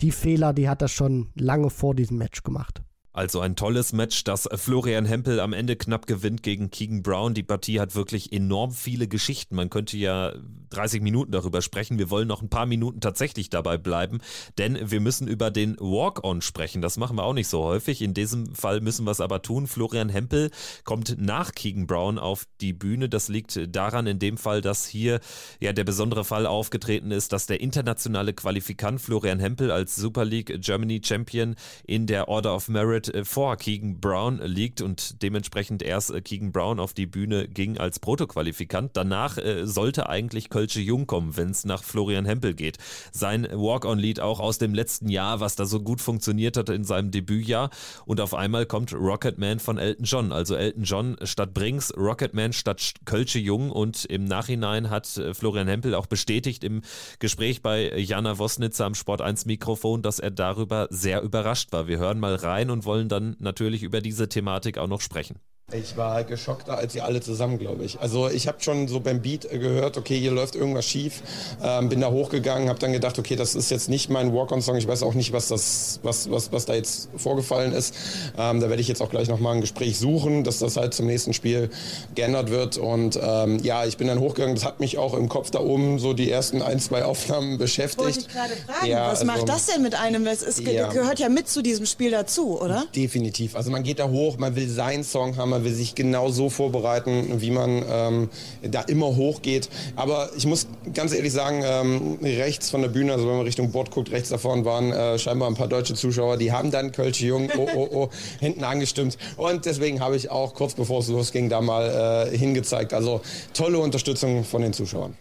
die 0.01 0.11
Fehler, 0.11 0.51
die 0.51 0.67
hat 0.67 0.81
er 0.81 0.89
schon 0.89 1.29
lange 1.35 1.69
vor 1.69 1.95
diesem 1.95 2.17
Match 2.17 2.43
gemacht. 2.43 2.83
Also 3.11 3.39
ein 3.39 3.55
tolles 3.55 3.91
Match, 3.91 4.23
das 4.23 4.47
Florian 4.53 5.05
Hempel 5.05 5.39
am 5.39 5.51
Ende 5.51 5.75
knapp 5.75 6.05
gewinnt 6.05 6.43
gegen 6.43 6.69
Keegan 6.69 7.01
Brown. 7.01 7.33
Die 7.33 7.41
Partie 7.41 7.79
hat 7.79 7.95
wirklich 7.95 8.31
enorm 8.31 8.71
viele 8.71 9.07
Geschichten. 9.07 9.55
Man 9.55 9.71
könnte 9.71 9.97
ja 9.97 10.33
30 10.69 11.01
Minuten 11.01 11.31
darüber 11.31 11.63
sprechen. 11.63 11.97
Wir 11.97 12.11
wollen 12.11 12.27
noch 12.27 12.43
ein 12.43 12.49
paar 12.49 12.67
Minuten 12.67 13.01
tatsächlich 13.01 13.49
dabei 13.49 13.79
bleiben, 13.79 14.19
denn 14.59 14.91
wir 14.91 14.99
müssen 14.99 15.27
über 15.27 15.49
den 15.49 15.75
Walk-On 15.79 16.43
sprechen. 16.43 16.83
Das 16.83 16.97
machen 16.97 17.17
wir 17.17 17.23
auch 17.23 17.33
nicht 17.33 17.47
so 17.47 17.63
häufig. 17.63 18.03
In 18.03 18.13
diesem 18.13 18.53
Fall 18.53 18.79
müssen 18.79 19.05
wir 19.05 19.11
es 19.11 19.21
aber 19.21 19.41
tun. 19.41 19.65
Florian 19.65 20.09
Hempel 20.09 20.51
kommt 20.83 21.15
nach 21.19 21.53
Keegan 21.53 21.87
Brown 21.87 22.19
auf 22.19 22.45
die 22.61 22.73
Bühne. 22.73 23.09
Das 23.09 23.27
liegt 23.27 23.59
daran 23.75 24.05
in 24.05 24.19
dem 24.19 24.37
Fall, 24.37 24.61
dass 24.61 24.85
hier 24.85 25.19
ja 25.59 25.73
der 25.73 25.83
besondere 25.83 26.25
Fall 26.25 26.45
aufgetreten 26.45 27.09
ist, 27.09 27.33
dass 27.33 27.47
der 27.47 27.59
internationale 27.59 28.33
Qualifikant 28.33 29.01
Florian 29.01 29.39
Hempel 29.39 29.71
als 29.71 29.95
Super 29.95 30.25
League 30.25 30.61
Germany 30.61 31.01
Champion 31.03 31.55
in 31.87 32.05
der 32.05 32.27
Order 32.27 32.55
of 32.55 32.69
Merit 32.69 32.98
äh, 33.07 33.23
vor 33.23 33.55
Keegan 33.55 33.99
Brown 34.01 34.39
liegt 34.43 34.81
und 34.81 35.21
dementsprechend 35.23 35.81
erst 35.81 36.11
äh, 36.11 36.21
Keegan 36.21 36.51
Brown 36.51 36.79
auf 36.79 36.93
die 36.93 37.05
Bühne 37.05 37.47
ging 37.47 37.77
als 37.77 37.99
Protoqualifikant. 37.99 38.91
Danach 38.97 39.37
äh, 39.37 39.65
sollte 39.65 40.09
eigentlich 40.09 40.49
Kölsche 40.49 40.81
Jung 40.81 41.07
kommen, 41.07 41.37
wenn 41.37 41.51
es 41.51 41.63
nach 41.63 41.83
Florian 41.83 42.25
Hempel 42.25 42.53
geht. 42.53 42.77
Sein 43.11 43.47
Walk-on-Lied 43.49 44.19
auch 44.19 44.41
aus 44.41 44.57
dem 44.57 44.73
letzten 44.73 45.07
Jahr, 45.07 45.39
was 45.39 45.55
da 45.55 45.65
so 45.65 45.79
gut 45.79 46.01
funktioniert 46.01 46.57
hat 46.57 46.69
in 46.69 46.83
seinem 46.83 47.11
Debütjahr. 47.11 47.69
Und 48.05 48.19
auf 48.19 48.33
einmal 48.33 48.65
kommt 48.65 48.93
Rocketman 48.93 49.59
von 49.59 49.77
Elton 49.77 50.05
John. 50.05 50.31
Also 50.31 50.55
Elton 50.55 50.83
John 50.83 51.17
statt 51.23 51.53
Brings, 51.53 51.93
Rocketman 51.95 52.51
statt 52.51 52.93
Kölsche 53.05 53.39
Jung. 53.39 53.71
Und 53.71 54.05
im 54.05 54.25
Nachhinein 54.25 54.89
hat 54.89 55.07
Florian 55.33 55.67
Hempel 55.67 55.95
auch 55.95 56.07
bestätigt 56.07 56.63
im 56.63 56.81
Gespräch 57.19 57.61
bei 57.61 57.97
Jana 57.97 58.37
Wosnitzer 58.37 58.85
am 58.85 58.95
Sport 58.95 59.21
1 59.21 59.45
Mikrofon, 59.45 60.01
dass 60.01 60.19
er 60.19 60.31
darüber 60.31 60.87
sehr 60.89 61.21
überrascht 61.21 61.71
war. 61.71 61.87
Wir 61.87 61.99
hören 61.99 62.19
mal 62.19 62.35
rein 62.35 62.69
und 62.69 62.85
wollen 62.89 63.07
dann 63.07 63.35
natürlich 63.37 63.83
über 63.83 64.01
diese 64.01 64.29
Thematik 64.29 64.79
auch 64.79 64.87
noch 64.87 65.01
sprechen. 65.01 65.39
Ich 65.71 65.97
war 65.97 66.23
geschockter 66.23 66.77
als 66.77 66.93
sie 66.93 67.01
alle 67.01 67.21
zusammen, 67.21 67.59
glaube 67.59 67.83
ich. 67.83 67.99
Also 67.99 68.29
ich 68.29 68.47
habe 68.47 68.57
schon 68.61 68.87
so 68.87 68.99
beim 68.99 69.21
Beat 69.21 69.49
gehört, 69.49 69.97
okay, 69.97 70.17
hier 70.17 70.31
läuft 70.31 70.55
irgendwas 70.55 70.85
schief. 70.85 71.21
Ähm, 71.63 71.89
bin 71.89 72.01
da 72.01 72.09
hochgegangen, 72.09 72.69
habe 72.69 72.79
dann 72.79 72.91
gedacht, 72.91 73.19
okay, 73.19 73.35
das 73.35 73.53
ist 73.55 73.69
jetzt 73.69 73.89
nicht 73.89 74.09
mein 74.09 74.33
Walk-on-Song. 74.33 74.77
Ich 74.77 74.87
weiß 74.87 75.03
auch 75.03 75.13
nicht, 75.13 75.31
was 75.31 75.49
das, 75.49 75.99
was, 76.01 76.31
was, 76.31 76.51
was 76.51 76.65
da 76.65 76.73
jetzt 76.73 77.09
vorgefallen 77.15 77.73
ist. 77.73 77.93
Ähm, 78.37 78.59
da 78.59 78.69
werde 78.69 78.81
ich 78.81 78.87
jetzt 78.87 79.01
auch 79.01 79.09
gleich 79.09 79.27
nochmal 79.27 79.55
ein 79.55 79.61
Gespräch 79.61 79.99
suchen, 79.99 80.43
dass 80.43 80.59
das 80.59 80.77
halt 80.77 80.93
zum 80.93 81.05
nächsten 81.05 81.33
Spiel 81.33 81.69
geändert 82.15 82.49
wird. 82.49 82.77
Und 82.77 83.19
ähm, 83.21 83.59
ja, 83.63 83.85
ich 83.85 83.97
bin 83.97 84.07
dann 84.07 84.19
hochgegangen. 84.19 84.55
Das 84.55 84.65
hat 84.65 84.79
mich 84.79 84.97
auch 84.97 85.13
im 85.13 85.29
Kopf 85.29 85.51
da 85.51 85.59
oben 85.59 85.99
so 85.99 86.13
die 86.13 86.31
ersten 86.31 86.61
ein, 86.61 86.79
zwei 86.79 87.03
Aufnahmen 87.03 87.57
beschäftigt. 87.57 87.99
Wollte 87.99 88.19
ich 88.19 88.27
gerade 88.27 88.53
fragen, 88.55 88.87
ja, 88.87 89.11
was 89.11 89.21
also, 89.21 89.25
macht 89.25 89.49
das 89.49 89.67
denn 89.67 89.83
mit 89.83 89.95
einem? 89.95 90.25
Es 90.25 90.41
ist, 90.41 90.59
ja. 90.61 90.89
gehört 90.89 91.19
ja 91.19 91.29
mit 91.29 91.47
zu 91.47 91.61
diesem 91.61 91.85
Spiel 91.85 92.11
dazu, 92.11 92.59
oder? 92.59 92.85
Definitiv. 92.95 93.55
Also 93.55 93.69
man 93.69 93.83
geht 93.83 93.99
da 93.99 94.09
hoch, 94.09 94.37
man 94.37 94.55
will 94.55 94.67
seinen 94.67 95.03
Song 95.03 95.37
haben, 95.37 95.58
man 95.59 95.65
will 95.65 95.73
sich 95.73 95.95
genau 95.95 96.29
so 96.29 96.49
vorbereiten, 96.49 97.41
wie 97.41 97.51
man 97.51 97.83
ähm, 97.89 98.29
da 98.61 98.81
immer 98.81 99.15
hochgeht. 99.15 99.69
Aber 99.95 100.29
ich 100.37 100.45
muss 100.45 100.67
ganz 100.93 101.13
ehrlich 101.13 101.33
sagen, 101.33 101.63
ähm, 101.65 102.17
rechts 102.21 102.69
von 102.69 102.81
der 102.81 102.89
Bühne, 102.89 103.13
also 103.13 103.27
wenn 103.27 103.35
man 103.35 103.45
Richtung 103.45 103.71
Bord 103.71 103.91
guckt, 103.91 104.11
rechts 104.11 104.29
davon 104.29 104.65
waren 104.65 104.91
äh, 104.91 105.19
scheinbar 105.19 105.49
ein 105.49 105.55
paar 105.55 105.67
deutsche 105.67 105.95
Zuschauer, 105.95 106.37
die 106.37 106.51
haben 106.51 106.71
dann 106.71 106.91
Kölsche 106.91 107.25
Jung, 107.25 107.49
oh, 107.57 107.67
oh, 107.75 107.87
oh, 107.91 108.09
hinten 108.39 108.63
angestimmt. 108.63 109.17
Und 109.35 109.65
deswegen 109.65 109.99
habe 109.99 110.15
ich 110.15 110.31
auch 110.31 110.53
kurz 110.53 110.73
bevor 110.73 110.99
es 110.99 111.09
losging, 111.09 111.49
da 111.49 111.61
mal 111.61 112.29
äh, 112.31 112.37
hingezeigt. 112.37 112.93
Also 112.93 113.21
tolle 113.53 113.79
Unterstützung 113.79 114.43
von 114.43 114.61
den 114.61 114.73
Zuschauern. 114.73 115.15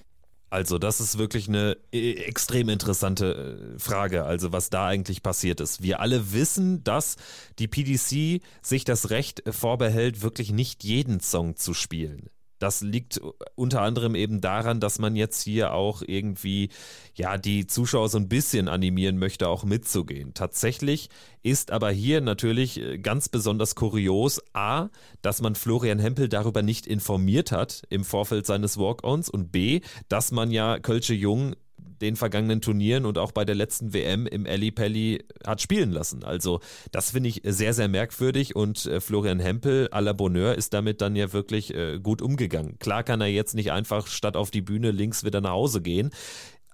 Also 0.50 0.78
das 0.78 1.00
ist 1.00 1.18
wirklich 1.18 1.48
eine 1.48 1.76
äh, 1.92 2.12
extrem 2.14 2.68
interessante 2.68 3.74
äh, 3.76 3.78
Frage, 3.78 4.24
also 4.24 4.52
was 4.52 4.70
da 4.70 4.86
eigentlich 4.86 5.22
passiert 5.22 5.60
ist. 5.60 5.82
Wir 5.82 6.00
alle 6.00 6.32
wissen, 6.32 6.82
dass 6.84 7.16
die 7.58 7.68
PDC 7.68 8.42
sich 8.62 8.84
das 8.84 9.10
Recht 9.10 9.42
vorbehält, 9.50 10.22
wirklich 10.22 10.50
nicht 10.50 10.84
jeden 10.84 11.20
Song 11.20 11.56
zu 11.56 11.74
spielen. 11.74 12.30
Das 12.58 12.80
liegt 12.80 13.20
unter 13.54 13.82
anderem 13.82 14.14
eben 14.14 14.40
daran, 14.40 14.80
dass 14.80 14.98
man 14.98 15.16
jetzt 15.16 15.42
hier 15.42 15.72
auch 15.72 16.02
irgendwie 16.06 16.70
ja 17.14 17.38
die 17.38 17.66
Zuschauer 17.66 18.08
so 18.08 18.18
ein 18.18 18.28
bisschen 18.28 18.68
animieren 18.68 19.18
möchte, 19.18 19.48
auch 19.48 19.64
mitzugehen. 19.64 20.34
Tatsächlich 20.34 21.08
ist 21.42 21.70
aber 21.70 21.90
hier 21.90 22.20
natürlich 22.20 22.80
äh, 22.80 22.98
ganz 22.98 23.28
besonders 23.28 23.74
kurios 23.74 24.40
A, 24.52 24.88
dass 25.22 25.40
man 25.40 25.54
Florian 25.54 25.98
Hempel 25.98 26.28
darüber 26.28 26.62
nicht 26.62 26.86
informiert 26.86 27.52
hat 27.52 27.82
im 27.90 28.04
Vorfeld 28.04 28.46
seines 28.46 28.78
Walk-ons 28.78 29.28
und 29.28 29.52
B, 29.52 29.80
dass 30.08 30.32
man 30.32 30.50
ja 30.50 30.78
Kölsche 30.78 31.14
Jung 31.14 31.54
den 32.00 32.16
vergangenen 32.16 32.60
Turnieren 32.60 33.06
und 33.06 33.18
auch 33.18 33.32
bei 33.32 33.44
der 33.44 33.54
letzten 33.54 33.92
WM 33.92 34.26
im 34.26 34.46
Ali 34.46 34.70
Pelli 34.70 35.24
hat 35.46 35.60
spielen 35.60 35.92
lassen. 35.92 36.24
Also 36.24 36.60
das 36.92 37.10
finde 37.10 37.28
ich 37.28 37.42
sehr, 37.44 37.74
sehr 37.74 37.88
merkwürdig 37.88 38.56
und 38.56 38.86
äh, 38.86 39.00
Florian 39.00 39.40
Hempel 39.40 39.88
à 39.92 40.00
la 40.00 40.12
Bonheur 40.12 40.54
ist 40.54 40.74
damit 40.74 41.00
dann 41.00 41.16
ja 41.16 41.32
wirklich 41.32 41.74
äh, 41.74 41.98
gut 41.98 42.22
umgegangen. 42.22 42.78
Klar 42.78 43.02
kann 43.02 43.20
er 43.20 43.28
jetzt 43.28 43.54
nicht 43.54 43.72
einfach 43.72 44.06
statt 44.06 44.36
auf 44.36 44.50
die 44.50 44.62
Bühne 44.62 44.90
links 44.90 45.24
wieder 45.24 45.40
nach 45.40 45.50
Hause 45.50 45.82
gehen. 45.82 46.10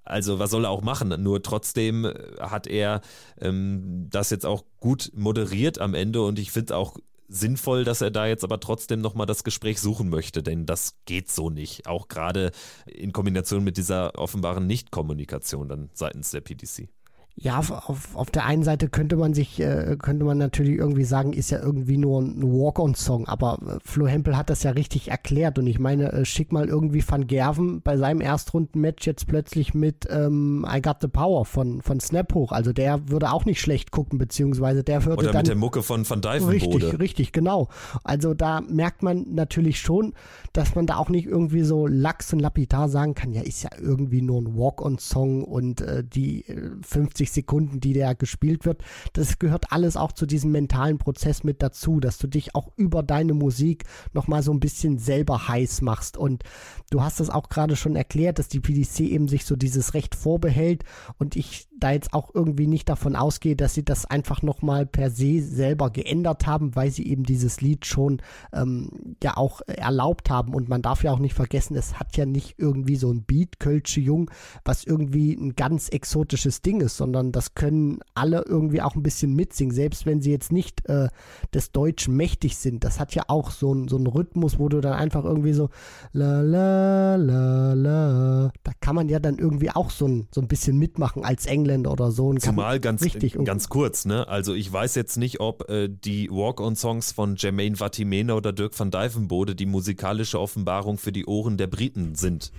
Also 0.05 0.39
was 0.39 0.51
soll 0.51 0.67
er 0.67 0.71
auch 0.71 0.83
machen? 0.83 1.15
Nur 1.23 1.43
trotzdem 1.43 2.05
äh, 2.05 2.15
hat 2.39 2.67
er 2.67 3.01
ähm, 3.41 4.09
das 4.11 4.31
jetzt 4.31 4.47
auch 4.47 4.65
gut 4.81 5.11
moderiert 5.15 5.81
am 5.81 5.95
Ende 5.95 6.23
und 6.23 6.39
ich 6.39 6.53
finde 6.53 6.77
auch 6.77 6.99
sinnvoll, 7.35 7.85
dass 7.85 8.01
er 8.01 8.11
da 8.11 8.27
jetzt 8.27 8.45
aber 8.45 8.61
trotzdem 8.61 9.01
nochmal 9.01 9.27
das 9.27 9.45
Gespräch 9.45 9.81
suchen 9.81 10.09
möchte, 10.09 10.43
denn 10.43 10.67
das 10.67 10.97
geht 11.05 11.31
so 11.31 11.51
nicht. 11.51 11.87
Auch 11.87 12.09
gerade 12.09 12.53
in 12.87 13.13
Kombination 13.13 13.65
mit 13.65 13.77
dieser 13.77 14.19
offenbaren 14.19 14.67
Nichtkommunikation 14.67 15.69
dann 15.69 15.91
seitens 15.93 16.31
der 16.31 16.41
PDC. 16.41 16.89
Ja, 17.37 17.59
auf, 17.59 18.15
auf 18.15 18.31
der 18.31 18.45
einen 18.47 18.63
Seite 18.63 18.89
könnte 18.89 19.17
man 19.17 19.35
sich, 19.35 19.59
äh, 19.59 19.97
könnte 19.99 20.25
man 20.25 20.39
natürlich 20.39 20.79
irgendwie 20.79 21.03
sagen, 21.03 21.33
ist 21.33 21.51
ja 21.51 21.61
irgendwie 21.61 21.97
nur 21.97 22.23
ein 22.23 22.41
Walk-on-Song, 22.45 23.27
aber 23.27 23.59
äh, 23.67 23.79
Flo 23.85 24.07
Hempel 24.07 24.37
hat 24.37 24.51
das 24.51 24.63
ja 24.63 24.71
richtig 24.71 25.09
erklärt 25.09 25.59
und 25.59 25.67
ich 25.67 25.81
meine, 25.81 26.13
äh, 26.13 26.25
schick 26.25 26.53
mal 26.53 26.69
irgendwie 26.69 27.03
Van 27.05 27.27
Gerven 27.27 27.83
bei 27.83 27.97
seinem 27.97 28.21
Erstrunden-Match 28.21 29.05
jetzt 29.05 29.27
plötzlich 29.27 29.75
mit 29.75 30.07
ähm, 30.11 30.65
I 30.73 30.81
Got 30.81 30.99
the 31.01 31.09
Power 31.09 31.45
von, 31.45 31.83
von 31.83 31.99
Snap 31.99 32.33
hoch, 32.35 32.53
also 32.53 32.73
der 32.73 33.09
würde 33.11 33.33
auch 33.33 33.45
nicht 33.45 33.61
schlecht 33.61 33.91
gucken, 33.91 34.17
beziehungsweise 34.17 34.85
der 34.85 35.05
würde 35.05 35.25
Oder 35.25 35.33
dann... 35.33 35.41
mit 35.41 35.49
der 35.49 35.57
Mucke 35.57 35.83
von 35.83 36.09
Van 36.09 36.21
Dijvenbode. 36.21 36.53
Richtig, 36.53 36.99
richtig, 37.01 37.33
genau. 37.33 37.69
Also 38.05 38.35
da 38.35 38.61
merkt 38.61 39.03
man 39.03 39.35
natürlich 39.35 39.81
schon, 39.81 40.15
dass 40.53 40.77
man 40.77 40.87
da 40.87 40.99
auch 40.99 41.09
nicht 41.09 41.27
irgendwie 41.27 41.63
so 41.63 41.89
lax 41.89 42.33
und 42.33 42.39
lapidar 42.39 42.89
sagen 42.89 43.15
kann, 43.15 43.33
ja, 43.33 43.43
ist 43.43 43.65
ja 43.65 43.71
irgendwie 43.81 44.23
nur 44.23 44.41
ein 44.41 44.57
Walk-on-Song 44.57 45.43
und 45.43 45.81
äh, 45.81 46.05
die 46.05 46.45
50 46.83 47.24
äh, 47.24 47.24
90 47.25 47.33
Sekunden, 47.33 47.81
die 47.81 47.93
der 47.93 48.15
gespielt 48.15 48.65
wird, 48.65 48.83
das 49.13 49.39
gehört 49.39 49.73
alles 49.73 49.97
auch 49.97 50.13
zu 50.13 50.27
diesem 50.27 50.53
mentalen 50.53 50.99
Prozess 50.99 51.45
mit 51.45 51.63
dazu, 51.63 52.01
dass 52.01 52.19
du 52.19 52.27
dich 52.27 52.55
auch 52.55 52.71
über 52.77 53.03
deine 53.03 53.35
Musik 53.35 53.85
nochmal 54.13 54.43
so 54.43 54.53
ein 54.53 54.61
bisschen 54.61 54.99
selber 54.99 55.49
heiß 55.49 55.83
machst. 55.83 56.17
Und 56.17 56.45
du 56.91 57.03
hast 57.03 57.21
es 57.21 57.31
auch 57.31 57.49
gerade 57.49 57.77
schon 57.77 57.97
erklärt, 57.97 58.39
dass 58.39 58.49
die 58.49 58.61
PDC 58.61 59.01
eben 59.01 59.29
sich 59.29 59.45
so 59.45 59.57
dieses 59.57 59.95
Recht 59.95 60.15
vorbehält 60.15 60.85
und 61.19 61.37
ich 61.37 61.69
da 61.85 61.93
jetzt 61.93 62.15
auch 62.15 62.31
irgendwie 62.33 62.67
nicht 62.67 62.89
davon 62.89 63.15
ausgehe, 63.15 63.57
dass 63.57 63.75
sie 63.75 63.85
das 63.85 64.07
einfach 64.07 64.41
nochmal 64.41 64.87
per 64.87 65.11
se 65.11 65.43
selber 65.43 65.91
geändert 65.91 66.47
haben, 66.47 66.75
weil 66.75 66.91
sie 66.91 67.07
eben 67.07 67.25
dieses 67.25 67.61
Lied 67.61 67.85
schon 67.85 68.23
ähm, 68.55 69.17
ja 69.23 69.37
auch 69.37 69.61
erlaubt 69.67 70.31
haben. 70.31 70.55
Und 70.55 70.71
man 70.71 70.81
darf 70.81 71.05
ja 71.05 71.13
auch 71.13 71.19
nicht 71.19 71.35
vergessen, 71.35 71.77
es 71.77 72.01
hat 72.01 72.17
ja 72.17 72.25
nicht 72.25 72.55
irgendwie 72.57 72.97
so 72.97 73.13
ein 73.13 73.25
Beat, 73.25 73.61
Kölsche 73.61 74.01
Jung, 74.01 74.31
was 74.65 74.85
irgendwie 74.85 75.35
ein 75.35 75.57
ganz 75.57 75.91
exotisches 75.91 76.63
Ding 76.63 76.81
ist, 76.81 76.97
sondern 76.97 77.33
das 77.33 77.55
können 77.55 77.99
alle 78.15 78.43
irgendwie 78.49 78.81
auch 78.81 78.95
ein 78.95 79.03
bisschen 79.03 79.35
mitsingen, 79.35 79.75
selbst 79.75 80.07
wenn 80.07 80.23
sie 80.23 80.31
jetzt 80.31 80.53
nicht 80.53 80.89
äh, 80.89 81.09
des 81.53 81.71
Deutschen 81.73 82.17
mächtig 82.17 82.57
sind. 82.57 82.83
Das 82.83 82.99
hat 82.99 83.15
ja 83.15 83.25
auch 83.29 83.51
so, 83.51 83.75
ein, 83.75 83.89
so 83.89 83.97
einen 83.97 84.07
Rhythmus, 84.07 84.59
wo 84.59 84.71
du 84.71 84.81
dann 84.81 84.95
einfach 84.95 85.25
irgendwie 85.25 85.53
so 85.53 85.69
la 86.13 86.41
la 86.41 87.17
la 87.17 87.75
la. 87.75 88.53
Da 88.63 88.73
kann 88.81 88.95
man 88.95 89.11
ja 89.11 89.19
dann 89.19 89.37
irgendwie 89.37 89.71
auch 89.71 89.91
so 89.91 90.09
ein, 90.09 90.29
so 90.35 90.41
ein 90.41 90.49
bisschen 90.49 90.79
mitmachen 90.79 91.27
als 91.27 91.45
Engländer 91.45 91.74
oder 91.87 92.11
so. 92.11 92.29
Und 92.29 92.41
Zumal 92.41 92.81
ganz, 92.81 93.03
richtig 93.03 93.37
ganz 93.45 93.69
kurz, 93.69 94.05
ne? 94.05 94.29
Also 94.29 94.55
ich 94.55 94.73
weiß 94.73 94.95
jetzt 94.95 95.17
nicht, 95.17 95.41
ob 95.41 95.69
äh, 95.69 95.89
die 95.89 96.31
Walk-on-Songs 96.31 97.13
von 97.13 97.37
Jermaine 97.37 97.77
Vatimena 97.77 98.35
oder 98.35 98.53
Dirk 98.53 98.79
van 98.79 98.91
Dijvenbode 98.91 99.55
die 99.55 99.67
musikalische 99.67 100.41
Offenbarung 100.41 100.99
für 100.99 101.13
die 101.13 101.27
Ohren 101.27 101.57
der 101.57 101.67
Briten 101.67 102.15
sind. 102.15 102.53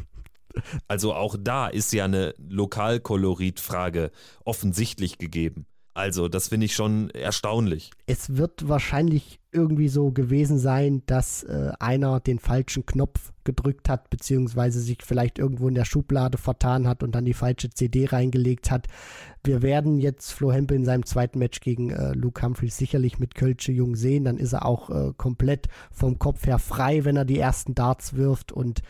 Also 0.88 1.14
auch 1.14 1.36
da 1.40 1.68
ist 1.68 1.92
ja 1.94 2.06
eine 2.06 2.34
Lokalkoloritfrage 2.38 4.12
offensichtlich 4.46 5.18
gegeben. 5.18 5.66
Also 5.96 6.28
das 6.28 6.50
finde 6.50 6.66
ich 6.66 6.76
schon 6.76 7.10
erstaunlich. 7.12 7.90
Es 8.06 8.36
wird 8.36 8.68
wahrscheinlich 8.68 9.40
irgendwie 9.54 9.88
so 9.88 10.12
gewesen 10.12 10.60
sein, 10.60 11.04
dass 11.06 11.44
äh, 11.44 11.72
einer 11.80 12.20
den 12.20 12.38
falschen 12.38 12.86
Knopf 12.86 13.32
gedrückt 13.46 13.88
hat, 13.88 14.10
beziehungsweise 14.10 14.82
sich 14.82 14.98
vielleicht 15.06 15.40
irgendwo 15.40 15.70
in 15.70 15.74
der 15.74 15.86
Schublade 15.86 16.38
vertan 16.38 16.86
hat 16.86 17.02
und 17.02 17.16
dann 17.16 17.24
die 17.24 17.34
falsche 17.34 17.70
CD 17.70 18.08
reingelegt 18.08 18.72
hat. 18.72 18.88
Wir 19.46 19.62
werden 19.62 19.98
jetzt 19.98 20.34
Flo 20.34 20.52
Hempel 20.52 20.76
in 20.76 20.84
seinem 20.84 21.06
zweiten 21.06 21.40
Match 21.40 21.62
gegen 21.62 21.92
äh, 21.92 22.12
Luke 22.12 22.42
Humphreys 22.42 22.76
sicherlich 22.76 23.18
mit 23.18 23.34
Kölsche 23.34 23.72
Jung 23.72 23.96
sehen. 23.96 24.26
Dann 24.26 24.38
ist 24.38 24.52
er 24.52 24.66
auch 24.66 24.90
äh, 24.90 25.14
komplett 25.16 25.70
vom 25.92 26.20
Kopf 26.20 26.46
her 26.46 26.60
frei, 26.60 27.06
wenn 27.06 27.16
er 27.16 27.26
die 27.26 27.40
ersten 27.40 27.74
Darts 27.74 28.16
wirft 28.16 28.52
und 28.52 28.82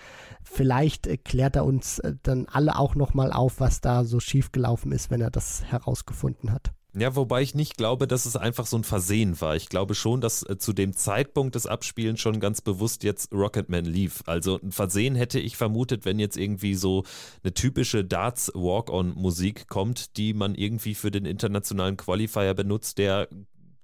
vielleicht 0.42 1.06
äh, 1.06 1.18
klärt 1.18 1.56
er 1.56 1.66
uns 1.66 2.00
äh, 2.00 2.16
dann 2.24 2.48
alle 2.52 2.80
auch 2.80 2.96
nochmal 2.96 3.32
auf, 3.32 3.60
was 3.60 3.80
da 3.80 4.06
so 4.06 4.20
schiefgelaufen 4.20 4.92
ist, 4.92 5.12
wenn 5.12 5.22
er 5.22 5.30
das 5.30 5.64
herausgefunden 5.66 6.52
hat. 6.52 6.72
Ja, 6.98 7.14
wobei 7.18 7.42
ich 7.42 7.56
nicht 7.56 7.76
glaube, 7.76 8.08
dass 8.08 8.26
es 8.26 8.38
einfach 8.38 8.66
so 8.66 8.78
ein 8.78 8.86
Versehen 8.86 9.42
war. 9.42 9.58
Ich 9.58 9.68
glaube 9.68 9.96
schon, 9.96 10.22
dass 10.22 10.44
äh, 10.44 10.58
zu 10.58 10.72
dem 10.72 10.94
Zeitpunkt 10.96 11.56
des 11.56 11.68
Abspielens 11.68 12.22
schon 12.22 12.40
ganz 12.40 12.62
bewusst 12.62 13.04
jetzt 13.04 13.34
Rocketman 13.34 13.84
lief. 13.84 14.24
Also 14.28 14.62
ein 14.64 14.72
Versehen 14.72 15.16
hätte 15.16 15.40
ich 15.40 15.58
vermutet, 15.58 16.06
wenn 16.06 16.20
jetzt 16.20 16.38
irgendwie 16.38 16.74
so 16.74 17.04
eine 17.44 17.54
typische 17.54 18.06
Darts 18.06 18.50
Walk-on-Musik 18.56 19.68
kommt, 19.68 20.16
die 20.16 20.34
man 20.34 20.56
irgendwie 20.56 20.96
für 20.96 21.12
den 21.12 21.26
internationalen 21.26 21.98
Qualifier 21.98 22.54
benutzt, 22.54 22.98
der 22.98 23.28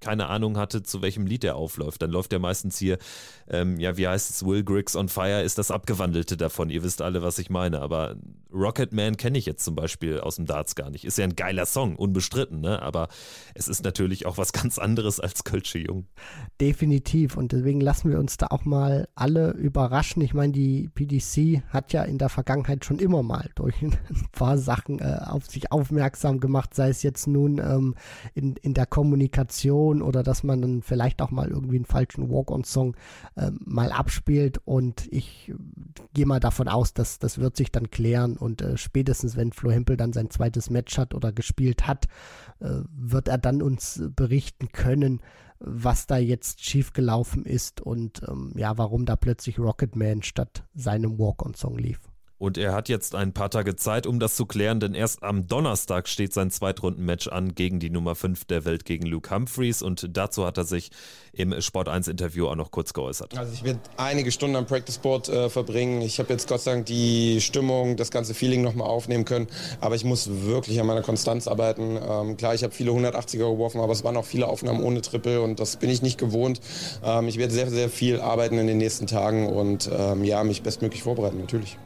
keine 0.02 0.26
Ahnung 0.26 0.58
hatte, 0.58 0.82
zu 0.82 1.00
welchem 1.00 1.26
Lied 1.26 1.44
er 1.44 1.56
aufläuft. 1.56 2.02
Dann 2.02 2.10
läuft 2.10 2.32
er 2.32 2.38
meistens 2.38 2.76
hier, 2.76 2.98
ähm, 3.48 3.78
ja, 3.80 3.96
wie 3.96 4.06
heißt 4.06 4.28
es, 4.28 4.44
Will 4.44 4.64
Griggs 4.64 4.96
on 4.96 5.08
Fire 5.08 5.42
ist 5.42 5.56
das 5.56 5.70
Abgewandelte 5.70 6.36
davon. 6.36 6.68
Ihr 6.68 6.82
wisst 6.82 7.00
alle, 7.00 7.22
was 7.22 7.38
ich 7.38 7.48
meine. 7.48 7.80
Aber 7.80 8.16
Rocket 8.52 8.92
Man 8.92 9.16
kenne 9.16 9.38
ich 9.38 9.46
jetzt 9.46 9.64
zum 9.64 9.74
Beispiel 9.74 10.20
aus 10.20 10.36
dem 10.36 10.44
Darts 10.44 10.74
gar 10.74 10.90
nicht. 10.90 11.04
Ist 11.04 11.18
ja 11.18 11.24
ein 11.24 11.36
geiler 11.36 11.66
Song, 11.66 11.96
unbestritten, 11.96 12.60
ne? 12.60 12.82
Aber 12.82 13.08
es 13.54 13.68
ist 13.68 13.84
natürlich 13.84 14.26
auch 14.26 14.36
was 14.36 14.52
ganz 14.52 14.78
anderes 14.78 15.20
als 15.20 15.44
Kölsche 15.44 15.78
Jung. 15.78 16.06
Definitiv. 16.60 17.36
Und 17.36 17.52
deswegen 17.52 17.80
lassen 17.80 18.10
wir 18.10 18.18
uns 18.18 18.36
da 18.36 18.48
auch 18.50 18.64
mal 18.64 19.08
alle 19.14 19.52
überraschen. 19.52 20.22
Ich 20.22 20.34
meine, 20.34 20.52
die 20.52 20.90
PDC 20.94 21.62
hat 21.68 21.92
ja 21.92 22.02
in 22.02 22.18
der 22.18 22.28
Vergangenheit 22.28 22.84
schon 22.84 22.98
immer 22.98 23.22
mal 23.22 23.50
durch 23.54 23.80
ein 23.82 23.96
paar 24.32 24.58
Sachen 24.58 24.98
äh, 24.98 25.20
auf 25.24 25.46
sich 25.46 25.70
aufmerksam 25.70 26.40
gemacht, 26.40 26.74
sei 26.74 26.88
es 26.88 27.02
jetzt 27.02 27.26
nun 27.26 27.58
ähm, 27.58 27.94
in, 28.34 28.56
in 28.56 28.74
der 28.74 28.86
Kommunikation 28.86 29.91
Situation 29.92 30.02
oder 30.02 30.22
dass 30.22 30.42
man 30.42 30.62
dann 30.62 30.82
vielleicht 30.82 31.20
auch 31.22 31.30
mal 31.30 31.48
irgendwie 31.48 31.76
einen 31.76 31.84
falschen 31.84 32.30
Walk-on-Song 32.30 32.96
äh, 33.36 33.50
mal 33.64 33.92
abspielt 33.92 34.60
und 34.64 35.06
ich 35.10 35.52
gehe 36.14 36.26
mal 36.26 36.40
davon 36.40 36.68
aus, 36.68 36.94
dass 36.94 37.18
das 37.18 37.38
wird 37.38 37.56
sich 37.56 37.70
dann 37.70 37.90
klären 37.90 38.36
und 38.36 38.62
äh, 38.62 38.76
spätestens 38.76 39.36
wenn 39.36 39.52
Flo 39.52 39.70
Hempel 39.70 39.96
dann 39.96 40.12
sein 40.12 40.30
zweites 40.30 40.70
Match 40.70 40.98
hat 40.98 41.14
oder 41.14 41.32
gespielt 41.32 41.86
hat, 41.86 42.06
äh, 42.60 42.82
wird 42.94 43.28
er 43.28 43.38
dann 43.38 43.62
uns 43.62 44.02
berichten 44.16 44.68
können, 44.72 45.20
was 45.58 46.06
da 46.06 46.16
jetzt 46.16 46.64
schiefgelaufen 46.64 47.44
ist 47.44 47.80
und 47.80 48.22
ähm, 48.28 48.52
ja, 48.56 48.78
warum 48.78 49.06
da 49.06 49.16
plötzlich 49.16 49.58
Rocketman 49.58 50.22
statt 50.22 50.64
seinem 50.74 51.18
Walk-on-Song 51.18 51.78
lief. 51.78 52.11
Und 52.42 52.58
er 52.58 52.72
hat 52.72 52.88
jetzt 52.88 53.14
ein 53.14 53.32
paar 53.32 53.50
Tage 53.50 53.76
Zeit, 53.76 54.04
um 54.04 54.18
das 54.18 54.34
zu 54.34 54.46
klären, 54.46 54.80
denn 54.80 54.94
erst 54.94 55.22
am 55.22 55.46
Donnerstag 55.46 56.08
steht 56.08 56.32
sein 56.32 56.50
Zweitrunden-Match 56.50 57.28
an 57.28 57.54
gegen 57.54 57.78
die 57.78 57.88
Nummer 57.88 58.16
5 58.16 58.46
der 58.46 58.64
Welt, 58.64 58.84
gegen 58.84 59.06
Luke 59.06 59.32
Humphreys. 59.32 59.80
Und 59.80 60.08
dazu 60.10 60.44
hat 60.44 60.58
er 60.58 60.64
sich 60.64 60.90
im 61.32 61.60
Sport 61.60 61.88
1-Interview 61.88 62.48
auch 62.48 62.56
noch 62.56 62.72
kurz 62.72 62.94
geäußert. 62.94 63.38
Also 63.38 63.52
ich 63.52 63.62
werde 63.62 63.78
einige 63.96 64.32
Stunden 64.32 64.56
am 64.56 64.66
Practice 64.66 64.98
Board 64.98 65.28
äh, 65.28 65.50
verbringen. 65.50 66.02
Ich 66.02 66.18
habe 66.18 66.32
jetzt 66.32 66.48
Gott 66.48 66.62
sei 66.62 66.72
Dank 66.72 66.86
die 66.86 67.40
Stimmung, 67.40 67.96
das 67.96 68.10
ganze 68.10 68.34
Feeling 68.34 68.62
nochmal 68.62 68.88
aufnehmen 68.88 69.24
können. 69.24 69.46
Aber 69.80 69.94
ich 69.94 70.04
muss 70.04 70.28
wirklich 70.28 70.80
an 70.80 70.86
meiner 70.88 71.02
Konstanz 71.02 71.46
arbeiten. 71.46 71.96
Ähm, 71.96 72.36
klar, 72.38 72.56
ich 72.56 72.64
habe 72.64 72.74
viele 72.74 72.90
180er 72.90 73.52
geworfen, 73.52 73.80
aber 73.80 73.92
es 73.92 74.02
waren 74.02 74.16
auch 74.16 74.26
viele 74.26 74.48
Aufnahmen 74.48 74.82
ohne 74.82 75.00
Triple 75.00 75.42
und 75.42 75.60
das 75.60 75.76
bin 75.76 75.90
ich 75.90 76.02
nicht 76.02 76.18
gewohnt. 76.18 76.60
Ähm, 77.04 77.28
ich 77.28 77.38
werde 77.38 77.54
sehr, 77.54 77.70
sehr 77.70 77.88
viel 77.88 78.20
arbeiten 78.20 78.58
in 78.58 78.66
den 78.66 78.78
nächsten 78.78 79.06
Tagen 79.06 79.48
und 79.48 79.88
ähm, 79.96 80.24
ja, 80.24 80.42
mich 80.42 80.64
bestmöglich 80.64 81.04
vorbereiten, 81.04 81.38
natürlich. 81.38 81.78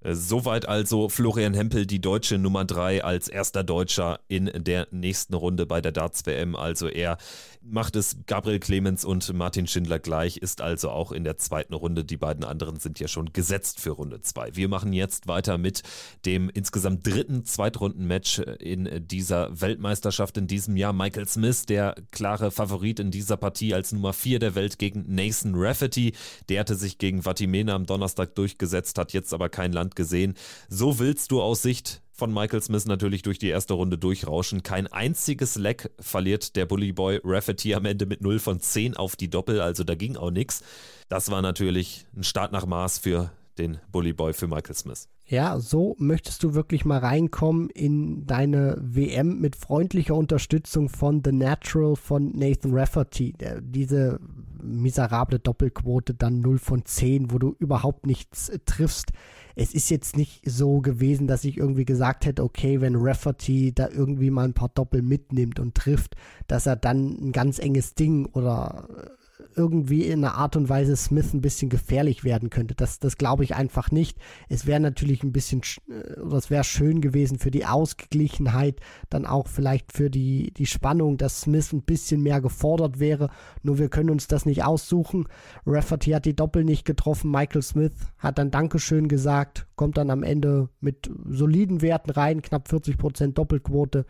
Äh, 0.00 0.14
soweit 0.14 0.68
also 0.68 1.08
Florian 1.08 1.54
Hempel, 1.54 1.86
die 1.86 2.00
deutsche 2.00 2.38
Nummer 2.38 2.64
3 2.64 3.04
als 3.04 3.28
erster 3.28 3.64
Deutscher 3.64 4.20
in 4.28 4.50
der 4.54 4.86
nächsten 4.90 5.34
Runde 5.34 5.66
bei 5.66 5.80
der 5.80 5.92
Darts 5.92 6.24
WM. 6.26 6.54
Also 6.54 6.88
er 6.88 7.18
macht 7.60 7.96
es 7.96 8.18
Gabriel 8.26 8.60
Clemens 8.60 9.04
und 9.04 9.32
Martin 9.32 9.66
Schindler 9.66 9.98
gleich, 9.98 10.36
ist 10.36 10.60
also 10.60 10.90
auch 10.90 11.12
in 11.12 11.24
der 11.24 11.36
zweiten 11.38 11.74
Runde. 11.74 12.04
Die 12.04 12.16
beiden 12.16 12.44
anderen 12.44 12.78
sind 12.78 13.00
ja 13.00 13.08
schon 13.08 13.32
gesetzt 13.32 13.80
für 13.80 13.90
Runde 13.90 14.20
2. 14.20 14.54
Wir 14.54 14.68
machen 14.68 14.92
jetzt 14.92 15.26
weiter 15.26 15.58
mit 15.58 15.82
dem 16.24 16.48
insgesamt 16.48 17.06
dritten 17.06 17.44
Zweitrunden-Match 17.44 18.38
in 18.60 19.06
dieser 19.06 19.60
Weltmeisterschaft 19.60 20.36
in 20.36 20.46
diesem 20.46 20.76
Jahr. 20.76 20.92
Michael 20.92 21.28
Smith, 21.28 21.66
der 21.66 21.94
klare 22.10 22.50
Favorit 22.50 23.00
in 23.00 23.10
dieser 23.10 23.36
Partie 23.36 23.74
als 23.74 23.92
Nummer 23.92 24.12
4 24.12 24.38
der 24.38 24.54
Welt 24.54 24.78
gegen 24.78 25.04
Nathan 25.08 25.52
Rafferty. 25.54 26.12
Der 26.48 26.60
hatte 26.60 26.74
sich 26.74 26.98
gegen 26.98 27.22
Vatimena 27.22 27.74
am 27.74 27.86
Donnerstag 27.86 28.34
durchgesetzt, 28.34 28.98
hat 28.98 29.12
jetzt 29.12 29.34
aber 29.34 29.48
kein 29.48 29.72
Land 29.72 29.87
gesehen. 29.96 30.34
So 30.68 30.98
willst 30.98 31.30
du 31.30 31.42
aus 31.42 31.62
Sicht 31.62 32.02
von 32.18 32.34
Michael 32.34 32.60
Smith 32.60 32.86
natürlich 32.86 33.22
durch 33.22 33.38
die 33.38 33.48
erste 33.48 33.74
Runde 33.74 33.96
durchrauschen. 33.96 34.64
Kein 34.64 34.88
einziges 34.88 35.54
Leck 35.54 35.90
verliert 36.00 36.56
der 36.56 36.66
Bully 36.66 36.92
Boy 36.92 37.20
Rafferty 37.22 37.74
am 37.74 37.84
Ende 37.84 38.06
mit 38.06 38.22
0 38.22 38.40
von 38.40 38.60
10 38.60 38.96
auf 38.96 39.14
die 39.14 39.30
Doppel, 39.30 39.60
also 39.60 39.84
da 39.84 39.94
ging 39.94 40.16
auch 40.16 40.32
nichts. 40.32 40.64
Das 41.08 41.30
war 41.30 41.42
natürlich 41.42 42.06
ein 42.16 42.24
Start 42.24 42.50
nach 42.50 42.66
Maß 42.66 42.98
für 42.98 43.30
den 43.56 43.78
Bully 43.92 44.12
Boy 44.12 44.32
für 44.32 44.48
Michael 44.48 44.74
Smith. 44.74 45.08
Ja, 45.26 45.60
so 45.60 45.94
möchtest 45.98 46.42
du 46.42 46.54
wirklich 46.54 46.84
mal 46.84 46.98
reinkommen 46.98 47.70
in 47.70 48.26
deine 48.26 48.78
WM 48.80 49.40
mit 49.40 49.56
freundlicher 49.56 50.14
Unterstützung 50.14 50.88
von 50.88 51.22
The 51.24 51.32
Natural 51.32 51.96
von 51.96 52.32
Nathan 52.32 52.72
Rafferty. 52.72 53.34
Diese 53.60 54.18
miserable 54.62 55.38
Doppelquote, 55.38 56.14
dann 56.14 56.40
0 56.40 56.58
von 56.58 56.84
10, 56.84 57.30
wo 57.30 57.38
du 57.38 57.54
überhaupt 57.58 58.06
nichts 58.06 58.50
triffst. 58.64 59.12
Es 59.60 59.74
ist 59.74 59.90
jetzt 59.90 60.16
nicht 60.16 60.48
so 60.48 60.80
gewesen, 60.80 61.26
dass 61.26 61.42
ich 61.42 61.56
irgendwie 61.56 61.84
gesagt 61.84 62.26
hätte, 62.26 62.44
okay, 62.44 62.80
wenn 62.80 62.94
Rafferty 62.94 63.72
da 63.74 63.88
irgendwie 63.88 64.30
mal 64.30 64.44
ein 64.44 64.54
paar 64.54 64.68
Doppel 64.68 65.02
mitnimmt 65.02 65.58
und 65.58 65.74
trifft, 65.74 66.14
dass 66.46 66.66
er 66.66 66.76
dann 66.76 67.18
ein 67.20 67.32
ganz 67.32 67.58
enges 67.58 67.94
Ding 67.94 68.26
oder 68.26 68.88
äh, 68.88 69.17
irgendwie 69.58 70.04
in 70.04 70.24
einer 70.24 70.36
Art 70.36 70.56
und 70.56 70.68
Weise 70.68 70.96
Smith 70.96 71.34
ein 71.34 71.40
bisschen 71.40 71.68
gefährlich 71.68 72.24
werden 72.24 72.48
könnte. 72.48 72.74
Das, 72.74 72.98
das 73.00 73.18
glaube 73.18 73.44
ich 73.44 73.54
einfach 73.54 73.90
nicht. 73.90 74.16
Es 74.48 74.66
wäre 74.66 74.80
natürlich 74.80 75.22
ein 75.22 75.32
bisschen, 75.32 75.62
äh, 75.88 76.20
es 76.34 76.50
wäre 76.50 76.64
schön 76.64 77.00
gewesen 77.00 77.38
für 77.38 77.50
die 77.50 77.66
Ausgeglichenheit, 77.66 78.80
dann 79.10 79.26
auch 79.26 79.48
vielleicht 79.48 79.92
für 79.92 80.10
die, 80.10 80.52
die 80.52 80.66
Spannung, 80.66 81.16
dass 81.16 81.42
Smith 81.42 81.72
ein 81.72 81.82
bisschen 81.82 82.22
mehr 82.22 82.40
gefordert 82.40 83.00
wäre. 83.00 83.30
Nur 83.62 83.78
wir 83.78 83.88
können 83.88 84.10
uns 84.10 84.28
das 84.28 84.46
nicht 84.46 84.64
aussuchen. 84.64 85.26
Rafferty 85.66 86.12
hat 86.12 86.24
die 86.24 86.36
Doppel 86.36 86.64
nicht 86.64 86.84
getroffen. 86.84 87.30
Michael 87.30 87.62
Smith 87.62 87.92
hat 88.18 88.38
dann 88.38 88.50
Dankeschön 88.50 89.08
gesagt, 89.08 89.66
kommt 89.74 89.98
dann 89.98 90.10
am 90.10 90.22
Ende 90.22 90.68
mit 90.80 91.10
soliden 91.28 91.82
Werten 91.82 92.10
rein, 92.10 92.42
knapp 92.42 92.68
40% 92.68 93.32
Doppelquote 93.32 94.06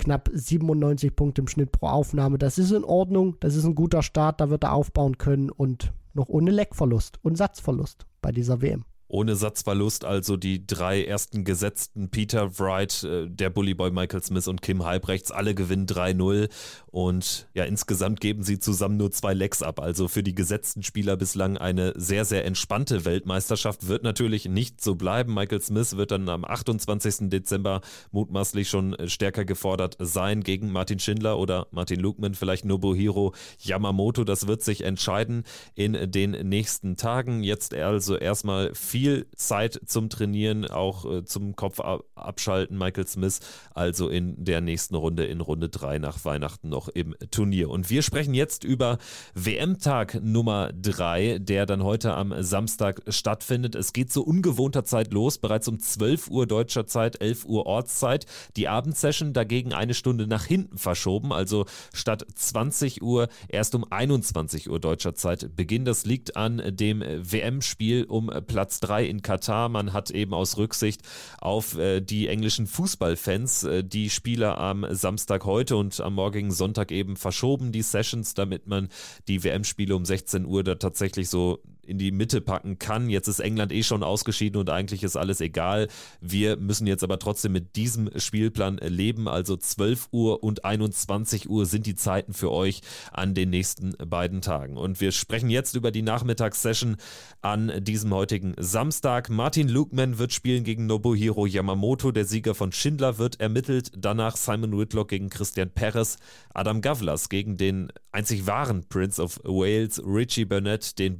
knapp 0.00 0.28
97 0.32 1.14
Punkte 1.14 1.42
im 1.42 1.48
Schnitt 1.48 1.72
pro 1.72 1.86
Aufnahme. 1.86 2.38
Das 2.38 2.58
ist 2.58 2.72
in 2.72 2.84
Ordnung, 2.84 3.36
das 3.40 3.54
ist 3.54 3.64
ein 3.64 3.74
guter 3.74 4.02
Start, 4.02 4.40
da 4.40 4.50
wird 4.50 4.64
er 4.64 4.72
aufbauen 4.72 5.18
können 5.18 5.50
und 5.50 5.92
noch 6.14 6.28
ohne 6.28 6.50
Leckverlust 6.50 7.18
und 7.22 7.36
Satzverlust 7.36 8.06
bei 8.20 8.32
dieser 8.32 8.60
WM 8.60 8.84
ohne 9.10 9.34
Satzverlust 9.34 10.04
also 10.04 10.36
die 10.36 10.66
drei 10.66 11.04
ersten 11.04 11.44
gesetzten 11.44 12.10
Peter 12.10 12.58
Wright, 12.58 13.02
äh, 13.02 13.28
der 13.28 13.50
Bullyboy 13.50 13.90
Michael 13.90 14.22
Smith 14.22 14.46
und 14.46 14.62
Kim 14.62 14.84
Halbrechts, 14.84 15.32
alle 15.32 15.54
gewinnen 15.54 15.86
3-0 15.86 16.48
und 16.86 17.48
ja, 17.54 17.64
insgesamt 17.64 18.20
geben 18.20 18.42
sie 18.42 18.58
zusammen 18.58 18.96
nur 18.96 19.10
zwei 19.10 19.34
Lecks 19.34 19.62
ab. 19.62 19.80
Also 19.80 20.08
für 20.08 20.22
die 20.22 20.34
gesetzten 20.34 20.82
Spieler 20.82 21.16
bislang 21.16 21.56
eine 21.56 21.92
sehr, 21.96 22.24
sehr 22.24 22.44
entspannte 22.44 23.04
Weltmeisterschaft. 23.04 23.88
Wird 23.88 24.02
natürlich 24.02 24.46
nicht 24.46 24.82
so 24.82 24.94
bleiben. 24.94 25.34
Michael 25.34 25.60
Smith 25.60 25.96
wird 25.96 26.12
dann 26.12 26.28
am 26.28 26.44
28. 26.44 27.30
Dezember 27.30 27.80
mutmaßlich 28.12 28.68
schon 28.68 28.96
stärker 29.06 29.44
gefordert 29.44 29.96
sein 29.98 30.42
gegen 30.42 30.72
Martin 30.72 30.98
Schindler 30.98 31.38
oder 31.38 31.66
Martin 31.70 32.00
Lukman, 32.00 32.34
vielleicht 32.34 32.64
Nobuhiro 32.64 33.34
Yamamoto. 33.58 34.24
Das 34.24 34.46
wird 34.46 34.62
sich 34.62 34.82
entscheiden 34.82 35.44
in 35.74 36.10
den 36.10 36.32
nächsten 36.48 36.96
Tagen. 36.96 37.42
Jetzt 37.42 37.74
also 37.74 38.16
erstmal 38.16 38.74
viel 38.74 38.99
viel 39.00 39.26
Zeit 39.34 39.80
zum 39.86 40.10
Trainieren, 40.10 40.66
auch 40.66 41.10
äh, 41.10 41.24
zum 41.24 41.56
Kopf 41.56 41.80
abschalten, 42.14 42.76
Michael 42.76 43.06
Smith, 43.06 43.40
also 43.72 44.10
in 44.10 44.44
der 44.44 44.60
nächsten 44.60 44.94
Runde, 44.94 45.24
in 45.24 45.40
Runde 45.40 45.70
3 45.70 45.98
nach 45.98 46.22
Weihnachten 46.26 46.68
noch 46.68 46.88
im 46.88 47.14
Turnier. 47.30 47.70
Und 47.70 47.88
wir 47.88 48.02
sprechen 48.02 48.34
jetzt 48.34 48.62
über 48.62 48.98
WM-Tag 49.34 50.22
Nummer 50.22 50.70
3, 50.74 51.38
der 51.38 51.64
dann 51.64 51.82
heute 51.82 52.12
am 52.12 52.34
Samstag 52.42 53.00
stattfindet. 53.08 53.74
Es 53.74 53.94
geht 53.94 54.12
zu 54.12 54.22
ungewohnter 54.22 54.84
Zeit 54.84 55.14
los, 55.14 55.38
bereits 55.38 55.66
um 55.66 55.78
12 55.78 56.28
Uhr 56.28 56.46
deutscher 56.46 56.86
Zeit, 56.86 57.22
11 57.22 57.46
Uhr 57.46 57.64
Ortszeit. 57.64 58.26
Die 58.56 58.68
Abendsession 58.68 59.32
dagegen 59.32 59.72
eine 59.72 59.94
Stunde 59.94 60.26
nach 60.26 60.44
hinten 60.44 60.76
verschoben, 60.76 61.32
also 61.32 61.64
statt 61.94 62.26
20 62.34 63.00
Uhr 63.00 63.28
erst 63.48 63.74
um 63.74 63.90
21 63.90 64.68
Uhr 64.68 64.78
deutscher 64.78 65.14
Zeit 65.14 65.56
Beginn. 65.56 65.86
Das 65.86 66.04
liegt 66.04 66.36
an 66.36 66.60
dem 66.76 67.00
WM-Spiel 67.00 68.04
um 68.04 68.30
Platz 68.46 68.80
3 68.80 68.89
3 68.90 69.04
in 69.04 69.22
Katar. 69.22 69.68
Man 69.68 69.92
hat 69.92 70.10
eben 70.10 70.34
aus 70.34 70.56
Rücksicht 70.56 71.02
auf 71.40 71.78
äh, 71.78 72.00
die 72.00 72.26
englischen 72.26 72.66
Fußballfans 72.66 73.62
äh, 73.62 73.84
die 73.84 74.10
Spiele 74.10 74.58
am 74.58 74.84
Samstag 74.90 75.44
heute 75.44 75.76
und 75.76 76.00
am 76.00 76.14
morgigen 76.14 76.50
Sonntag 76.50 76.90
eben 76.90 77.16
verschoben, 77.16 77.70
die 77.70 77.82
Sessions, 77.82 78.34
damit 78.34 78.66
man 78.66 78.88
die 79.28 79.44
WM-Spiele 79.44 79.94
um 79.94 80.04
16 80.04 80.44
Uhr 80.44 80.64
da 80.64 80.74
tatsächlich 80.74 81.28
so 81.28 81.62
in 81.90 81.98
die 81.98 82.12
Mitte 82.12 82.40
packen 82.40 82.78
kann. 82.78 83.10
Jetzt 83.10 83.28
ist 83.28 83.40
England 83.40 83.72
eh 83.72 83.82
schon 83.82 84.02
ausgeschieden 84.02 84.60
und 84.60 84.70
eigentlich 84.70 85.02
ist 85.02 85.16
alles 85.16 85.40
egal. 85.40 85.88
Wir 86.20 86.56
müssen 86.56 86.86
jetzt 86.86 87.04
aber 87.04 87.18
trotzdem 87.18 87.52
mit 87.52 87.76
diesem 87.76 88.10
Spielplan 88.16 88.78
leben. 88.78 89.28
Also 89.28 89.56
12 89.56 90.08
Uhr 90.12 90.42
und 90.42 90.64
21 90.64 91.50
Uhr 91.50 91.66
sind 91.66 91.86
die 91.86 91.96
Zeiten 91.96 92.32
für 92.32 92.50
euch 92.50 92.80
an 93.12 93.34
den 93.34 93.50
nächsten 93.50 93.92
beiden 93.98 94.40
Tagen. 94.40 94.76
Und 94.76 95.00
wir 95.00 95.12
sprechen 95.12 95.50
jetzt 95.50 95.74
über 95.74 95.90
die 95.90 96.02
Nachmittagssession 96.02 96.96
an 97.42 97.72
diesem 97.82 98.14
heutigen 98.14 98.54
Samstag. 98.58 99.28
Martin 99.28 99.68
Lukman 99.68 100.18
wird 100.18 100.32
spielen 100.32 100.64
gegen 100.64 100.86
Nobuhiro 100.86 101.46
Yamamoto. 101.46 102.12
Der 102.12 102.24
Sieger 102.24 102.54
von 102.54 102.72
Schindler 102.72 103.18
wird 103.18 103.40
ermittelt. 103.40 103.90
Danach 103.96 104.36
Simon 104.36 104.78
Whitlock 104.78 105.08
gegen 105.08 105.28
Christian 105.28 105.70
Perez. 105.70 106.18
Adam 106.54 106.80
Gavlas 106.80 107.28
gegen 107.28 107.56
den 107.56 107.92
einzig 108.12 108.46
wahren 108.46 108.84
Prince 108.88 109.22
of 109.22 109.40
Wales, 109.44 110.02
Richie 110.04 110.44
Burnett, 110.44 110.98
den 110.98 111.18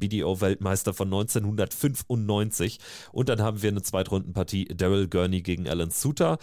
BDO-Weltmeister 0.60 0.94
von 0.94 1.08
1995. 1.08 2.78
Und 3.12 3.28
dann 3.28 3.42
haben 3.42 3.62
wir 3.62 3.70
eine 3.70 3.82
Zweitrundenpartie 3.82 4.66
Daryl 4.66 5.08
Gurney 5.08 5.42
gegen 5.42 5.68
Alan 5.68 5.90
Suter. 5.90 6.38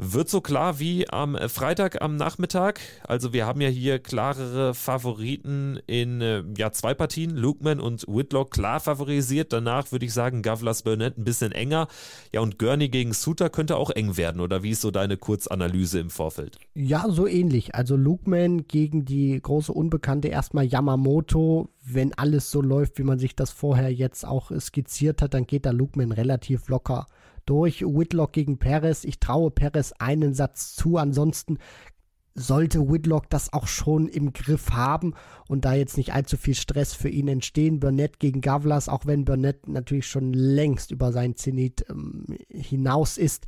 Wird 0.00 0.28
so 0.28 0.40
klar 0.40 0.78
wie 0.78 1.10
am 1.10 1.36
Freitag 1.48 2.00
am 2.00 2.14
Nachmittag. 2.14 2.78
Also 3.02 3.32
wir 3.32 3.46
haben 3.46 3.60
ja 3.60 3.68
hier 3.68 3.98
klarere 3.98 4.72
Favoriten 4.72 5.80
in 5.88 6.20
äh, 6.20 6.44
ja, 6.56 6.70
zwei 6.70 6.94
Partien. 6.94 7.36
Lukeman 7.36 7.80
und 7.80 8.06
Whitlock 8.06 8.52
klar 8.52 8.78
favorisiert. 8.78 9.52
Danach 9.52 9.90
würde 9.90 10.06
ich 10.06 10.12
sagen, 10.12 10.42
Gavlas 10.42 10.84
Burnett 10.84 11.18
ein 11.18 11.24
bisschen 11.24 11.50
enger. 11.50 11.88
Ja, 12.32 12.42
und 12.42 12.60
Gurney 12.60 12.88
gegen 12.88 13.12
Suter 13.12 13.50
könnte 13.50 13.76
auch 13.76 13.90
eng 13.90 14.16
werden. 14.16 14.40
Oder 14.40 14.62
wie 14.62 14.70
ist 14.70 14.82
so 14.82 14.92
deine 14.92 15.16
Kurzanalyse 15.16 15.98
im 15.98 16.10
Vorfeld? 16.10 16.58
Ja, 16.74 17.06
so 17.08 17.26
ähnlich. 17.26 17.74
Also 17.74 17.96
Lukeman 17.96 18.68
gegen 18.68 19.04
die 19.04 19.40
große 19.42 19.72
Unbekannte 19.72 20.28
erstmal 20.28 20.64
Yamamoto. 20.64 21.70
Wenn 21.82 22.14
alles 22.14 22.52
so 22.52 22.62
läuft, 22.62 22.98
wie 22.98 23.02
man 23.02 23.18
sich 23.18 23.34
das 23.34 23.50
vorher 23.58 23.92
jetzt 23.92 24.24
auch 24.24 24.52
skizziert 24.60 25.20
hat, 25.20 25.34
dann 25.34 25.46
geht 25.46 25.66
da 25.66 25.70
Lukeman 25.70 26.12
relativ 26.12 26.68
locker 26.68 27.06
durch. 27.44 27.82
Whitlock 27.82 28.32
gegen 28.32 28.58
Perez. 28.58 29.04
Ich 29.04 29.18
traue 29.18 29.50
Perez 29.50 29.92
einen 29.98 30.32
Satz 30.32 30.76
zu. 30.76 30.96
Ansonsten 30.96 31.58
sollte 32.34 32.88
Whitlock 32.88 33.28
das 33.30 33.52
auch 33.52 33.66
schon 33.66 34.08
im 34.08 34.32
Griff 34.32 34.70
haben 34.70 35.14
und 35.48 35.64
da 35.64 35.74
jetzt 35.74 35.96
nicht 35.96 36.12
allzu 36.14 36.36
viel 36.36 36.54
Stress 36.54 36.94
für 36.94 37.08
ihn 37.08 37.26
entstehen. 37.26 37.80
Burnett 37.80 38.20
gegen 38.20 38.40
Gavlas, 38.40 38.88
auch 38.88 39.06
wenn 39.06 39.24
Burnett 39.24 39.66
natürlich 39.66 40.06
schon 40.06 40.32
längst 40.32 40.92
über 40.92 41.10
sein 41.10 41.34
Zenit 41.34 41.84
ähm, 41.90 42.26
hinaus 42.48 43.18
ist, 43.18 43.46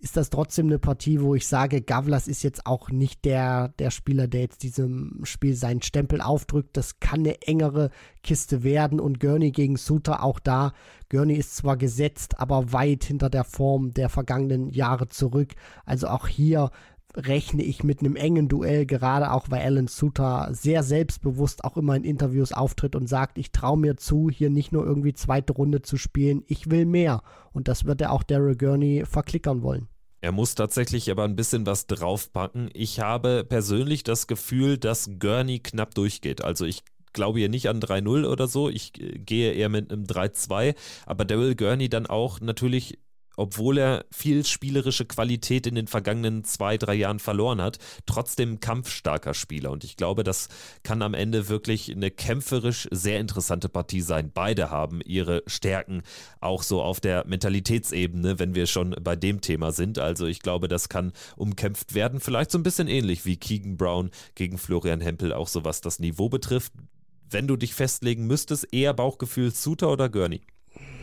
ist 0.00 0.16
das 0.16 0.30
trotzdem 0.30 0.66
eine 0.66 0.78
Partie, 0.78 1.20
wo 1.20 1.34
ich 1.34 1.46
sage, 1.46 1.82
Gavlas 1.82 2.28
ist 2.28 2.44
jetzt 2.44 2.66
auch 2.66 2.88
nicht 2.90 3.24
der, 3.24 3.68
der 3.80 3.90
Spieler, 3.90 4.28
der 4.28 4.42
jetzt 4.42 4.62
diesem 4.62 5.20
Spiel 5.24 5.54
seinen 5.56 5.82
Stempel 5.82 6.20
aufdrückt. 6.20 6.76
Das 6.76 7.00
kann 7.00 7.20
eine 7.20 7.42
engere 7.42 7.90
Kiste 8.22 8.62
werden 8.62 9.00
und 9.00 9.18
Gurney 9.18 9.50
gegen 9.50 9.76
Suter 9.76 10.22
auch 10.22 10.38
da. 10.38 10.72
Gurney 11.08 11.34
ist 11.34 11.56
zwar 11.56 11.76
gesetzt, 11.76 12.38
aber 12.38 12.72
weit 12.72 13.04
hinter 13.04 13.28
der 13.28 13.44
Form 13.44 13.92
der 13.92 14.08
vergangenen 14.08 14.70
Jahre 14.70 15.08
zurück. 15.08 15.54
Also 15.84 16.06
auch 16.06 16.28
hier 16.28 16.70
rechne 17.16 17.62
ich 17.62 17.82
mit 17.82 18.00
einem 18.00 18.16
engen 18.16 18.48
Duell, 18.48 18.86
gerade 18.86 19.32
auch 19.32 19.46
weil 19.50 19.62
Alan 19.62 19.88
Suter 19.88 20.48
sehr 20.52 20.82
selbstbewusst 20.82 21.64
auch 21.64 21.76
immer 21.76 21.96
in 21.96 22.04
Interviews 22.04 22.52
auftritt 22.52 22.94
und 22.94 23.08
sagt, 23.08 23.38
ich 23.38 23.50
traue 23.50 23.78
mir 23.78 23.96
zu, 23.96 24.30
hier 24.30 24.50
nicht 24.50 24.72
nur 24.72 24.84
irgendwie 24.84 25.14
zweite 25.14 25.52
Runde 25.52 25.82
zu 25.82 25.96
spielen, 25.96 26.42
ich 26.46 26.70
will 26.70 26.84
mehr. 26.84 27.22
Und 27.52 27.68
das 27.68 27.84
wird 27.84 28.00
er 28.00 28.12
auch 28.12 28.22
Daryl 28.22 28.56
Gurney 28.56 29.04
verklickern 29.06 29.62
wollen. 29.62 29.88
Er 30.20 30.32
muss 30.32 30.54
tatsächlich 30.54 31.10
aber 31.10 31.24
ein 31.24 31.36
bisschen 31.36 31.64
was 31.64 31.86
draufpacken. 31.86 32.70
Ich 32.72 33.00
habe 33.00 33.44
persönlich 33.48 34.02
das 34.02 34.26
Gefühl, 34.26 34.76
dass 34.76 35.10
Gurney 35.18 35.60
knapp 35.60 35.94
durchgeht. 35.94 36.42
Also 36.42 36.64
ich 36.64 36.82
glaube 37.12 37.38
hier 37.38 37.48
nicht 37.48 37.68
an 37.68 37.80
3-0 37.80 38.26
oder 38.26 38.48
so. 38.48 38.68
Ich 38.68 39.00
äh, 39.00 39.18
gehe 39.18 39.52
eher 39.52 39.68
mit 39.68 39.92
einem 39.92 40.04
3-2. 40.04 40.74
Aber 41.06 41.24
Daryl 41.24 41.54
Gurney 41.54 41.88
dann 41.88 42.06
auch 42.06 42.40
natürlich 42.40 42.98
obwohl 43.38 43.78
er 43.78 44.04
viel 44.10 44.44
spielerische 44.44 45.04
Qualität 45.04 45.68
in 45.68 45.76
den 45.76 45.86
vergangenen 45.86 46.42
zwei, 46.42 46.76
drei 46.76 46.94
Jahren 46.94 47.20
verloren 47.20 47.62
hat, 47.62 47.78
trotzdem 48.04 48.58
kampfstarker 48.58 49.32
Spieler. 49.32 49.70
Und 49.70 49.84
ich 49.84 49.96
glaube, 49.96 50.24
das 50.24 50.48
kann 50.82 51.02
am 51.02 51.14
Ende 51.14 51.48
wirklich 51.48 51.90
eine 51.90 52.10
kämpferisch 52.10 52.88
sehr 52.90 53.20
interessante 53.20 53.68
Partie 53.68 54.00
sein. 54.00 54.32
Beide 54.34 54.70
haben 54.70 55.00
ihre 55.04 55.44
Stärken 55.46 56.02
auch 56.40 56.64
so 56.64 56.82
auf 56.82 56.98
der 56.98 57.26
Mentalitätsebene, 57.28 58.40
wenn 58.40 58.56
wir 58.56 58.66
schon 58.66 58.96
bei 59.00 59.14
dem 59.14 59.40
Thema 59.40 59.70
sind. 59.70 60.00
Also 60.00 60.26
ich 60.26 60.40
glaube, 60.40 60.66
das 60.66 60.88
kann 60.88 61.12
umkämpft 61.36 61.94
werden. 61.94 62.18
Vielleicht 62.18 62.50
so 62.50 62.58
ein 62.58 62.64
bisschen 62.64 62.88
ähnlich 62.88 63.24
wie 63.24 63.36
Keegan 63.36 63.76
Brown 63.76 64.10
gegen 64.34 64.58
Florian 64.58 65.00
Hempel, 65.00 65.32
auch 65.32 65.46
so 65.46 65.64
was 65.64 65.80
das 65.80 66.00
Niveau 66.00 66.28
betrifft. 66.28 66.72
Wenn 67.30 67.46
du 67.46 67.56
dich 67.56 67.72
festlegen 67.72 68.26
müsstest, 68.26 68.72
eher 68.72 68.94
Bauchgefühl 68.94 69.52
Suter 69.52 69.92
oder 69.92 70.08
Gurney? 70.08 70.40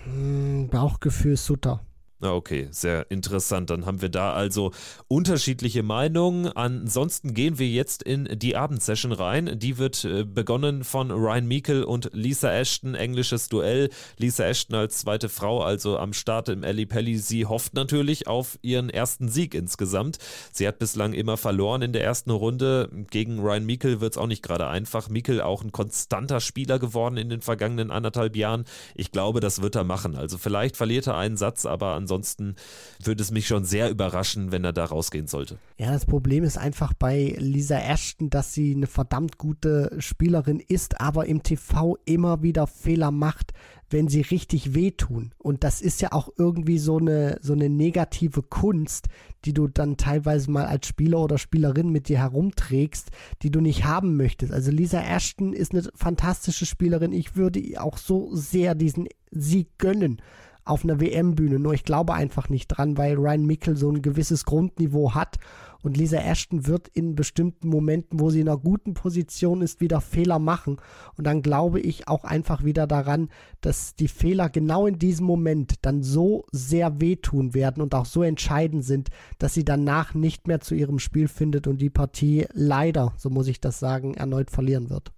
Hm, 0.03 0.67
Bauchgefühl 0.67 1.37
Sutter. 1.37 1.79
Okay, 2.21 2.69
sehr 2.71 3.11
interessant. 3.11 3.69
Dann 3.69 3.85
haben 3.85 4.01
wir 4.01 4.07
da 4.07 4.33
also 4.33 4.71
unterschiedliche 5.09 5.83
Meinungen. 5.83 6.47
Ansonsten 6.47 7.33
gehen 7.33 7.59
wir 7.59 7.67
jetzt 7.67 8.03
in 8.03 8.39
die 8.39 8.55
Abendsession 8.55 9.11
rein. 9.11 9.59
Die 9.59 9.77
wird 9.77 10.05
äh, 10.05 10.23
begonnen 10.23 10.85
von 10.85 11.11
Ryan 11.11 11.45
Meikle 11.45 11.85
und 11.85 12.11
Lisa 12.13 12.53
Ashton. 12.53 12.95
Englisches 12.95 13.49
Duell. 13.49 13.89
Lisa 14.17 14.45
Ashton 14.45 14.77
als 14.77 14.99
zweite 14.99 15.27
Frau, 15.27 15.61
also 15.61 15.97
am 15.97 16.13
Start 16.13 16.47
im 16.47 16.63
Ali 16.63 16.85
Pelli. 16.85 17.17
Sie 17.17 17.45
hofft 17.45 17.73
natürlich 17.73 18.27
auf 18.27 18.57
ihren 18.61 18.89
ersten 18.89 19.27
Sieg 19.27 19.53
insgesamt. 19.53 20.17
Sie 20.53 20.65
hat 20.69 20.79
bislang 20.79 21.11
immer 21.11 21.35
verloren 21.35 21.81
in 21.81 21.91
der 21.91 22.05
ersten 22.05 22.31
Runde. 22.31 22.89
Gegen 23.11 23.39
Ryan 23.39 23.65
Meikle 23.65 23.99
wird 23.99 24.13
es 24.13 24.17
auch 24.17 24.27
nicht 24.27 24.41
gerade 24.41 24.67
einfach. 24.67 25.09
Meikle 25.09 25.45
auch 25.45 25.63
ein 25.63 25.73
konstanter 25.73 26.39
Spieler 26.39 26.79
geworden 26.79 27.17
in 27.17 27.29
den 27.29 27.41
vergangenen 27.41 27.91
anderthalb 27.91 28.37
Jahren. 28.37 28.63
Ich 28.95 29.11
glaube, 29.11 29.41
das 29.41 29.61
wird 29.61 29.75
er 29.75 29.83
machen. 29.83 30.15
Also 30.15 30.37
vielleicht 30.37 30.77
verliert 30.77 31.07
er 31.07 31.17
einen 31.17 31.35
Satz, 31.35 31.65
aber 31.65 31.87
ansonsten 31.87 32.04
ansonsten 32.05 32.55
würde 33.03 33.23
es 33.23 33.31
mich 33.31 33.47
schon 33.47 33.65
sehr 33.65 33.89
überraschen, 33.89 34.51
wenn 34.51 34.63
er 34.63 34.73
da 34.73 34.85
rausgehen 34.85 35.27
sollte. 35.27 35.57
Ja, 35.77 35.91
das 35.91 36.05
Problem 36.05 36.43
ist 36.43 36.57
einfach 36.57 36.93
bei 36.93 37.35
Lisa 37.39 37.77
Ashton, 37.77 38.29
dass 38.29 38.53
sie 38.53 38.75
eine 38.75 38.87
verdammt 38.87 39.37
gute 39.37 39.95
Spielerin 39.99 40.59
ist, 40.59 41.01
aber 41.01 41.25
im 41.25 41.41
TV 41.41 41.97
immer 42.05 42.43
wieder 42.43 42.67
Fehler 42.67 43.11
macht, 43.11 43.53
wenn 43.89 44.07
sie 44.07 44.21
richtig 44.21 44.73
wehtun. 44.73 45.33
Und 45.37 45.63
das 45.63 45.81
ist 45.81 46.01
ja 46.01 46.11
auch 46.11 46.29
irgendwie 46.37 46.79
so 46.79 46.97
eine, 46.97 47.37
so 47.41 47.53
eine 47.53 47.69
negative 47.69 48.41
Kunst, 48.41 49.07
die 49.45 49.53
du 49.53 49.67
dann 49.67 49.97
teilweise 49.97 50.49
mal 50.49 50.65
als 50.65 50.87
Spieler 50.87 51.19
oder 51.19 51.37
Spielerin 51.37 51.89
mit 51.89 52.09
dir 52.09 52.19
herumträgst, 52.19 53.09
die 53.41 53.51
du 53.51 53.61
nicht 53.61 53.85
haben 53.85 54.17
möchtest. 54.17 54.51
Also 54.51 54.71
Lisa 54.71 55.01
Ashton 55.01 55.53
ist 55.53 55.73
eine 55.73 55.83
fantastische 55.93 56.65
Spielerin. 56.65 57.13
Ich 57.13 57.35
würde 57.35 57.59
ihr 57.59 57.83
auch 57.83 57.97
so 57.97 58.35
sehr 58.35 58.75
diesen 58.75 59.07
Sieg 59.31 59.77
gönnen 59.77 60.21
auf 60.65 60.83
einer 60.83 60.99
WM-Bühne. 60.99 61.59
Nur 61.59 61.73
ich 61.73 61.83
glaube 61.83 62.13
einfach 62.13 62.49
nicht 62.49 62.67
dran, 62.67 62.97
weil 62.97 63.15
Ryan 63.15 63.45
Mickel 63.45 63.77
so 63.77 63.89
ein 63.89 64.01
gewisses 64.01 64.45
Grundniveau 64.45 65.13
hat 65.13 65.37
und 65.85 65.97
Lisa 65.97 66.17
Ashton 66.17 66.65
wird 66.65 66.87
in 66.87 67.15
bestimmten 67.15 67.69
Momenten, 67.69 68.19
wo 68.19 68.31
sie 68.31 68.41
in 68.41 68.49
einer 68.49 68.57
guten 68.57 68.95
Position 68.95 69.61
ist, 69.61 69.81
wieder 69.81 70.01
Fehler 70.01 70.39
machen. 70.39 70.77
Und 71.15 71.27
dann 71.27 71.43
glaube 71.43 71.79
ich 71.79 72.07
auch 72.07 72.23
einfach 72.23 72.63
wieder 72.63 72.87
daran, 72.87 73.29
dass 73.61 73.93
die 73.93 74.07
Fehler 74.07 74.49
genau 74.49 74.87
in 74.87 74.97
diesem 74.97 75.27
Moment 75.27 75.75
dann 75.83 76.01
so 76.01 76.45
sehr 76.51 76.99
wehtun 77.01 77.53
werden 77.53 77.83
und 77.83 77.93
auch 77.93 78.07
so 78.07 78.23
entscheidend 78.23 78.83
sind, 78.83 79.09
dass 79.37 79.53
sie 79.53 79.63
danach 79.63 80.15
nicht 80.15 80.47
mehr 80.47 80.59
zu 80.59 80.73
ihrem 80.73 80.97
Spiel 80.97 81.27
findet 81.27 81.67
und 81.67 81.79
die 81.79 81.91
Partie 81.91 82.47
leider, 82.53 83.13
so 83.17 83.29
muss 83.29 83.47
ich 83.47 83.61
das 83.61 83.79
sagen, 83.79 84.15
erneut 84.15 84.49
verlieren 84.49 84.89
wird. 84.89 85.11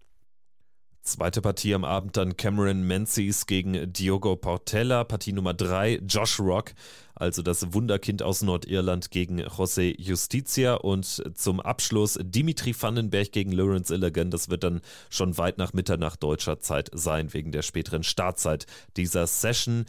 Zweite 1.08 1.41
Partie 1.41 1.74
am 1.74 1.86
Abend 1.86 2.18
dann 2.18 2.36
Cameron 2.36 2.82
Menzies 2.86 3.45
gegen 3.45 3.93
Diogo 3.93 4.36
Portella. 4.36 5.05
Partie 5.05 5.32
Nummer 5.32 5.53
drei 5.53 6.01
Josh 6.05 6.38
Rock, 6.38 6.74
also 7.16 7.41
das 7.41 7.74
Wunderkind 7.74 8.22
aus 8.22 8.41
Nordirland 8.41 9.10
gegen 9.10 9.39
José 9.39 9.95
Justicia. 9.97 10.74
Und 10.74 11.24
zum 11.34 11.62
Abschluss 11.62 12.20
Dimitri 12.22 12.76
Vandenberg 12.78 13.32
gegen 13.32 13.53
Lawrence 13.53 13.93
Illigan. 13.93 14.32
Das 14.32 14.49
wird 14.49 14.66
dann 14.66 14.82
schon 15.10 15.38
weit 15.38 15.58
nach 15.58 15.72
Mitternacht 15.72 16.22
deutscher 16.22 16.60
Zeit 16.60 16.89
sein, 16.93 17.34
wegen 17.34 17.53
der 17.53 17.62
späteren 17.62 18.03
Startzeit 18.03 18.66
dieser 18.97 19.28
Session. 19.28 19.86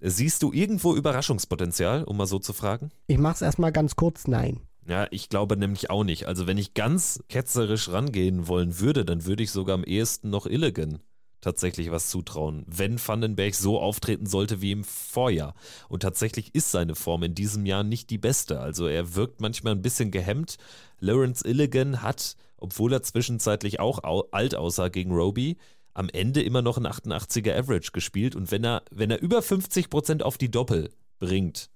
Siehst 0.00 0.42
du 0.42 0.54
irgendwo 0.54 0.94
Überraschungspotenzial, 0.94 2.04
um 2.04 2.16
mal 2.16 2.26
so 2.26 2.38
zu 2.38 2.54
fragen? 2.54 2.90
Ich 3.08 3.18
mache 3.18 3.34
es 3.34 3.42
erstmal 3.42 3.72
ganz 3.72 3.94
kurz, 3.94 4.26
nein. 4.26 4.60
Ja, 4.86 5.06
ich 5.10 5.28
glaube 5.28 5.56
nämlich 5.56 5.90
auch 5.90 6.04
nicht. 6.04 6.26
Also 6.26 6.46
wenn 6.46 6.58
ich 6.58 6.74
ganz 6.74 7.22
ketzerisch 7.28 7.90
rangehen 7.90 8.48
wollen 8.48 8.80
würde, 8.80 9.04
dann 9.04 9.24
würde 9.24 9.42
ich 9.42 9.52
sogar 9.52 9.74
am 9.74 9.84
ehesten 9.84 10.30
noch 10.30 10.46
Illigan 10.46 11.00
tatsächlich 11.42 11.90
was 11.90 12.08
zutrauen, 12.08 12.64
wenn 12.66 13.04
Vandenberg 13.04 13.54
so 13.54 13.78
auftreten 13.78 14.26
sollte 14.26 14.62
wie 14.62 14.72
im 14.72 14.84
Vorjahr. 14.84 15.54
Und 15.88 16.00
tatsächlich 16.00 16.54
ist 16.54 16.70
seine 16.70 16.94
Form 16.94 17.24
in 17.24 17.34
diesem 17.34 17.66
Jahr 17.66 17.82
nicht 17.84 18.08
die 18.08 18.18
beste. 18.18 18.60
Also 18.60 18.86
er 18.86 19.14
wirkt 19.14 19.40
manchmal 19.40 19.74
ein 19.74 19.82
bisschen 19.82 20.10
gehemmt. 20.10 20.56
Lawrence 21.00 21.46
Illigan 21.46 22.00
hat, 22.00 22.36
obwohl 22.56 22.92
er 22.92 23.02
zwischenzeitlich 23.02 23.80
auch 23.80 24.30
alt 24.32 24.54
aussah 24.54 24.88
gegen 24.88 25.12
Roby, 25.12 25.58
am 25.94 26.08
Ende 26.08 26.42
immer 26.42 26.62
noch 26.62 26.78
ein 26.78 26.86
88er 26.86 27.58
Average 27.58 27.90
gespielt. 27.92 28.34
Und 28.34 28.50
wenn 28.50 28.64
er, 28.64 28.82
wenn 28.90 29.10
er 29.10 29.20
über 29.20 29.40
50% 29.40 30.22
auf 30.22 30.38
die 30.38 30.50
Doppel 30.50 30.90
bringt, 31.18 31.70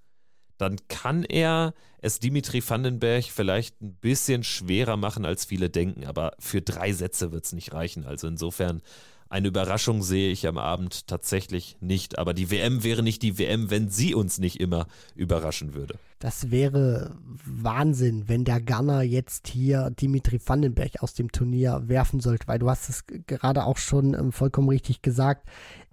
dann 0.58 0.76
kann 0.88 1.24
er 1.24 1.74
es 1.98 2.18
Dimitri 2.18 2.62
Vandenberg 2.66 3.24
vielleicht 3.24 3.80
ein 3.80 3.94
bisschen 3.94 4.44
schwerer 4.44 4.96
machen, 4.96 5.24
als 5.24 5.44
viele 5.44 5.70
denken. 5.70 6.06
Aber 6.06 6.32
für 6.38 6.62
drei 6.62 6.92
Sätze 6.92 7.32
wird 7.32 7.44
es 7.44 7.52
nicht 7.52 7.72
reichen. 7.72 8.04
Also 8.04 8.28
insofern 8.28 8.80
eine 9.28 9.48
Überraschung 9.48 10.02
sehe 10.02 10.30
ich 10.30 10.46
am 10.46 10.56
Abend 10.56 11.08
tatsächlich 11.08 11.76
nicht. 11.80 12.18
Aber 12.18 12.32
die 12.32 12.50
WM 12.50 12.84
wäre 12.84 13.02
nicht 13.02 13.22
die 13.22 13.38
WM, 13.38 13.70
wenn 13.70 13.88
sie 13.88 14.14
uns 14.14 14.38
nicht 14.38 14.60
immer 14.60 14.86
überraschen 15.16 15.74
würde. 15.74 15.98
Das 16.20 16.50
wäre 16.50 17.16
Wahnsinn, 17.44 18.28
wenn 18.28 18.44
der 18.44 18.60
Gunner 18.60 19.02
jetzt 19.02 19.48
hier 19.48 19.90
Dimitri 19.90 20.40
Vandenberg 20.44 21.02
aus 21.02 21.14
dem 21.14 21.32
Turnier 21.32 21.82
werfen 21.86 22.20
sollte, 22.20 22.46
weil 22.46 22.60
du 22.60 22.70
hast 22.70 22.88
es 22.88 23.04
gerade 23.26 23.64
auch 23.64 23.78
schon 23.78 24.14
ähm, 24.14 24.32
vollkommen 24.32 24.68
richtig 24.68 25.02
gesagt 25.02 25.46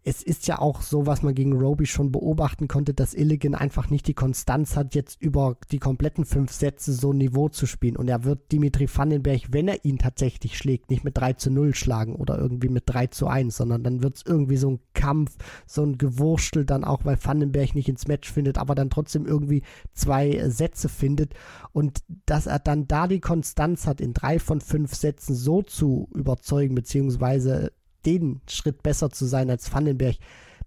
es 0.06 0.22
ist 0.22 0.48
ja 0.48 0.60
auch 0.60 0.82
so, 0.82 1.06
was 1.06 1.24
man 1.24 1.34
gegen 1.34 1.54
Roby 1.54 1.86
schon 1.86 2.12
beobachten 2.12 2.68
konnte, 2.68 2.94
dass 2.94 3.14
Illigan 3.14 3.56
einfach 3.56 3.90
nicht 3.90 4.06
die 4.08 4.14
Konstanz 4.14 4.76
hat, 4.76 4.96
jetzt 4.96 5.22
über 5.22 5.56
die 5.72 5.80
kompletten 5.80 6.26
fünf 6.26 6.52
Sätze 6.52 6.92
so 6.92 7.14
ein 7.14 7.18
Niveau 7.18 7.48
zu 7.48 7.66
spielen. 7.66 7.96
Und 7.96 8.10
er 8.10 8.26
wird 8.26 8.52
Dimitri 8.52 8.90
Vandenberg, 8.94 9.42
wenn 9.52 9.70
er 9.70 9.86
ihn 9.86 9.98
tatsächlich 9.98 10.58
schlägt, 10.58 10.90
nicht 10.90 11.06
mit 11.06 11.18
3 11.18 11.34
zu 11.34 11.52
0 11.52 11.74
schlagen 11.74 12.16
oder 12.16 12.38
irgendwie 12.38 12.68
mit 12.68 12.84
3 12.86 13.08
zu 13.08 13.28
1, 13.28 13.56
sondern 13.56 13.84
dann 13.84 14.04
wird 14.04 14.18
es 14.18 14.24
irgendwie 14.26 14.58
so 14.58 14.72
ein 14.72 14.80
Kampf, 14.94 15.38
so 15.66 15.84
ein 15.84 15.98
Gewurstel 15.98 16.66
dann 16.66 16.84
auch, 16.84 17.06
weil 17.06 17.18
Vandenberg 17.24 17.74
nicht 17.74 17.88
ins 17.88 18.08
Match 18.08 18.30
findet, 18.30 18.58
aber 18.58 18.76
dann 18.76 18.90
trotzdem 18.90 19.26
irgendwie 19.26 19.64
zwei 19.94 20.50
Sätze 20.50 20.90
findet. 20.90 21.34
Und 21.72 22.04
dass 22.26 22.46
er 22.46 22.60
dann 22.60 22.90
da 22.90 23.08
die 23.08 23.22
Konstanz 23.22 23.88
hat, 23.88 24.02
in 24.02 24.14
drei 24.14 24.40
von 24.40 24.60
fünf 24.60 24.96
Sätzen 24.96 25.34
so 25.34 25.62
zu 25.62 26.10
überzeugen, 26.14 26.76
beziehungsweise 26.76 27.72
den 28.06 28.42
Schritt 28.50 28.84
besser 28.84 29.10
zu 29.10 29.26
sein 29.26 29.50
als 29.50 29.74
Vandenberg, 29.74 30.18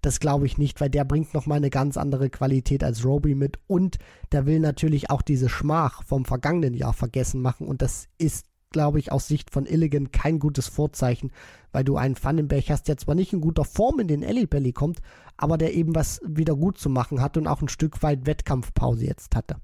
das 0.03 0.21
glaube 0.21 0.47
ich 0.47 0.59
nicht, 0.59 0.81
weil 0.81 0.91
der 0.91 1.05
bringt 1.05 1.35
nochmal 1.35 1.57
eine 1.57 1.71
ganz 1.71 1.97
andere 1.97 2.31
Qualität 2.31 2.85
als 2.85 3.05
Roby 3.05 3.35
mit 3.35 3.59
und 3.67 3.99
der 4.33 4.47
will 4.47 4.61
natürlich 4.61 5.11
auch 5.11 5.23
diese 5.23 5.49
Schmach 5.49 6.03
vom 6.05 6.25
vergangenen 6.25 6.75
Jahr 6.75 6.93
vergessen 6.93 7.41
machen 7.41 7.67
und 7.67 7.83
das 7.83 8.09
ist, 8.19 8.47
glaube 8.71 8.99
ich, 8.99 9.11
aus 9.11 9.27
Sicht 9.27 9.51
von 9.51 9.67
Illigan 9.67 10.13
kein 10.13 10.39
gutes 10.39 10.69
Vorzeichen, 10.69 11.33
weil 11.73 11.85
du 11.85 11.97
einen 11.97 12.17
Vandenberg 12.21 12.69
hast, 12.69 12.89
der 12.89 12.99
zwar 12.99 13.15
nicht 13.15 13.33
in 13.33 13.41
guter 13.41 13.65
Form 13.65 13.99
in 13.99 14.09
den 14.09 14.25
Alley 14.25 14.47
Belly 14.47 14.73
kommt, 14.73 15.01
aber 15.37 15.59
der 15.59 15.75
eben 15.75 15.95
was 15.95 16.21
wieder 16.27 16.55
gut 16.55 16.79
zu 16.79 16.91
machen 16.91 17.21
hat 17.21 17.37
und 17.37 17.47
auch 17.47 17.63
ein 17.63 17.69
Stück 17.69 18.03
weit 18.03 18.27
Wettkampfpause 18.27 19.07
jetzt 19.07 19.35
hatte. 19.35 19.57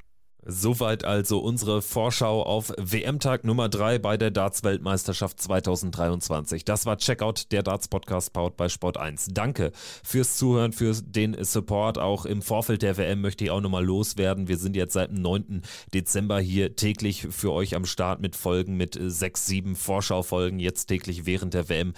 Soweit 0.45 1.05
also 1.05 1.39
unsere 1.39 1.83
Vorschau 1.83 2.43
auf 2.43 2.73
WM-Tag 2.77 3.45
Nummer 3.45 3.69
3 3.69 4.01
bei 4.01 4.17
der 4.17 4.33
Darts-Weltmeisterschaft 4.33 5.41
2023. 5.41 6.65
Das 6.65 6.85
war 6.85 6.99
Checkout, 6.99 7.53
der 7.53 7.63
Darts-Podcast 7.63 8.33
powered 8.33 8.57
bei 8.57 8.69
Sport 8.69 8.97
1. 8.97 9.29
Danke 9.31 9.71
fürs 10.03 10.37
Zuhören, 10.39 10.73
für 10.73 10.95
den 10.95 11.37
Support. 11.45 11.99
Auch 11.99 12.27
im 12.27 12.43
Vorfeld 12.43 12.83
der 12.83 12.97
WM 12.97 13.21
möchte 13.21 13.45
ich 13.45 13.53
auch 13.53 13.61
nochmal 13.61 13.85
loswerden. 13.85 14.49
Wir 14.49 14.57
sind 14.57 14.75
jetzt 14.75 14.95
seit 14.95 15.11
dem 15.11 15.23
9. 15.23 15.63
Dezember 15.95 16.41
hier 16.41 16.75
täglich 16.75 17.29
für 17.31 17.53
euch 17.53 17.77
am 17.77 17.85
Start 17.85 18.21
mit 18.21 18.35
Folgen, 18.35 18.77
mit 18.77 18.99
sechs, 19.01 19.47
sieben 19.47 19.77
Vorschaufolgen, 19.77 20.59
jetzt 20.59 20.87
täglich 20.87 21.25
während 21.25 21.55
der 21.55 21.69
WM. 21.69 21.93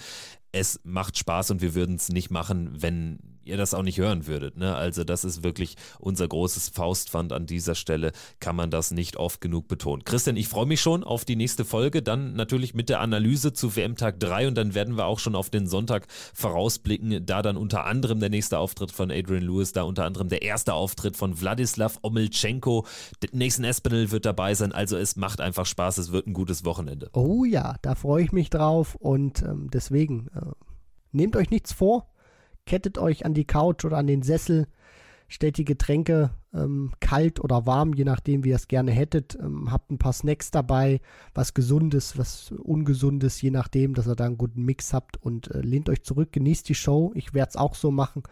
Es 0.51 0.79
macht 0.83 1.17
Spaß 1.17 1.49
und 1.49 1.63
wir 1.63 1.73
würden 1.73 1.95
es 1.95 2.09
nicht 2.09 2.29
machen, 2.29 2.75
wenn 2.79 3.17
ihr 3.45 3.57
das 3.57 3.73
auch 3.73 3.83
nicht 3.83 3.97
hören 3.97 4.27
würdet. 4.27 4.57
Ne? 4.57 4.75
Also 4.75 5.03
das 5.03 5.23
ist 5.23 5.43
wirklich 5.43 5.75
unser 5.99 6.27
großes 6.27 6.69
Faustpfand 6.69 7.31
an 7.33 7.45
dieser 7.45 7.75
Stelle, 7.75 8.11
kann 8.39 8.55
man 8.55 8.71
das 8.71 8.91
nicht 8.91 9.17
oft 9.17 9.41
genug 9.41 9.67
betonen. 9.67 10.03
Christian, 10.03 10.37
ich 10.37 10.47
freue 10.47 10.65
mich 10.65 10.81
schon 10.81 11.03
auf 11.03 11.25
die 11.25 11.35
nächste 11.35 11.65
Folge, 11.65 12.01
dann 12.01 12.33
natürlich 12.33 12.73
mit 12.73 12.89
der 12.89 12.99
Analyse 12.99 13.53
zu 13.53 13.75
WM-Tag 13.75 14.19
3 14.19 14.47
und 14.47 14.55
dann 14.55 14.73
werden 14.73 14.97
wir 14.97 15.05
auch 15.05 15.19
schon 15.19 15.35
auf 15.35 15.49
den 15.49 15.67
Sonntag 15.67 16.07
vorausblicken, 16.33 17.25
da 17.25 17.41
dann 17.41 17.57
unter 17.57 17.85
anderem 17.85 18.19
der 18.19 18.29
nächste 18.29 18.57
Auftritt 18.57 18.91
von 18.91 19.11
Adrian 19.11 19.43
Lewis, 19.43 19.71
da 19.71 19.83
unter 19.83 20.05
anderem 20.05 20.29
der 20.29 20.41
erste 20.41 20.73
Auftritt 20.73 21.15
von 21.15 21.39
Wladislav 21.39 21.99
Omelchenko, 22.01 22.85
Nathan 23.31 23.65
Espinel 23.65 24.11
wird 24.11 24.25
dabei 24.25 24.53
sein, 24.53 24.71
also 24.71 24.97
es 24.97 25.15
macht 25.15 25.41
einfach 25.41 25.65
Spaß, 25.65 25.97
es 25.97 26.11
wird 26.11 26.27
ein 26.27 26.33
gutes 26.33 26.65
Wochenende. 26.65 27.09
Oh 27.13 27.45
ja, 27.45 27.75
da 27.81 27.95
freue 27.95 28.23
ich 28.23 28.31
mich 28.31 28.49
drauf 28.49 28.95
und 28.95 29.41
ähm, 29.43 29.69
deswegen 29.71 30.27
äh, 30.35 30.41
nehmt 31.11 31.35
euch 31.35 31.49
nichts 31.49 31.73
vor, 31.73 32.07
kettet 32.65 32.97
euch 32.97 33.25
an 33.25 33.33
die 33.33 33.45
Couch 33.45 33.85
oder 33.85 33.97
an 33.97 34.07
den 34.07 34.21
Sessel, 34.21 34.67
stellt 35.27 35.57
die 35.57 35.65
Getränke 35.65 36.31
ähm, 36.53 36.93
kalt 36.99 37.39
oder 37.39 37.65
warm, 37.65 37.93
je 37.93 38.03
nachdem, 38.03 38.43
wie 38.43 38.49
ihr 38.49 38.55
es 38.55 38.67
gerne 38.67 38.91
hättet. 38.91 39.35
Ähm, 39.35 39.71
habt 39.71 39.91
ein 39.91 39.97
paar 39.97 40.13
Snacks 40.13 40.51
dabei, 40.51 41.01
was 41.33 41.53
Gesundes, 41.53 42.17
was 42.17 42.51
Ungesundes, 42.51 43.41
je 43.41 43.51
nachdem, 43.51 43.93
dass 43.93 44.07
ihr 44.07 44.15
da 44.15 44.25
einen 44.25 44.37
guten 44.37 44.63
Mix 44.63 44.93
habt 44.93 45.21
und 45.21 45.49
äh, 45.51 45.61
lehnt 45.61 45.89
euch 45.89 46.03
zurück, 46.03 46.31
genießt 46.31 46.67
die 46.69 46.75
Show. 46.75 47.11
Ich 47.15 47.33
werde 47.33 47.49
es 47.49 47.55
auch 47.55 47.75
so 47.75 47.91
machen. 47.91 48.23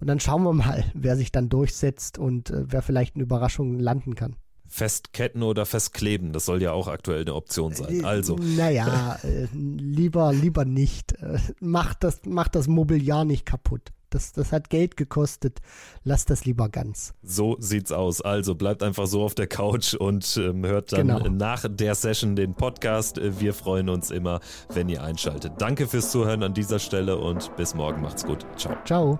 Und 0.00 0.06
dann 0.06 0.20
schauen 0.20 0.42
wir 0.42 0.52
mal, 0.52 0.84
wer 0.94 1.16
sich 1.16 1.32
dann 1.32 1.48
durchsetzt 1.48 2.18
und 2.18 2.50
äh, 2.50 2.64
wer 2.68 2.82
vielleicht 2.82 3.14
eine 3.14 3.24
Überraschung 3.24 3.78
landen 3.78 4.14
kann. 4.14 4.36
Festketten 4.68 5.42
oder 5.42 5.66
festkleben, 5.66 6.32
das 6.32 6.44
soll 6.44 6.62
ja 6.62 6.72
auch 6.72 6.88
aktuell 6.88 7.22
eine 7.22 7.34
Option 7.34 7.74
sein. 7.74 8.02
Äh, 8.02 8.04
also. 8.04 8.36
Naja, 8.36 9.18
äh, 9.22 9.46
lieber, 9.54 10.32
lieber 10.32 10.64
nicht. 10.64 11.12
Äh, 11.14 11.38
macht, 11.60 12.04
das, 12.04 12.20
macht 12.26 12.54
das 12.54 12.68
Mobiliar 12.68 13.24
nicht 13.24 13.46
kaputt. 13.46 13.92
Das, 14.10 14.32
das 14.32 14.52
hat 14.52 14.70
Geld 14.70 14.96
gekostet. 14.96 15.60
Lass 16.02 16.24
das 16.24 16.44
lieber 16.44 16.68
ganz. 16.68 17.12
So 17.22 17.56
sieht's 17.60 17.92
aus. 17.92 18.22
Also 18.22 18.54
bleibt 18.54 18.82
einfach 18.82 19.06
so 19.06 19.22
auf 19.22 19.34
der 19.34 19.46
Couch 19.46 19.94
und 19.94 20.38
ähm, 20.42 20.64
hört 20.64 20.92
dann 20.92 21.08
genau. 21.08 21.28
nach 21.28 21.66
der 21.68 21.94
Session 21.94 22.34
den 22.34 22.54
Podcast. 22.54 23.20
Wir 23.22 23.52
freuen 23.52 23.88
uns 23.88 24.10
immer, 24.10 24.40
wenn 24.72 24.88
ihr 24.88 25.02
einschaltet. 25.02 25.52
Danke 25.58 25.86
fürs 25.86 26.10
Zuhören 26.10 26.42
an 26.42 26.54
dieser 26.54 26.78
Stelle 26.78 27.18
und 27.18 27.54
bis 27.56 27.74
morgen. 27.74 28.00
Macht's 28.00 28.24
gut. 28.24 28.46
Ciao. 28.56 28.76
Ciao. 28.84 29.18